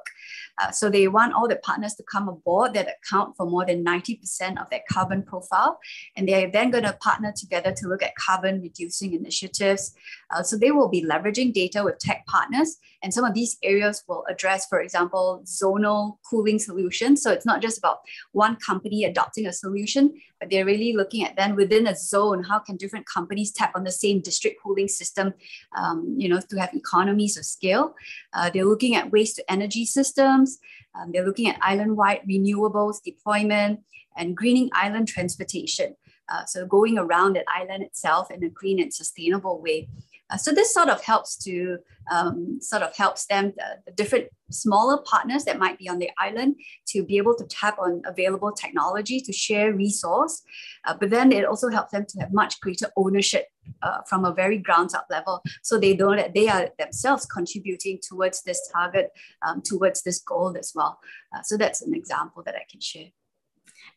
Uh, 0.61 0.71
so 0.71 0.89
they 0.89 1.07
want 1.07 1.33
all 1.33 1.47
the 1.47 1.55
partners 1.57 1.95
to 1.95 2.03
come 2.03 2.29
aboard 2.29 2.73
that 2.73 2.87
account 2.87 3.35
for 3.35 3.45
more 3.45 3.65
than 3.65 3.83
90% 3.83 4.61
of 4.61 4.69
their 4.69 4.83
carbon 4.89 5.23
profile. 5.23 5.79
And 6.15 6.27
they 6.27 6.43
are 6.43 6.51
then 6.51 6.69
going 6.69 6.83
to 6.83 6.93
partner 6.93 7.33
together 7.35 7.71
to 7.71 7.87
look 7.87 8.03
at 8.03 8.15
carbon 8.15 8.61
reducing 8.61 9.13
initiatives. 9.13 9.95
Uh, 10.29 10.43
so 10.43 10.57
they 10.57 10.71
will 10.71 10.89
be 10.89 11.03
leveraging 11.03 11.53
data 11.53 11.83
with 11.83 11.99
tech 11.99 12.25
partners. 12.27 12.77
And 13.01 13.13
some 13.13 13.25
of 13.25 13.33
these 13.33 13.57
areas 13.63 14.03
will 14.07 14.23
address, 14.29 14.67
for 14.67 14.79
example, 14.79 15.41
zonal 15.45 16.17
cooling 16.29 16.59
solutions. 16.59 17.21
So 17.21 17.31
it's 17.31 17.45
not 17.45 17.61
just 17.61 17.77
about 17.77 17.99
one 18.31 18.55
company 18.55 19.03
adopting 19.03 19.45
a 19.45 19.53
solution, 19.53 20.13
but 20.39 20.49
they're 20.49 20.65
really 20.65 20.93
looking 20.93 21.25
at 21.25 21.35
then 21.35 21.55
within 21.55 21.87
a 21.87 21.95
zone, 21.95 22.43
how 22.43 22.59
can 22.59 22.77
different 22.77 23.05
companies 23.05 23.51
tap 23.51 23.71
on 23.75 23.83
the 23.83 23.91
same 23.91 24.21
district 24.21 24.61
cooling 24.61 24.87
system, 24.87 25.33
um, 25.77 26.15
you 26.17 26.29
know, 26.29 26.39
to 26.39 26.57
have 26.57 26.73
economies 26.73 27.37
of 27.37 27.45
scale. 27.45 27.95
Uh, 28.33 28.49
they're 28.49 28.65
looking 28.65 28.95
at 28.95 29.11
waste 29.11 29.35
to 29.35 29.51
energy 29.51 29.85
systems. 29.93 30.59
Um, 30.95 31.11
they're 31.11 31.25
looking 31.25 31.47
at 31.47 31.57
island-wide 31.61 32.21
renewables 32.27 33.01
deployment 33.01 33.79
and 34.17 34.37
greening 34.37 34.69
island 34.73 35.07
transportation. 35.07 35.95
Uh, 36.29 36.45
so 36.45 36.65
going 36.65 36.97
around 36.97 37.35
that 37.35 37.45
island 37.53 37.83
itself 37.83 38.31
in 38.31 38.43
a 38.43 38.49
green 38.49 38.79
and 38.79 38.93
sustainable 38.93 39.61
way. 39.61 39.89
Uh, 40.33 40.37
so 40.37 40.51
this 40.51 40.73
sort 40.73 40.89
of 40.89 41.01
helps 41.03 41.37
to 41.37 41.77
um, 42.11 42.57
sort 42.59 42.81
of 42.81 42.95
helps 42.95 43.27
them 43.27 43.53
the, 43.55 43.65
the, 43.85 43.91
different 43.91 44.27
smaller 44.49 44.97
partners 45.05 45.45
that 45.45 45.59
might 45.59 45.77
be 45.77 45.87
on 45.87 45.99
the 45.99 46.09
island 46.17 46.55
to 46.87 47.03
be 47.03 47.17
able 47.17 47.35
to 47.35 47.45
tap 47.45 47.77
on 47.79 48.01
available 48.05 48.51
technology 48.51 49.21
to 49.21 49.31
share 49.31 49.73
resource. 49.73 50.41
Uh, 50.85 50.95
but 50.99 51.11
then 51.11 51.31
it 51.31 51.45
also 51.45 51.69
helps 51.69 51.91
them 51.91 52.05
to 52.09 52.19
have 52.19 52.33
much 52.33 52.59
greater 52.61 52.87
ownership 52.97 53.45
uh, 53.83 53.99
from 54.09 54.25
a 54.25 54.33
very 54.33 54.57
ground 54.57 54.89
up 54.95 55.05
level, 55.09 55.41
so 55.61 55.79
they 55.79 55.95
know 55.95 56.15
that 56.15 56.33
they 56.33 56.49
are 56.49 56.69
themselves 56.79 57.25
contributing 57.25 57.99
towards 58.01 58.41
this 58.41 58.59
target, 58.73 59.11
um, 59.47 59.61
towards 59.61 60.01
this 60.01 60.19
goal 60.19 60.55
as 60.57 60.73
well. 60.75 60.99
Uh, 61.33 61.41
so 61.43 61.57
that's 61.57 61.81
an 61.81 61.93
example 61.93 62.41
that 62.43 62.55
I 62.55 62.65
can 62.69 62.81
share. 62.81 63.11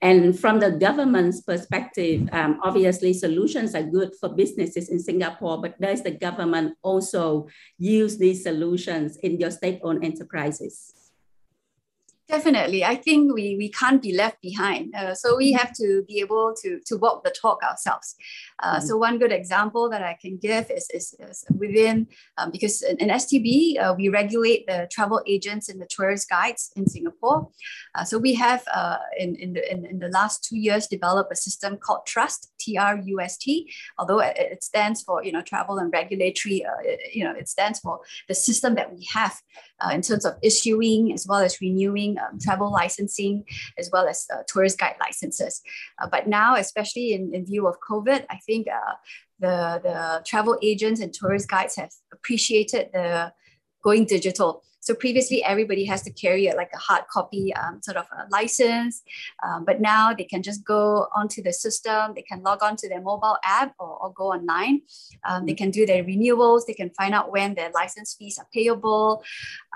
And 0.02 0.38
from 0.38 0.60
the 0.60 0.72
government's 0.72 1.40
perspective, 1.40 2.28
um, 2.32 2.60
obviously 2.62 3.14
solutions 3.14 3.74
are 3.74 3.82
good 3.82 4.12
for 4.20 4.28
businesses 4.28 4.90
in 4.90 4.98
Singapore, 4.98 5.60
but 5.60 5.80
does 5.80 6.02
the 6.02 6.10
government 6.10 6.76
also 6.82 7.48
use 7.78 8.18
these 8.18 8.42
solutions 8.42 9.16
in 9.18 9.38
your 9.38 9.50
state-owned 9.50 10.04
enterprises? 10.04 10.95
Definitely. 12.28 12.84
I 12.84 12.96
think 12.96 13.32
we, 13.32 13.56
we 13.56 13.68
can't 13.68 14.02
be 14.02 14.12
left 14.12 14.42
behind. 14.42 14.92
Uh, 14.96 15.14
so 15.14 15.36
we 15.36 15.52
have 15.52 15.72
to 15.74 16.02
be 16.08 16.18
able 16.18 16.54
to, 16.60 16.80
to 16.86 16.96
walk 16.96 17.22
the 17.22 17.30
talk 17.30 17.62
ourselves. 17.62 18.16
Uh, 18.60 18.76
mm-hmm. 18.76 18.86
So 18.86 18.96
one 18.96 19.18
good 19.18 19.30
example 19.30 19.88
that 19.90 20.02
I 20.02 20.18
can 20.20 20.36
give 20.36 20.68
is, 20.68 20.88
is, 20.92 21.14
is 21.20 21.44
within, 21.56 22.08
um, 22.36 22.50
because 22.50 22.82
in, 22.82 22.96
in 22.96 23.10
STB, 23.10 23.80
uh, 23.80 23.94
we 23.96 24.08
regulate 24.08 24.66
the 24.66 24.88
travel 24.90 25.22
agents 25.24 25.68
and 25.68 25.80
the 25.80 25.86
tourist 25.86 26.28
guides 26.28 26.72
in 26.74 26.88
Singapore. 26.88 27.48
Uh, 27.94 28.02
so 28.02 28.18
we 28.18 28.34
have 28.34 28.64
uh, 28.74 28.96
in, 29.16 29.36
in, 29.36 29.52
the, 29.52 29.72
in, 29.72 29.86
in 29.86 30.00
the 30.00 30.08
last 30.08 30.42
two 30.42 30.56
years 30.56 30.88
developed 30.88 31.30
a 31.30 31.36
system 31.36 31.76
called 31.76 32.06
TRUST, 32.06 32.50
T-R-U-S-T, 32.58 33.72
although 33.98 34.18
it, 34.18 34.64
stands 34.64 35.00
for, 35.00 35.22
you 35.22 35.30
know, 35.30 35.42
travel 35.42 35.78
and 35.78 35.92
regulatory, 35.92 36.64
uh, 36.64 36.70
you 37.12 37.22
know, 37.22 37.32
it 37.32 37.48
stands 37.48 37.78
for 37.78 38.00
the 38.26 38.34
system 38.34 38.74
that 38.74 38.92
we 38.92 39.06
have 39.12 39.40
in 39.92 40.00
terms 40.00 40.24
of 40.24 40.34
issuing 40.42 41.12
as 41.12 41.26
well 41.28 41.40
as 41.40 41.60
renewing 41.60 42.15
um, 42.18 42.38
travel 42.38 42.70
licensing 42.70 43.44
as 43.78 43.90
well 43.92 44.06
as 44.06 44.26
uh, 44.32 44.42
tourist 44.48 44.78
guide 44.78 44.96
licenses. 45.00 45.62
Uh, 46.00 46.08
but 46.10 46.26
now, 46.26 46.54
especially 46.56 47.12
in, 47.12 47.34
in 47.34 47.46
view 47.46 47.66
of 47.66 47.76
COVID, 47.88 48.26
I 48.30 48.38
think 48.46 48.66
uh, 48.68 48.94
the, 49.38 49.80
the 49.82 50.22
travel 50.24 50.58
agents 50.62 51.00
and 51.00 51.12
tourist 51.12 51.48
guides 51.48 51.76
have 51.76 51.90
appreciated 52.12 52.90
the 52.92 53.32
going 53.82 54.04
digital. 54.04 54.62
So 54.86 54.94
previously, 54.94 55.42
everybody 55.42 55.84
has 55.86 56.02
to 56.02 56.12
carry 56.12 56.46
a, 56.46 56.54
like 56.54 56.70
a 56.72 56.78
hard 56.78 57.08
copy 57.10 57.52
um, 57.56 57.82
sort 57.82 57.96
of 57.96 58.06
a 58.16 58.28
license, 58.30 59.02
um, 59.44 59.64
but 59.64 59.80
now 59.80 60.14
they 60.14 60.22
can 60.22 60.44
just 60.44 60.64
go 60.64 61.08
onto 61.12 61.42
the 61.42 61.52
system. 61.52 62.12
They 62.14 62.22
can 62.22 62.40
log 62.44 62.62
on 62.62 62.76
to 62.76 62.88
their 62.88 63.00
mobile 63.00 63.36
app 63.42 63.74
or, 63.80 63.98
or 64.00 64.12
go 64.12 64.26
online. 64.30 64.82
Um, 65.28 65.44
they 65.44 65.54
can 65.54 65.72
do 65.72 65.86
their 65.86 66.04
renewals. 66.04 66.66
They 66.66 66.72
can 66.72 66.90
find 66.90 67.14
out 67.14 67.32
when 67.32 67.56
their 67.56 67.72
license 67.74 68.14
fees 68.14 68.38
are 68.38 68.46
payable. 68.54 69.24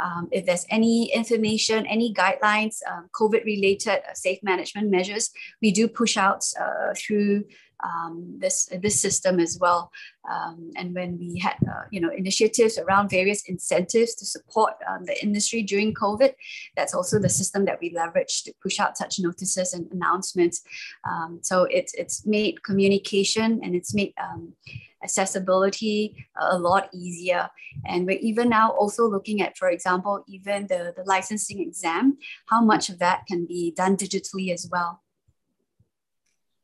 Um, 0.01 0.29
if 0.31 0.47
there's 0.47 0.65
any 0.71 1.13
information, 1.13 1.87
any 1.87 2.15
guidelines, 2.15 2.77
um, 2.89 3.09
COVID-related 3.13 4.03
uh, 4.09 4.15
safe 4.15 4.39
management 4.45 4.91
measures, 4.91 5.31
we 5.61 5.73
do 5.73 5.89
push 5.89 6.17
out 6.17 6.45
uh, 6.61 6.95
through 6.97 7.47
um, 7.83 8.37
this 8.39 8.69
this 8.83 9.01
system 9.01 9.41
as 9.41 9.59
well. 9.61 9.91
Um, 10.31 10.71
and 10.77 10.95
when 10.95 11.19
we 11.19 11.39
had 11.39 11.57
uh, 11.67 11.85
you 11.91 12.01
know 12.01 12.11
initiatives 12.11 12.79
around 12.79 13.11
various 13.11 13.43
incentives 13.49 14.15
to 14.17 14.27
support 14.27 14.75
um, 14.89 15.05
the 15.05 15.23
industry 15.23 15.63
during 15.63 15.95
COVID, 15.95 16.35
that's 16.77 16.95
also 16.95 17.19
the 17.19 17.29
system 17.29 17.65
that 17.65 17.79
we 17.81 17.93
leverage 17.95 18.43
to 18.45 18.53
push 18.63 18.79
out 18.79 18.97
such 18.97 19.19
notices 19.19 19.73
and 19.73 19.91
announcements. 19.93 20.63
Um, 21.09 21.41
so 21.43 21.65
it's 21.65 21.95
it's 21.95 22.27
made 22.27 22.63
communication 22.63 23.61
and 23.63 23.75
it's 23.75 23.95
made 23.95 24.15
um, 24.23 24.55
accessibility 25.03 26.15
a 26.39 26.59
lot 26.59 26.89
easier. 26.93 27.49
And 27.87 28.07
we're 28.07 28.19
even 28.19 28.49
now 28.51 28.73
also 28.73 29.07
looking 29.07 29.41
at, 29.41 29.57
for 29.57 29.71
example, 29.71 30.25
even 30.29 30.67
the, 30.67 30.93
the 30.95 31.05
licensing 31.07 31.61
exam, 31.61 32.19
how 32.47 32.63
much 32.63 32.91
of 32.91 32.99
that 32.99 33.27
can 33.27 33.47
be 33.47 33.73
done 33.75 33.97
digitally 33.97 34.53
as 34.53 34.69
well 34.71 35.01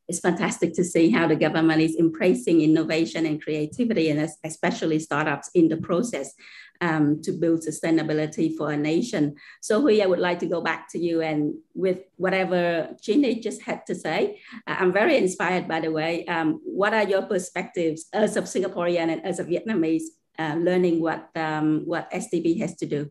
it's 0.08 0.20
fantastic 0.20 0.72
to 0.74 0.84
see 0.84 1.10
how 1.10 1.26
the 1.26 1.36
government 1.36 1.82
is 1.82 1.96
embracing 1.96 2.60
innovation 2.60 3.26
and 3.26 3.42
creativity, 3.42 4.10
and 4.10 4.28
especially 4.44 4.98
startups 4.98 5.50
in 5.54 5.68
the 5.68 5.76
process 5.76 6.34
um, 6.80 7.20
to 7.22 7.32
build 7.32 7.60
sustainability 7.60 8.54
for 8.54 8.70
a 8.70 8.76
nation. 8.76 9.34
So, 9.60 9.80
Huy, 9.80 10.02
I 10.02 10.06
would 10.06 10.20
like 10.20 10.38
to 10.40 10.46
go 10.46 10.60
back 10.60 10.88
to 10.92 10.98
you 10.98 11.22
and 11.22 11.54
with 11.74 12.00
whatever 12.16 12.94
Ginny 13.02 13.40
just 13.40 13.62
had 13.62 13.84
to 13.86 13.94
say. 13.94 14.40
Uh, 14.66 14.76
I'm 14.78 14.92
very 14.92 15.16
inspired, 15.16 15.66
by 15.66 15.80
the 15.80 15.90
way. 15.90 16.24
Um, 16.26 16.60
what 16.64 16.94
are 16.94 17.04
your 17.04 17.22
perspectives 17.22 18.06
as 18.12 18.36
a 18.36 18.42
Singaporean 18.42 19.08
and 19.10 19.24
as 19.24 19.40
a 19.40 19.44
Vietnamese 19.44 20.04
uh, 20.38 20.54
learning 20.58 21.00
what 21.00 21.30
um, 21.34 21.82
what 21.84 22.10
STB 22.12 22.60
has 22.60 22.76
to 22.76 22.86
do? 22.86 23.10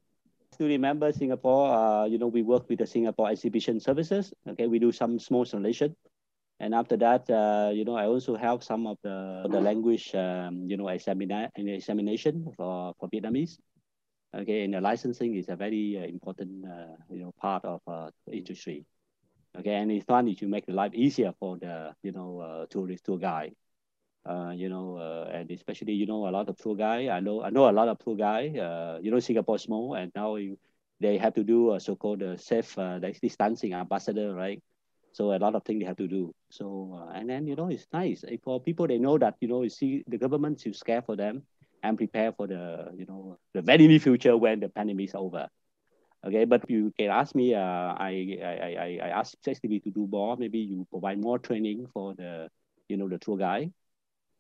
to 0.58 0.63
remember 0.63 1.12
Singapore, 1.12 1.67
uh, 1.67 2.06
you 2.06 2.17
know, 2.17 2.27
we 2.27 2.41
work 2.41 2.69
with 2.69 2.79
the 2.79 2.87
Singapore 2.87 3.29
Exhibition 3.29 3.77
Services. 3.77 4.33
Okay, 4.48 4.67
we 4.67 4.79
do 4.79 4.89
some 4.89 5.19
small 5.19 5.41
installation 5.41 5.93
and 6.60 6.73
after 6.73 6.97
that, 6.97 7.29
uh, 7.29 7.71
you 7.73 7.83
know, 7.85 7.95
I 7.95 8.06
also 8.06 8.35
help 8.35 8.63
some 8.63 8.87
of 8.87 8.97
the 9.03 9.47
the 9.51 9.60
language, 9.60 10.13
um, 10.15 10.65
you 10.67 10.77
know, 10.77 10.85
examina- 10.85 11.49
examination 11.56 12.51
for, 12.56 12.93
for 12.99 13.10
Vietnamese. 13.10 13.58
Okay, 14.35 14.63
and 14.63 14.73
the 14.73 14.81
licensing 14.81 15.35
is 15.35 15.47
a 15.49 15.56
very 15.56 15.97
uh, 15.97 16.06
important, 16.08 16.65
uh, 16.65 16.95
you 17.10 17.21
know, 17.21 17.33
part 17.39 17.63
of 17.65 17.81
uh, 17.87 18.10
industry. 18.31 18.85
Okay, 19.58 19.75
and 19.75 19.91
it's 19.91 20.06
fun 20.06 20.33
to 20.35 20.47
make 20.47 20.65
life 20.67 20.93
easier 20.93 21.33
for 21.39 21.58
the, 21.58 21.93
you 22.03 22.12
know, 22.12 22.39
uh, 22.39 22.65
tourist 22.69 23.06
tour 23.06 23.17
guide. 23.17 23.53
Uh, 24.27 24.51
you 24.56 24.69
know, 24.69 24.97
and 25.31 25.51
especially, 25.51 25.93
you 25.93 26.06
know, 26.06 26.27
a 26.27 26.31
lot 26.31 26.49
of 26.49 26.58
tour 26.58 26.75
guy. 26.75 27.10
I 27.10 27.19
know, 27.19 27.43
I 27.43 27.49
know 27.49 27.69
a 27.69 27.71
lot 27.71 27.87
of 27.87 27.99
tour. 27.99 28.17
Uh, 28.21 28.97
you 29.01 29.12
know, 29.12 29.19
Singapore 29.19 29.60
small, 29.60 29.93
and 29.95 30.12
now 30.15 30.35
you, 30.35 30.58
they 30.99 31.17
have 31.17 31.33
to 31.35 31.43
do 31.43 31.73
a 31.73 31.79
so-called 31.79 32.23
safe 32.39 32.75
distancing 33.21 33.73
ambassador, 33.73 34.33
right? 34.33 34.62
So 35.15 35.31
a 35.31 35.39
lot 35.39 35.55
of 35.55 35.63
things 35.63 35.79
they 35.79 35.85
have 35.85 35.95
to 35.95 36.09
do. 36.09 36.35
So 36.51 36.99
uh, 36.99 37.13
and 37.15 37.29
then 37.29 37.47
you 37.47 37.55
know 37.55 37.69
it's 37.69 37.87
nice 37.93 38.25
for 38.43 38.59
people. 38.59 38.85
They 38.85 38.97
know 38.99 39.17
that 39.17 39.35
you 39.39 39.47
know 39.47 39.61
you 39.63 39.69
see 39.69 40.03
the 40.07 40.17
government 40.17 40.67
is 40.67 40.77
scared 40.77 41.05
for 41.05 41.15
them 41.15 41.43
and 41.81 41.95
prepare 41.95 42.33
for 42.33 42.47
the 42.47 42.91
you 42.97 43.05
know 43.05 43.37
the 43.53 43.61
very 43.61 43.87
near 43.87 43.99
future 43.99 44.35
when 44.35 44.59
the 44.59 44.67
pandemic 44.67 45.07
is 45.07 45.15
over. 45.15 45.47
Okay, 46.27 46.43
but 46.43 46.69
you 46.69 46.91
can 46.99 47.11
ask 47.11 47.33
me. 47.33 47.55
Uh, 47.55 47.95
I 47.95 48.11
I 48.43 48.75
I 48.75 48.99
I 49.07 49.09
ask 49.15 49.39
STB 49.39 49.79
to 49.83 49.89
do 49.89 50.05
more. 50.11 50.35
Maybe 50.35 50.59
you 50.59 50.85
provide 50.91 51.21
more 51.21 51.39
training 51.39 51.87
for 51.93 52.13
the 52.13 52.49
you 52.89 52.97
know 52.97 53.07
the 53.07 53.17
tour 53.17 53.37
guide. 53.37 53.71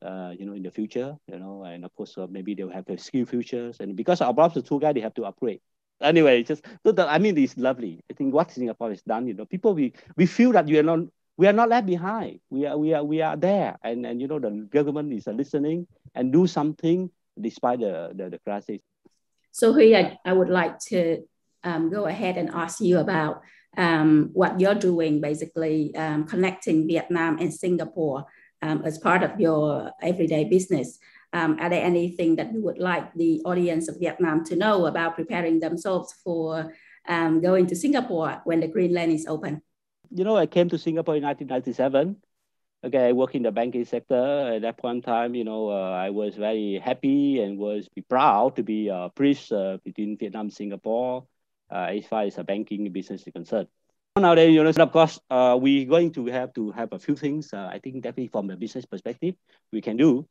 Uh, 0.03 0.33
you 0.37 0.45
know, 0.45 0.53
in 0.53 0.61
the 0.61 0.69
future, 0.69 1.15
you 1.25 1.39
know, 1.39 1.63
and 1.63 1.85
of 1.85 1.95
course, 1.95 2.17
uh, 2.17 2.27
maybe 2.29 2.53
they'll 2.53 2.69
have 2.69 2.85
the 2.85 2.97
skill 2.97 3.25
futures. 3.25 3.79
And 3.79 3.95
because 3.95 4.19
above 4.19 4.53
the 4.53 4.61
tour 4.61 4.77
guide, 4.77 4.97
they 4.97 4.99
have 4.99 5.15
to 5.15 5.23
upgrade. 5.23 5.61
Anyway, 6.01 6.43
just 6.43 6.65
so 6.85 6.91
the, 6.91 7.07
I 7.07 7.19
mean, 7.19 7.37
it's 7.37 7.57
lovely. 7.57 8.03
I 8.11 8.13
think 8.13 8.33
what 8.33 8.51
Singapore 8.51 8.89
has 8.89 9.01
done, 9.01 9.27
you 9.27 9.33
know, 9.33 9.45
people 9.45 9.73
we 9.73 9.93
we 10.17 10.25
feel 10.25 10.51
that 10.51 10.67
you 10.67 10.79
are 10.79 10.83
not 10.83 10.99
we 11.37 11.47
are 11.47 11.53
not 11.53 11.69
left 11.69 11.87
behind. 11.87 12.39
We 12.49 12.65
are 12.65 12.77
we 12.77 12.93
are 12.93 13.03
we 13.03 13.21
are 13.21 13.37
there, 13.37 13.77
and 13.83 14.05
and 14.05 14.21
you 14.21 14.27
know 14.27 14.39
the 14.39 14.67
government 14.69 15.13
is 15.13 15.27
listening 15.27 15.87
and 16.13 16.33
do 16.33 16.47
something 16.47 17.09
despite 17.39 17.79
the 17.79 18.11
the, 18.13 18.29
the 18.29 18.39
crisis. 18.39 18.81
So 19.51 19.73
here 19.73 20.17
I 20.25 20.33
would 20.33 20.49
like 20.49 20.79
to 20.91 21.23
um, 21.63 21.89
go 21.89 22.05
ahead 22.05 22.37
and 22.37 22.49
ask 22.49 22.81
you 22.81 22.99
about 22.99 23.41
um, 23.77 24.29
what 24.33 24.59
you're 24.59 24.75
doing, 24.75 25.21
basically 25.21 25.95
um, 25.95 26.25
connecting 26.25 26.87
Vietnam 26.87 27.39
and 27.39 27.53
Singapore 27.53 28.25
um, 28.61 28.83
as 28.83 28.97
part 28.97 29.23
of 29.23 29.39
your 29.39 29.91
everyday 30.01 30.43
business. 30.45 30.99
Um, 31.35 31.57
are 31.59 31.69
there 31.69 31.83
anything 31.83 32.37
that 32.37 32.53
you 32.53 32.61
would 32.63 32.77
like 32.77 33.13
the 33.13 33.41
audience 33.43 33.89
of 33.89 33.99
Vietnam 33.99 34.45
to 34.45 34.55
know 34.55 34.85
about 34.85 35.15
preparing 35.15 35.59
themselves 35.59 36.15
for 36.23 36.73
um, 37.09 37.41
going 37.41 37.67
to 37.67 37.75
Singapore 37.75 38.39
when 38.45 38.61
the 38.61 38.69
Green 38.69 38.93
Lane 38.93 39.11
is 39.11 39.27
open? 39.27 39.61
You 40.09 40.23
know, 40.23 40.37
I 40.37 40.45
came 40.45 40.69
to 40.69 40.77
Singapore 40.77 41.17
in 41.17 41.23
1997. 41.23 42.15
Okay, 42.85 43.09
I 43.09 43.11
work 43.11 43.35
in 43.35 43.43
the 43.43 43.51
banking 43.51 43.83
sector. 43.83 44.53
At 44.55 44.61
that 44.61 44.77
point 44.77 44.97
in 44.97 45.01
time, 45.01 45.35
you 45.35 45.43
know, 45.43 45.71
uh, 45.71 45.91
I 45.91 46.09
was 46.11 46.35
very 46.35 46.79
happy 46.81 47.41
and 47.41 47.57
was 47.57 47.89
proud 48.07 48.55
to 48.55 48.63
be 48.63 48.87
a 48.87 49.11
bridge 49.13 49.51
uh, 49.51 49.75
between 49.83 50.17
Vietnam 50.17 50.45
and 50.45 50.53
Singapore 50.53 51.27
uh, 51.69 51.91
as 51.91 52.05
far 52.05 52.23
as 52.23 52.37
a 52.37 52.45
banking 52.45 52.89
business 52.93 53.27
is 53.27 53.33
concerned. 53.33 53.67
Nowadays, 54.15 54.55
you 54.55 54.63
know, 54.63 54.69
of 54.69 54.91
course, 54.93 55.19
uh, 55.29 55.57
we're 55.59 55.85
going 55.85 56.13
to 56.13 56.27
have 56.27 56.53
to 56.53 56.71
have 56.71 56.93
a 56.93 56.99
few 56.99 57.17
things. 57.17 57.51
Uh, 57.51 57.67
I 57.69 57.79
think 57.79 57.95
definitely 58.03 58.29
from 58.29 58.49
a 58.51 58.55
business 58.55 58.85
perspective, 58.85 59.35
we 59.73 59.81
can 59.81 59.97
do. 59.97 60.25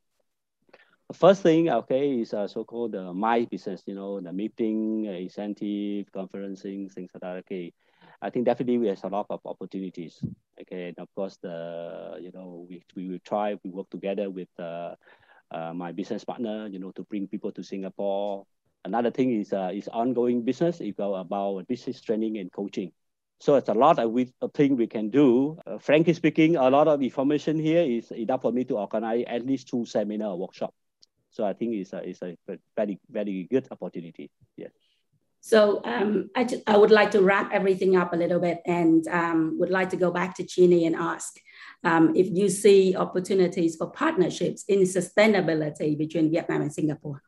First 1.12 1.42
thing, 1.42 1.68
okay, 1.68 2.20
is 2.20 2.32
uh, 2.32 2.48
so-called 2.48 2.92
the 2.92 3.12
MICE 3.12 3.46
business. 3.46 3.82
You 3.84 3.94
know, 3.94 4.20
the 4.20 4.32
meeting, 4.32 5.06
uh, 5.06 5.12
incentive, 5.12 6.10
conferencing, 6.10 6.90
things 6.90 7.10
like 7.12 7.20
that. 7.20 7.36
Okay, 7.44 7.74
I 8.22 8.30
think 8.30 8.46
definitely 8.46 8.78
we 8.78 8.88
have 8.88 9.04
a 9.04 9.08
lot 9.08 9.26
of 9.28 9.40
opportunities. 9.44 10.18
Okay, 10.60 10.88
and 10.88 10.98
of 10.98 11.08
course, 11.14 11.36
the 11.42 12.16
you 12.20 12.32
know 12.32 12.66
we 12.68 12.82
we 12.96 13.08
will 13.08 13.18
try. 13.22 13.54
We 13.62 13.70
work 13.70 13.90
together 13.90 14.30
with 14.30 14.48
uh, 14.58 14.94
uh, 15.50 15.74
my 15.74 15.92
business 15.92 16.24
partner. 16.24 16.68
You 16.68 16.78
know, 16.78 16.90
to 16.92 17.04
bring 17.04 17.28
people 17.28 17.52
to 17.52 17.62
Singapore. 17.62 18.46
Another 18.86 19.10
thing 19.10 19.38
is 19.38 19.52
uh, 19.52 19.72
is 19.74 19.88
ongoing 19.88 20.42
business. 20.42 20.80
It's 20.80 20.98
about 20.98 21.68
business 21.68 22.00
training 22.00 22.38
and 22.38 22.50
coaching. 22.50 22.92
So 23.40 23.56
it's 23.56 23.68
a 23.68 23.74
lot 23.74 23.98
of 23.98 24.10
we, 24.10 24.32
thing 24.54 24.76
we 24.76 24.86
can 24.86 25.10
do. 25.10 25.58
Uh, 25.66 25.76
frankly 25.76 26.14
speaking, 26.14 26.56
a 26.56 26.70
lot 26.70 26.88
of 26.88 27.02
information 27.02 27.58
here 27.58 27.82
is 27.82 28.10
enough 28.10 28.40
for 28.40 28.52
me 28.52 28.64
to 28.64 28.78
organize 28.78 29.24
at 29.26 29.44
least 29.44 29.68
two 29.68 29.84
seminar 29.84 30.34
workshop. 30.34 30.72
So 31.34 31.44
I 31.44 31.52
think 31.52 31.74
it's 31.74 31.92
a, 31.92 31.98
it's 32.08 32.22
a 32.22 32.36
very, 32.76 33.00
very 33.10 33.48
good 33.50 33.66
opportunity. 33.70 34.30
Yes. 34.56 34.70
So 35.40 35.82
um, 35.84 36.30
I, 36.36 36.44
just, 36.44 36.62
I 36.66 36.76
would 36.76 36.92
like 36.92 37.10
to 37.10 37.20
wrap 37.20 37.52
everything 37.52 37.96
up 37.96 38.12
a 38.12 38.16
little 38.16 38.38
bit 38.38 38.62
and 38.64 39.06
um, 39.08 39.58
would 39.58 39.68
like 39.68 39.90
to 39.90 39.96
go 39.96 40.12
back 40.12 40.36
to 40.36 40.44
Ginny 40.44 40.86
and 40.86 40.94
ask 40.94 41.34
um, 41.82 42.14
if 42.14 42.28
you 42.30 42.48
see 42.48 42.94
opportunities 42.96 43.74
for 43.76 43.90
partnerships 43.90 44.64
in 44.68 44.82
sustainability 44.82 45.98
between 45.98 46.30
Vietnam 46.30 46.62
and 46.62 46.72
Singapore. 46.72 47.20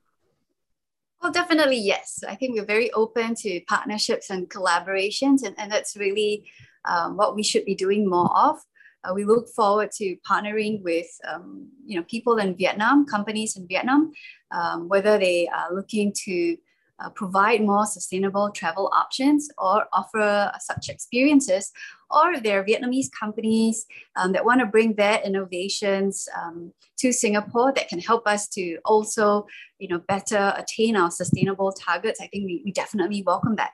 Well, 1.20 1.32
definitely, 1.32 1.80
yes. 1.80 2.22
I 2.26 2.36
think 2.36 2.54
we're 2.54 2.64
very 2.64 2.92
open 2.92 3.34
to 3.42 3.60
partnerships 3.66 4.30
and 4.30 4.48
collaborations, 4.48 5.42
and, 5.44 5.54
and 5.58 5.70
that's 5.70 5.96
really 5.96 6.48
um, 6.84 7.16
what 7.16 7.34
we 7.34 7.42
should 7.42 7.64
be 7.64 7.74
doing 7.74 8.08
more 8.08 8.30
of. 8.34 8.60
Uh, 9.06 9.14
we 9.14 9.24
look 9.24 9.48
forward 9.48 9.90
to 9.92 10.16
partnering 10.28 10.82
with 10.82 11.06
um, 11.28 11.68
you 11.84 11.96
know 11.96 12.04
people 12.04 12.38
in 12.38 12.56
Vietnam, 12.56 13.06
companies 13.06 13.56
in 13.56 13.66
Vietnam, 13.66 14.12
um, 14.50 14.88
whether 14.88 15.18
they 15.18 15.48
are 15.48 15.72
looking 15.72 16.12
to 16.24 16.56
uh, 16.98 17.10
provide 17.10 17.60
more 17.60 17.84
sustainable 17.86 18.50
travel 18.50 18.90
options 18.94 19.48
or 19.58 19.86
offer 19.92 20.50
such 20.60 20.88
experiences, 20.88 21.72
or 22.10 22.32
if 22.32 22.42
there 22.42 22.60
are 22.60 22.64
Vietnamese 22.64 23.08
companies 23.18 23.86
um, 24.16 24.32
that 24.32 24.44
want 24.44 24.60
to 24.60 24.66
bring 24.66 24.94
their 24.94 25.20
innovations 25.22 26.28
um, 26.36 26.72
to 26.96 27.12
Singapore 27.12 27.72
that 27.74 27.88
can 27.88 28.00
help 28.00 28.26
us 28.26 28.48
to 28.48 28.78
also, 28.84 29.46
you 29.78 29.88
know, 29.88 29.98
better 30.08 30.54
attain 30.56 30.96
our 30.96 31.10
sustainable 31.10 31.72
targets, 31.72 32.20
I 32.20 32.28
think 32.28 32.46
we, 32.46 32.62
we 32.64 32.72
definitely 32.72 33.22
welcome 33.22 33.56
that. 33.56 33.72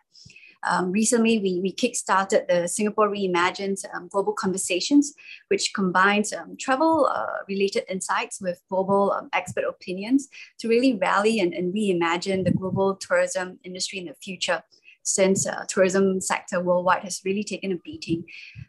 Um, 0.64 0.92
recently, 0.92 1.38
we, 1.38 1.60
we 1.60 1.72
kickstarted 1.72 2.46
the 2.48 2.68
Singapore 2.68 3.10
Reimagined 3.10 3.84
um, 3.94 4.08
Global 4.08 4.32
Conversations, 4.32 5.14
which 5.48 5.72
combines 5.74 6.32
um, 6.32 6.56
travel 6.56 7.06
uh, 7.06 7.42
related 7.48 7.84
insights 7.88 8.40
with 8.40 8.60
global 8.68 9.12
um, 9.12 9.28
expert 9.32 9.64
opinions 9.64 10.28
to 10.58 10.68
really 10.68 10.94
rally 10.94 11.40
and, 11.40 11.52
and 11.52 11.74
reimagine 11.74 12.44
the 12.44 12.52
global 12.52 12.96
tourism 12.96 13.58
industry 13.64 13.98
in 13.98 14.06
the 14.06 14.14
future 14.14 14.62
since 15.04 15.46
uh, 15.48 15.64
tourism 15.68 16.20
sector 16.20 16.60
worldwide 16.60 17.02
has 17.02 17.20
really 17.24 17.42
taken 17.42 17.72
a 17.72 17.76
beating. 17.76 18.24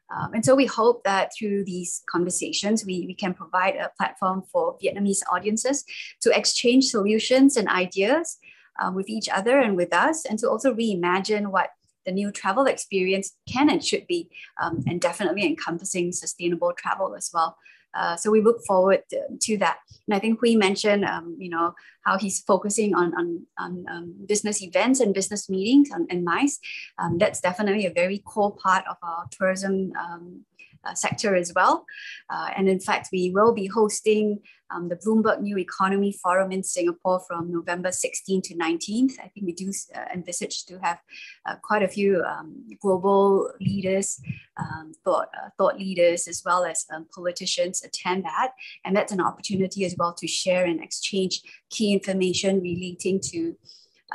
Um, 0.09 0.33
and 0.33 0.43
so 0.43 0.55
we 0.55 0.65
hope 0.65 1.03
that 1.03 1.31
through 1.37 1.65
these 1.65 2.01
conversations, 2.09 2.83
we, 2.83 3.05
we 3.05 3.13
can 3.13 3.35
provide 3.35 3.75
a 3.75 3.91
platform 3.97 4.41
for 4.51 4.77
Vietnamese 4.83 5.21
audiences 5.31 5.85
to 6.21 6.35
exchange 6.35 6.85
solutions 6.85 7.55
and 7.55 7.67
ideas 7.67 8.39
um, 8.81 8.95
with 8.95 9.09
each 9.09 9.29
other 9.29 9.59
and 9.59 9.77
with 9.77 9.93
us, 9.93 10.25
and 10.25 10.39
to 10.39 10.49
also 10.49 10.73
reimagine 10.73 11.51
what 11.51 11.69
the 12.05 12.11
new 12.11 12.31
travel 12.31 12.65
experience 12.65 13.35
can 13.47 13.69
and 13.69 13.83
should 13.83 14.07
be, 14.07 14.29
um, 14.61 14.83
and 14.87 14.99
definitely 14.99 15.45
encompassing 15.45 16.11
sustainable 16.11 16.73
travel 16.73 17.15
as 17.15 17.29
well. 17.33 17.57
Uh, 17.93 18.15
so 18.15 18.31
we 18.31 18.41
look 18.41 18.63
forward 18.65 19.03
to, 19.09 19.21
to, 19.39 19.57
that. 19.57 19.77
And 20.07 20.15
I 20.15 20.19
think 20.19 20.41
we 20.41 20.55
mentioned, 20.55 21.05
um, 21.05 21.37
you 21.39 21.49
know, 21.49 21.75
how 22.03 22.17
he's 22.17 22.41
focusing 22.41 22.95
on, 22.95 23.13
on, 23.15 23.45
on 23.59 23.85
um, 23.87 24.15
business 24.27 24.63
events 24.63 24.99
and 24.99 25.13
business 25.13 25.49
meetings 25.49 25.91
and, 25.91 26.07
and 26.09 26.23
MICE. 26.23 26.59
Um, 26.97 27.17
that's 27.19 27.39
definitely 27.39 27.85
a 27.85 27.93
very 27.93 28.17
core 28.19 28.55
part 28.55 28.83
of 28.89 28.97
our 29.03 29.27
tourism 29.31 29.93
um, 29.99 30.43
uh, 30.83 30.93
sector 30.93 31.35
as 31.35 31.53
well. 31.55 31.85
Uh, 32.29 32.49
and 32.57 32.67
in 32.67 32.79
fact, 32.79 33.09
we 33.11 33.31
will 33.31 33.53
be 33.53 33.67
hosting 33.67 34.39
um, 34.73 34.89
the 34.89 34.95
Bloomberg 34.95 35.41
New 35.41 35.57
Economy 35.57 36.11
Forum 36.11 36.51
in 36.51 36.63
Singapore 36.63 37.19
from 37.27 37.51
November 37.51 37.89
16th 37.89 38.43
to 38.43 38.55
19th. 38.55 39.19
I 39.19 39.27
think 39.27 39.45
we 39.45 39.53
do 39.53 39.71
uh, 39.95 40.05
envisage 40.13 40.65
to 40.65 40.79
have 40.79 40.99
uh, 41.45 41.55
quite 41.61 41.83
a 41.83 41.87
few 41.87 42.23
um, 42.23 42.63
global 42.81 43.51
leaders, 43.59 44.19
um, 44.57 44.93
thought, 45.03 45.29
uh, 45.37 45.49
thought 45.57 45.77
leaders, 45.77 46.27
as 46.27 46.41
well 46.45 46.65
as 46.65 46.85
um, 46.93 47.05
politicians 47.13 47.83
attend 47.83 48.25
that. 48.25 48.53
And 48.85 48.95
that's 48.95 49.11
an 49.11 49.21
opportunity 49.21 49.85
as 49.85 49.95
well 49.97 50.13
to 50.15 50.27
share 50.27 50.65
and 50.65 50.83
exchange 50.83 51.41
key 51.69 51.93
information 51.93 52.61
relating 52.61 53.19
to 53.31 53.55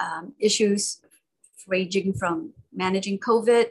um, 0.00 0.34
issues 0.38 1.00
ranging 1.66 2.14
from 2.14 2.52
managing 2.72 3.18
COVID 3.18 3.66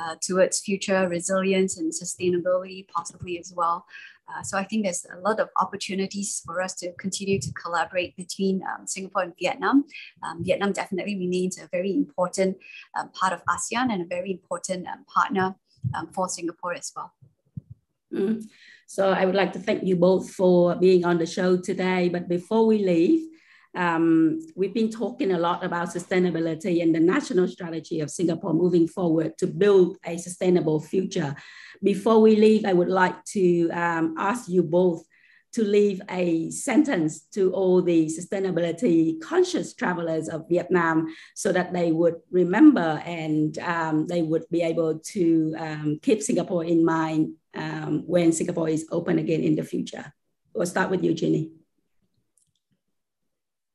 uh, 0.00 0.16
towards 0.20 0.60
future 0.60 1.08
resilience 1.08 1.78
and 1.78 1.92
sustainability, 1.92 2.86
possibly 2.88 3.38
as 3.38 3.52
well. 3.54 3.84
Uh, 4.30 4.42
so 4.42 4.56
I 4.56 4.64
think 4.64 4.84
there's 4.84 5.04
a 5.04 5.20
lot 5.20 5.40
of 5.40 5.48
opportunities 5.60 6.42
for 6.44 6.60
us 6.62 6.74
to 6.76 6.92
continue 6.98 7.40
to 7.40 7.52
collaborate 7.52 8.16
between 8.16 8.62
um, 8.62 8.86
Singapore 8.86 9.22
and 9.22 9.32
Vietnam. 9.38 9.84
Um, 10.22 10.44
Vietnam 10.44 10.72
definitely 10.72 11.16
remains 11.18 11.58
a 11.58 11.68
very 11.72 11.92
important 11.92 12.56
um, 12.98 13.08
part 13.10 13.32
of 13.32 13.42
ASEAN 13.46 13.92
and 13.92 14.02
a 14.02 14.06
very 14.06 14.30
important 14.30 14.86
um, 14.86 15.04
partner 15.12 15.56
um, 15.94 16.08
for 16.12 16.28
Singapore 16.28 16.74
as 16.74 16.92
well. 16.94 17.12
Mm. 18.12 18.44
So 18.86 19.10
I 19.10 19.24
would 19.24 19.36
like 19.36 19.52
to 19.52 19.58
thank 19.58 19.84
you 19.84 19.96
both 19.96 20.30
for 20.30 20.74
being 20.74 21.04
on 21.04 21.18
the 21.18 21.26
show 21.26 21.56
today. 21.56 22.08
But 22.08 22.28
before 22.28 22.66
we 22.66 22.78
leave, 22.78 23.30
um, 23.76 24.40
we've 24.56 24.74
been 24.74 24.90
talking 24.90 25.32
a 25.32 25.38
lot 25.38 25.64
about 25.64 25.88
sustainability 25.88 26.82
and 26.82 26.92
the 26.94 27.00
national 27.00 27.46
strategy 27.46 28.00
of 28.00 28.10
Singapore 28.10 28.52
moving 28.52 28.88
forward 28.88 29.38
to 29.38 29.46
build 29.46 29.96
a 30.04 30.16
sustainable 30.16 30.80
future. 30.80 31.36
Before 31.82 32.20
we 32.20 32.36
leave, 32.36 32.64
I 32.64 32.72
would 32.72 32.88
like 32.88 33.24
to 33.36 33.70
um, 33.70 34.14
ask 34.18 34.48
you 34.48 34.62
both 34.62 35.02
to 35.52 35.64
leave 35.64 36.00
a 36.08 36.50
sentence 36.50 37.22
to 37.34 37.52
all 37.52 37.82
the 37.82 38.06
sustainability 38.06 39.20
conscious 39.20 39.74
travelers 39.74 40.28
of 40.28 40.48
Vietnam 40.48 41.12
so 41.34 41.52
that 41.52 41.72
they 41.72 41.90
would 41.90 42.16
remember 42.30 43.02
and 43.04 43.58
um, 43.58 44.06
they 44.06 44.22
would 44.22 44.44
be 44.50 44.62
able 44.62 44.98
to 44.98 45.54
um, 45.58 45.98
keep 46.02 46.22
Singapore 46.22 46.64
in 46.64 46.84
mind 46.84 47.34
um, 47.56 48.04
when 48.06 48.32
Singapore 48.32 48.68
is 48.68 48.86
open 48.92 49.18
again 49.18 49.42
in 49.42 49.56
the 49.56 49.64
future. 49.64 50.12
We'll 50.54 50.66
start 50.66 50.90
with 50.90 51.02
you, 51.02 51.14
Ginny. 51.14 51.50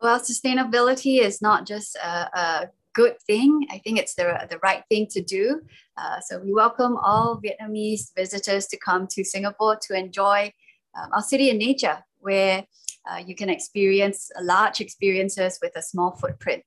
Well, 0.01 0.19
sustainability 0.19 1.19
is 1.19 1.41
not 1.41 1.65
just 1.65 1.95
a, 1.95 2.39
a 2.39 2.69
good 2.95 3.15
thing. 3.27 3.67
I 3.69 3.77
think 3.77 3.99
it's 3.99 4.15
the, 4.15 4.47
the 4.49 4.57
right 4.63 4.83
thing 4.89 5.05
to 5.11 5.21
do. 5.21 5.61
Uh, 5.97 6.19
so 6.21 6.39
we 6.39 6.53
welcome 6.53 6.97
all 6.97 7.39
Vietnamese 7.43 8.15
visitors 8.15 8.65
to 8.67 8.77
come 8.77 9.05
to 9.07 9.23
Singapore 9.23 9.75
to 9.87 9.93
enjoy 9.93 10.51
um, 10.97 11.09
our 11.13 11.21
city 11.21 11.49
in 11.49 11.57
nature, 11.57 11.97
where 12.19 12.65
uh, 13.09 13.21
you 13.27 13.35
can 13.35 13.49
experience 13.49 14.31
large 14.41 14.81
experiences 14.81 15.59
with 15.61 15.73
a 15.75 15.81
small 15.81 16.11
footprint. 16.11 16.63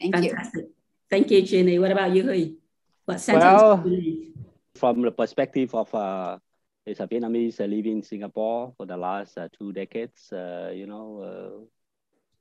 Thank 0.00 0.14
Fantastic. 0.14 0.64
you. 0.64 0.70
Thank 1.10 1.30
you, 1.30 1.42
Ginny. 1.42 1.78
What 1.78 1.90
about 1.90 2.14
you, 2.14 2.22
Huy? 2.22 2.54
What 3.06 3.20
sentence 3.20 3.62
well, 3.62 3.84
from 4.76 5.02
the 5.02 5.10
perspective 5.10 5.74
of 5.74 5.92
uh, 5.94 6.38
as 6.86 7.00
a 7.00 7.06
Vietnamese 7.06 7.60
uh, 7.60 7.64
living 7.64 7.98
in 7.98 8.02
Singapore 8.02 8.72
for 8.76 8.86
the 8.86 8.96
last 8.96 9.36
uh, 9.36 9.48
two 9.58 9.72
decades, 9.72 10.32
uh, 10.32 10.70
you 10.72 10.86
know, 10.86 11.06
uh, 11.20 11.64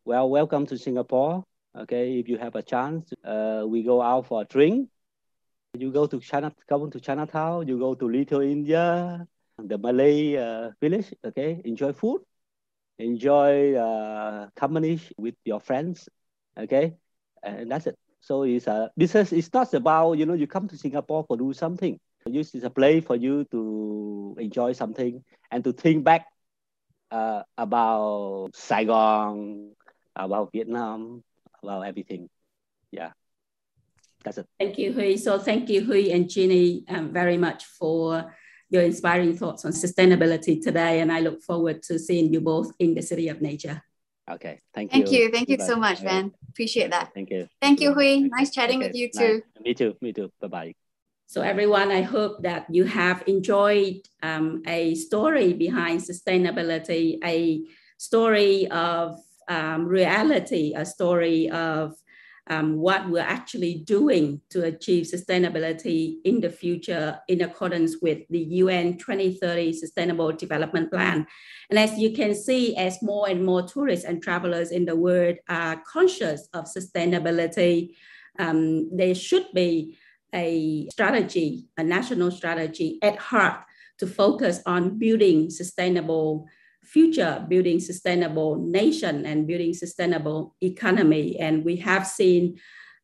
well, 0.06 0.30
welcome 0.30 0.66
to 0.68 0.78
Singapore. 0.78 1.43
Okay, 1.80 2.20
if 2.20 2.28
you 2.28 2.38
have 2.38 2.56
a 2.56 2.64
chance, 2.64 3.14
uh, 3.24 3.64
we 3.68 3.84
go 3.84 4.02
out 4.02 4.28
for 4.28 4.42
a 4.42 4.46
drink. 4.46 4.90
You 5.78 5.92
go 5.92 6.08
to 6.08 6.20
China, 6.20 6.52
come 6.68 6.90
to 6.92 7.00
Chinatown. 7.00 7.68
You 7.68 7.78
go 7.80 7.94
to 7.96 8.06
Little 8.06 8.42
India, 8.42 9.26
the 9.58 9.78
Malay 9.78 10.36
uh, 10.38 10.72
village. 10.82 11.14
Okay, 11.24 11.62
enjoy 11.66 11.94
food, 11.94 12.22
enjoy 13.00 13.76
company 14.56 15.00
with 15.18 15.36
your 15.46 15.60
friends. 15.60 16.10
Okay, 16.58 16.96
and 17.44 17.72
that's 17.72 17.88
it. 17.88 17.98
So 18.22 18.44
it's 18.44 18.68
a 18.68 18.92
business. 18.98 19.32
It's 19.32 19.52
not 19.54 19.74
about 19.74 20.14
you 20.18 20.26
know 20.26 20.34
you 20.34 20.48
come 20.48 20.68
to 20.68 20.78
Singapore 20.78 21.24
for 21.28 21.38
do 21.38 21.54
something 21.54 22.00
Use 22.28 22.54
is 22.54 22.64
a 22.64 22.70
place 22.70 23.04
for 23.06 23.16
you 23.16 23.46
to 23.52 24.36
enjoy 24.38 24.74
something 24.74 25.24
and 25.52 25.64
to 25.64 25.72
think 25.74 26.04
back 26.04 26.28
uh, 27.12 27.44
about 27.58 28.50
Saigon, 28.54 29.72
about 30.16 30.52
Vietnam, 30.52 31.24
about 31.64 31.86
everything. 31.86 32.30
Yeah, 32.91 33.12
that's 34.24 34.38
it. 34.38 34.47
Thank 34.60 34.78
you, 34.78 34.93
Huy. 34.93 35.18
So 35.18 35.39
thank 35.39 35.70
you, 35.70 35.82
Huy 35.86 36.12
and 36.12 36.30
Ginny, 36.30 36.84
um, 36.89 37.14
very 37.14 37.38
much 37.38 37.66
for 37.66 38.34
your 38.70 38.84
inspiring 38.84 39.36
thoughts 39.36 39.66
on 39.66 39.72
sustainability 39.72 40.62
today. 40.62 40.99
And 40.99 41.12
I 41.12 41.20
look 41.22 41.41
forward 41.41 41.82
to 41.84 41.97
seeing 41.97 42.34
you 42.34 42.41
both 42.41 42.72
in 42.80 42.93
the 42.93 43.01
City 43.01 43.30
of 43.30 43.41
Nature. 43.41 43.82
Okay, 44.30 44.60
thank 44.76 44.93
you. 44.93 45.03
Thank 45.03 45.12
you. 45.12 45.32
Thank 45.32 45.49
you 45.49 45.57
so 45.60 45.76
much, 45.76 46.01
Van. 46.01 46.32
Appreciate 46.49 46.91
that. 46.91 47.12
Thank 47.16 47.32
you. 47.32 47.47
Thank 47.62 47.82
you, 47.82 47.93
Huy. 47.93 48.30
Nice 48.30 48.51
chatting 48.51 48.78
okay. 48.78 48.88
with 48.88 48.95
you 48.95 49.10
too. 49.10 49.41
Nice. 49.55 49.64
Me 49.64 49.74
too. 49.74 49.95
Me 50.01 50.14
too. 50.14 50.32
Bye 50.39 50.47
bye. 50.47 50.74
So 51.26 51.41
everyone, 51.41 51.91
I 51.91 52.01
hope 52.01 52.41
that 52.41 52.66
you 52.72 52.86
have 52.86 53.24
enjoyed 53.28 54.01
um, 54.24 54.64
a 54.66 54.95
story 54.95 55.53
behind 55.53 56.01
sustainability, 56.01 57.20
a 57.24 57.62
story 57.97 58.68
of 58.72 59.20
um, 59.50 59.86
reality, 59.86 60.74
a 60.76 60.86
story 60.86 61.50
of 61.50 61.93
um, 62.50 62.78
what 62.78 63.10
we're 63.10 63.20
actually 63.20 63.84
doing 63.86 64.41
to 64.50 64.64
achieve 64.64 65.06
sustainability 65.06 66.16
in 66.24 66.41
the 66.41 66.50
future 66.50 67.20
in 67.28 67.41
accordance 67.41 67.97
with 68.02 68.20
the 68.30 68.39
UN 68.39 68.97
2030 68.97 69.74
Sustainable 69.74 70.32
Development 70.32 70.89
Plan. 70.91 71.28
And 71.70 71.78
as 71.78 71.97
you 72.00 72.12
can 72.12 72.34
see, 72.34 72.76
as 72.76 73.04
more 73.04 73.30
and 73.30 73.45
more 73.45 73.62
tourists 73.62 74.06
and 74.06 74.22
travelers 74.22 74.72
in 74.72 74.86
the 74.86 74.95
world 74.95 75.38
are 75.47 75.82
conscious 75.86 76.47
of 76.54 76.66
sustainability, 76.66 77.95
um, 78.39 78.95
there 78.95 79.14
should 79.14 79.45
be 79.54 79.97
a 80.34 80.88
strategy, 80.91 81.68
a 81.78 81.84
national 81.84 82.32
strategy 82.32 82.97
at 83.04 83.18
heart 83.18 83.64
to 84.00 84.08
focus 84.08 84.62
on 84.66 84.97
building 84.97 85.50
sustainable 85.50 86.47
future, 86.84 87.46
building 87.48 87.80
sustainable 87.80 88.56
nation 88.58 89.26
and 89.26 89.48
building 89.48 89.74
sustainable 89.74 90.56
economy. 90.62 91.40
And 91.40 91.64
we 91.64 91.78
have 91.78 92.08
seen 92.08 92.60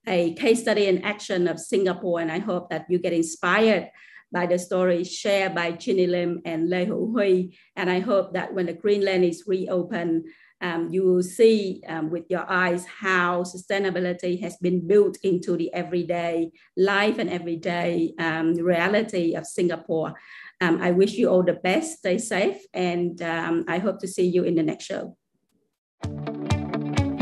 a 0.08 0.34
case 0.34 0.62
study 0.62 0.88
in 0.88 1.04
action 1.04 1.48
of 1.48 1.60
Singapore, 1.60 2.20
and 2.20 2.32
I 2.32 2.40
hope 2.40 2.70
that 2.70 2.86
you 2.90 3.00
get 3.00 3.14
inspired 3.14 3.90
by 4.32 4.46
the 4.46 4.60
stories 4.60 5.12
shared 5.12 5.56
by 5.56 5.72
Ginny 5.72 6.08
Lim 6.08 6.42
and 6.46 6.70
Lê 6.70 6.88
Hữu 6.88 7.14
Huy. 7.14 7.58
And 7.76 7.90
I 7.90 8.00
hope 8.00 8.34
that 8.34 8.54
when 8.54 8.66
the 8.66 8.74
Green 8.74 9.02
Lane 9.02 9.24
is 9.24 9.44
reopened, 9.48 10.26
um, 10.62 10.90
you 10.92 11.04
will 11.04 11.24
see 11.24 11.84
um, 11.88 12.10
with 12.10 12.26
your 12.30 12.50
eyes 12.50 12.86
how 12.86 13.44
sustainability 13.44 14.42
has 14.42 14.58
been 14.58 14.88
built 14.88 15.18
into 15.24 15.58
the 15.58 15.74
everyday 15.74 16.52
life 16.78 17.20
and 17.20 17.30
everyday 17.30 18.14
um, 18.20 18.54
reality 18.54 19.36
of 19.36 19.46
Singapore. 19.46 20.14
Um, 20.62 20.80
I 20.82 20.92
wish 20.92 21.24
you 21.24 21.32
all 21.32 21.44
the 21.46 21.60
best, 21.64 22.00
stay 22.00 22.18
safe, 22.18 22.56
and 22.74 23.22
um, 23.22 23.66
I 23.68 23.80
hope 23.80 23.98
to 24.02 24.08
see 24.08 24.32
you 24.38 24.44
in 24.44 24.56
the 24.56 24.64
next 24.64 24.92
show. 24.92 25.14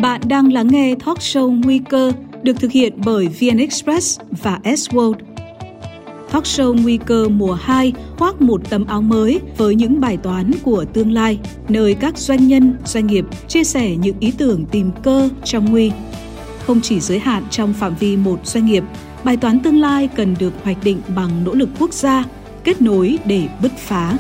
Bạn 0.02 0.22
đang 0.28 0.54
lắng 0.54 0.68
nghe 0.68 0.96
talk 1.06 1.18
show 1.18 1.62
Nguy 1.64 1.80
cơ 1.90 2.12
được 2.44 2.54
thực 2.60 2.72
hiện 2.72 2.94
bởi 3.06 3.28
VN 3.28 3.58
Express 3.58 4.20
và 4.44 4.60
S 4.78 4.90
World. 4.90 5.34
talk 6.34 6.44
show 6.44 6.82
Nguy 6.84 6.98
cơ 7.06 7.28
mùa 7.30 7.54
2 7.54 7.94
khoác 8.18 8.42
một 8.42 8.70
tấm 8.70 8.86
áo 8.86 9.02
mới 9.02 9.40
với 9.58 9.76
những 9.76 10.02
bài 10.02 10.18
toán 10.18 10.52
của 10.64 10.86
tương 10.94 11.12
lai, 11.12 11.40
nơi 11.70 11.94
các 11.94 12.18
doanh 12.18 12.48
nhân, 12.48 12.76
doanh 12.86 13.08
nghiệp 13.08 13.26
chia 13.48 13.64
sẻ 13.64 13.96
những 13.96 14.16
ý 14.20 14.34
tưởng 14.38 14.66
tìm 14.66 14.92
cơ 15.04 15.30
trong 15.44 15.72
nguy. 15.72 15.92
Không 16.66 16.82
chỉ 16.82 17.00
giới 17.00 17.20
hạn 17.20 17.44
trong 17.52 17.74
phạm 17.74 17.96
vi 18.00 18.18
một 18.18 18.40
doanh 18.48 18.66
nghiệp, 18.66 18.84
bài 19.24 19.38
toán 19.38 19.60
tương 19.60 19.82
lai 19.82 20.10
cần 20.16 20.36
được 20.40 20.54
hoạch 20.64 20.84
định 20.84 21.02
bằng 21.16 21.30
nỗ 21.46 21.54
lực 21.54 21.70
quốc 21.80 21.94
gia, 21.94 22.24
kết 22.64 22.82
nối 22.82 23.18
để 23.26 23.48
bứt 23.62 23.72
phá. 23.78 24.18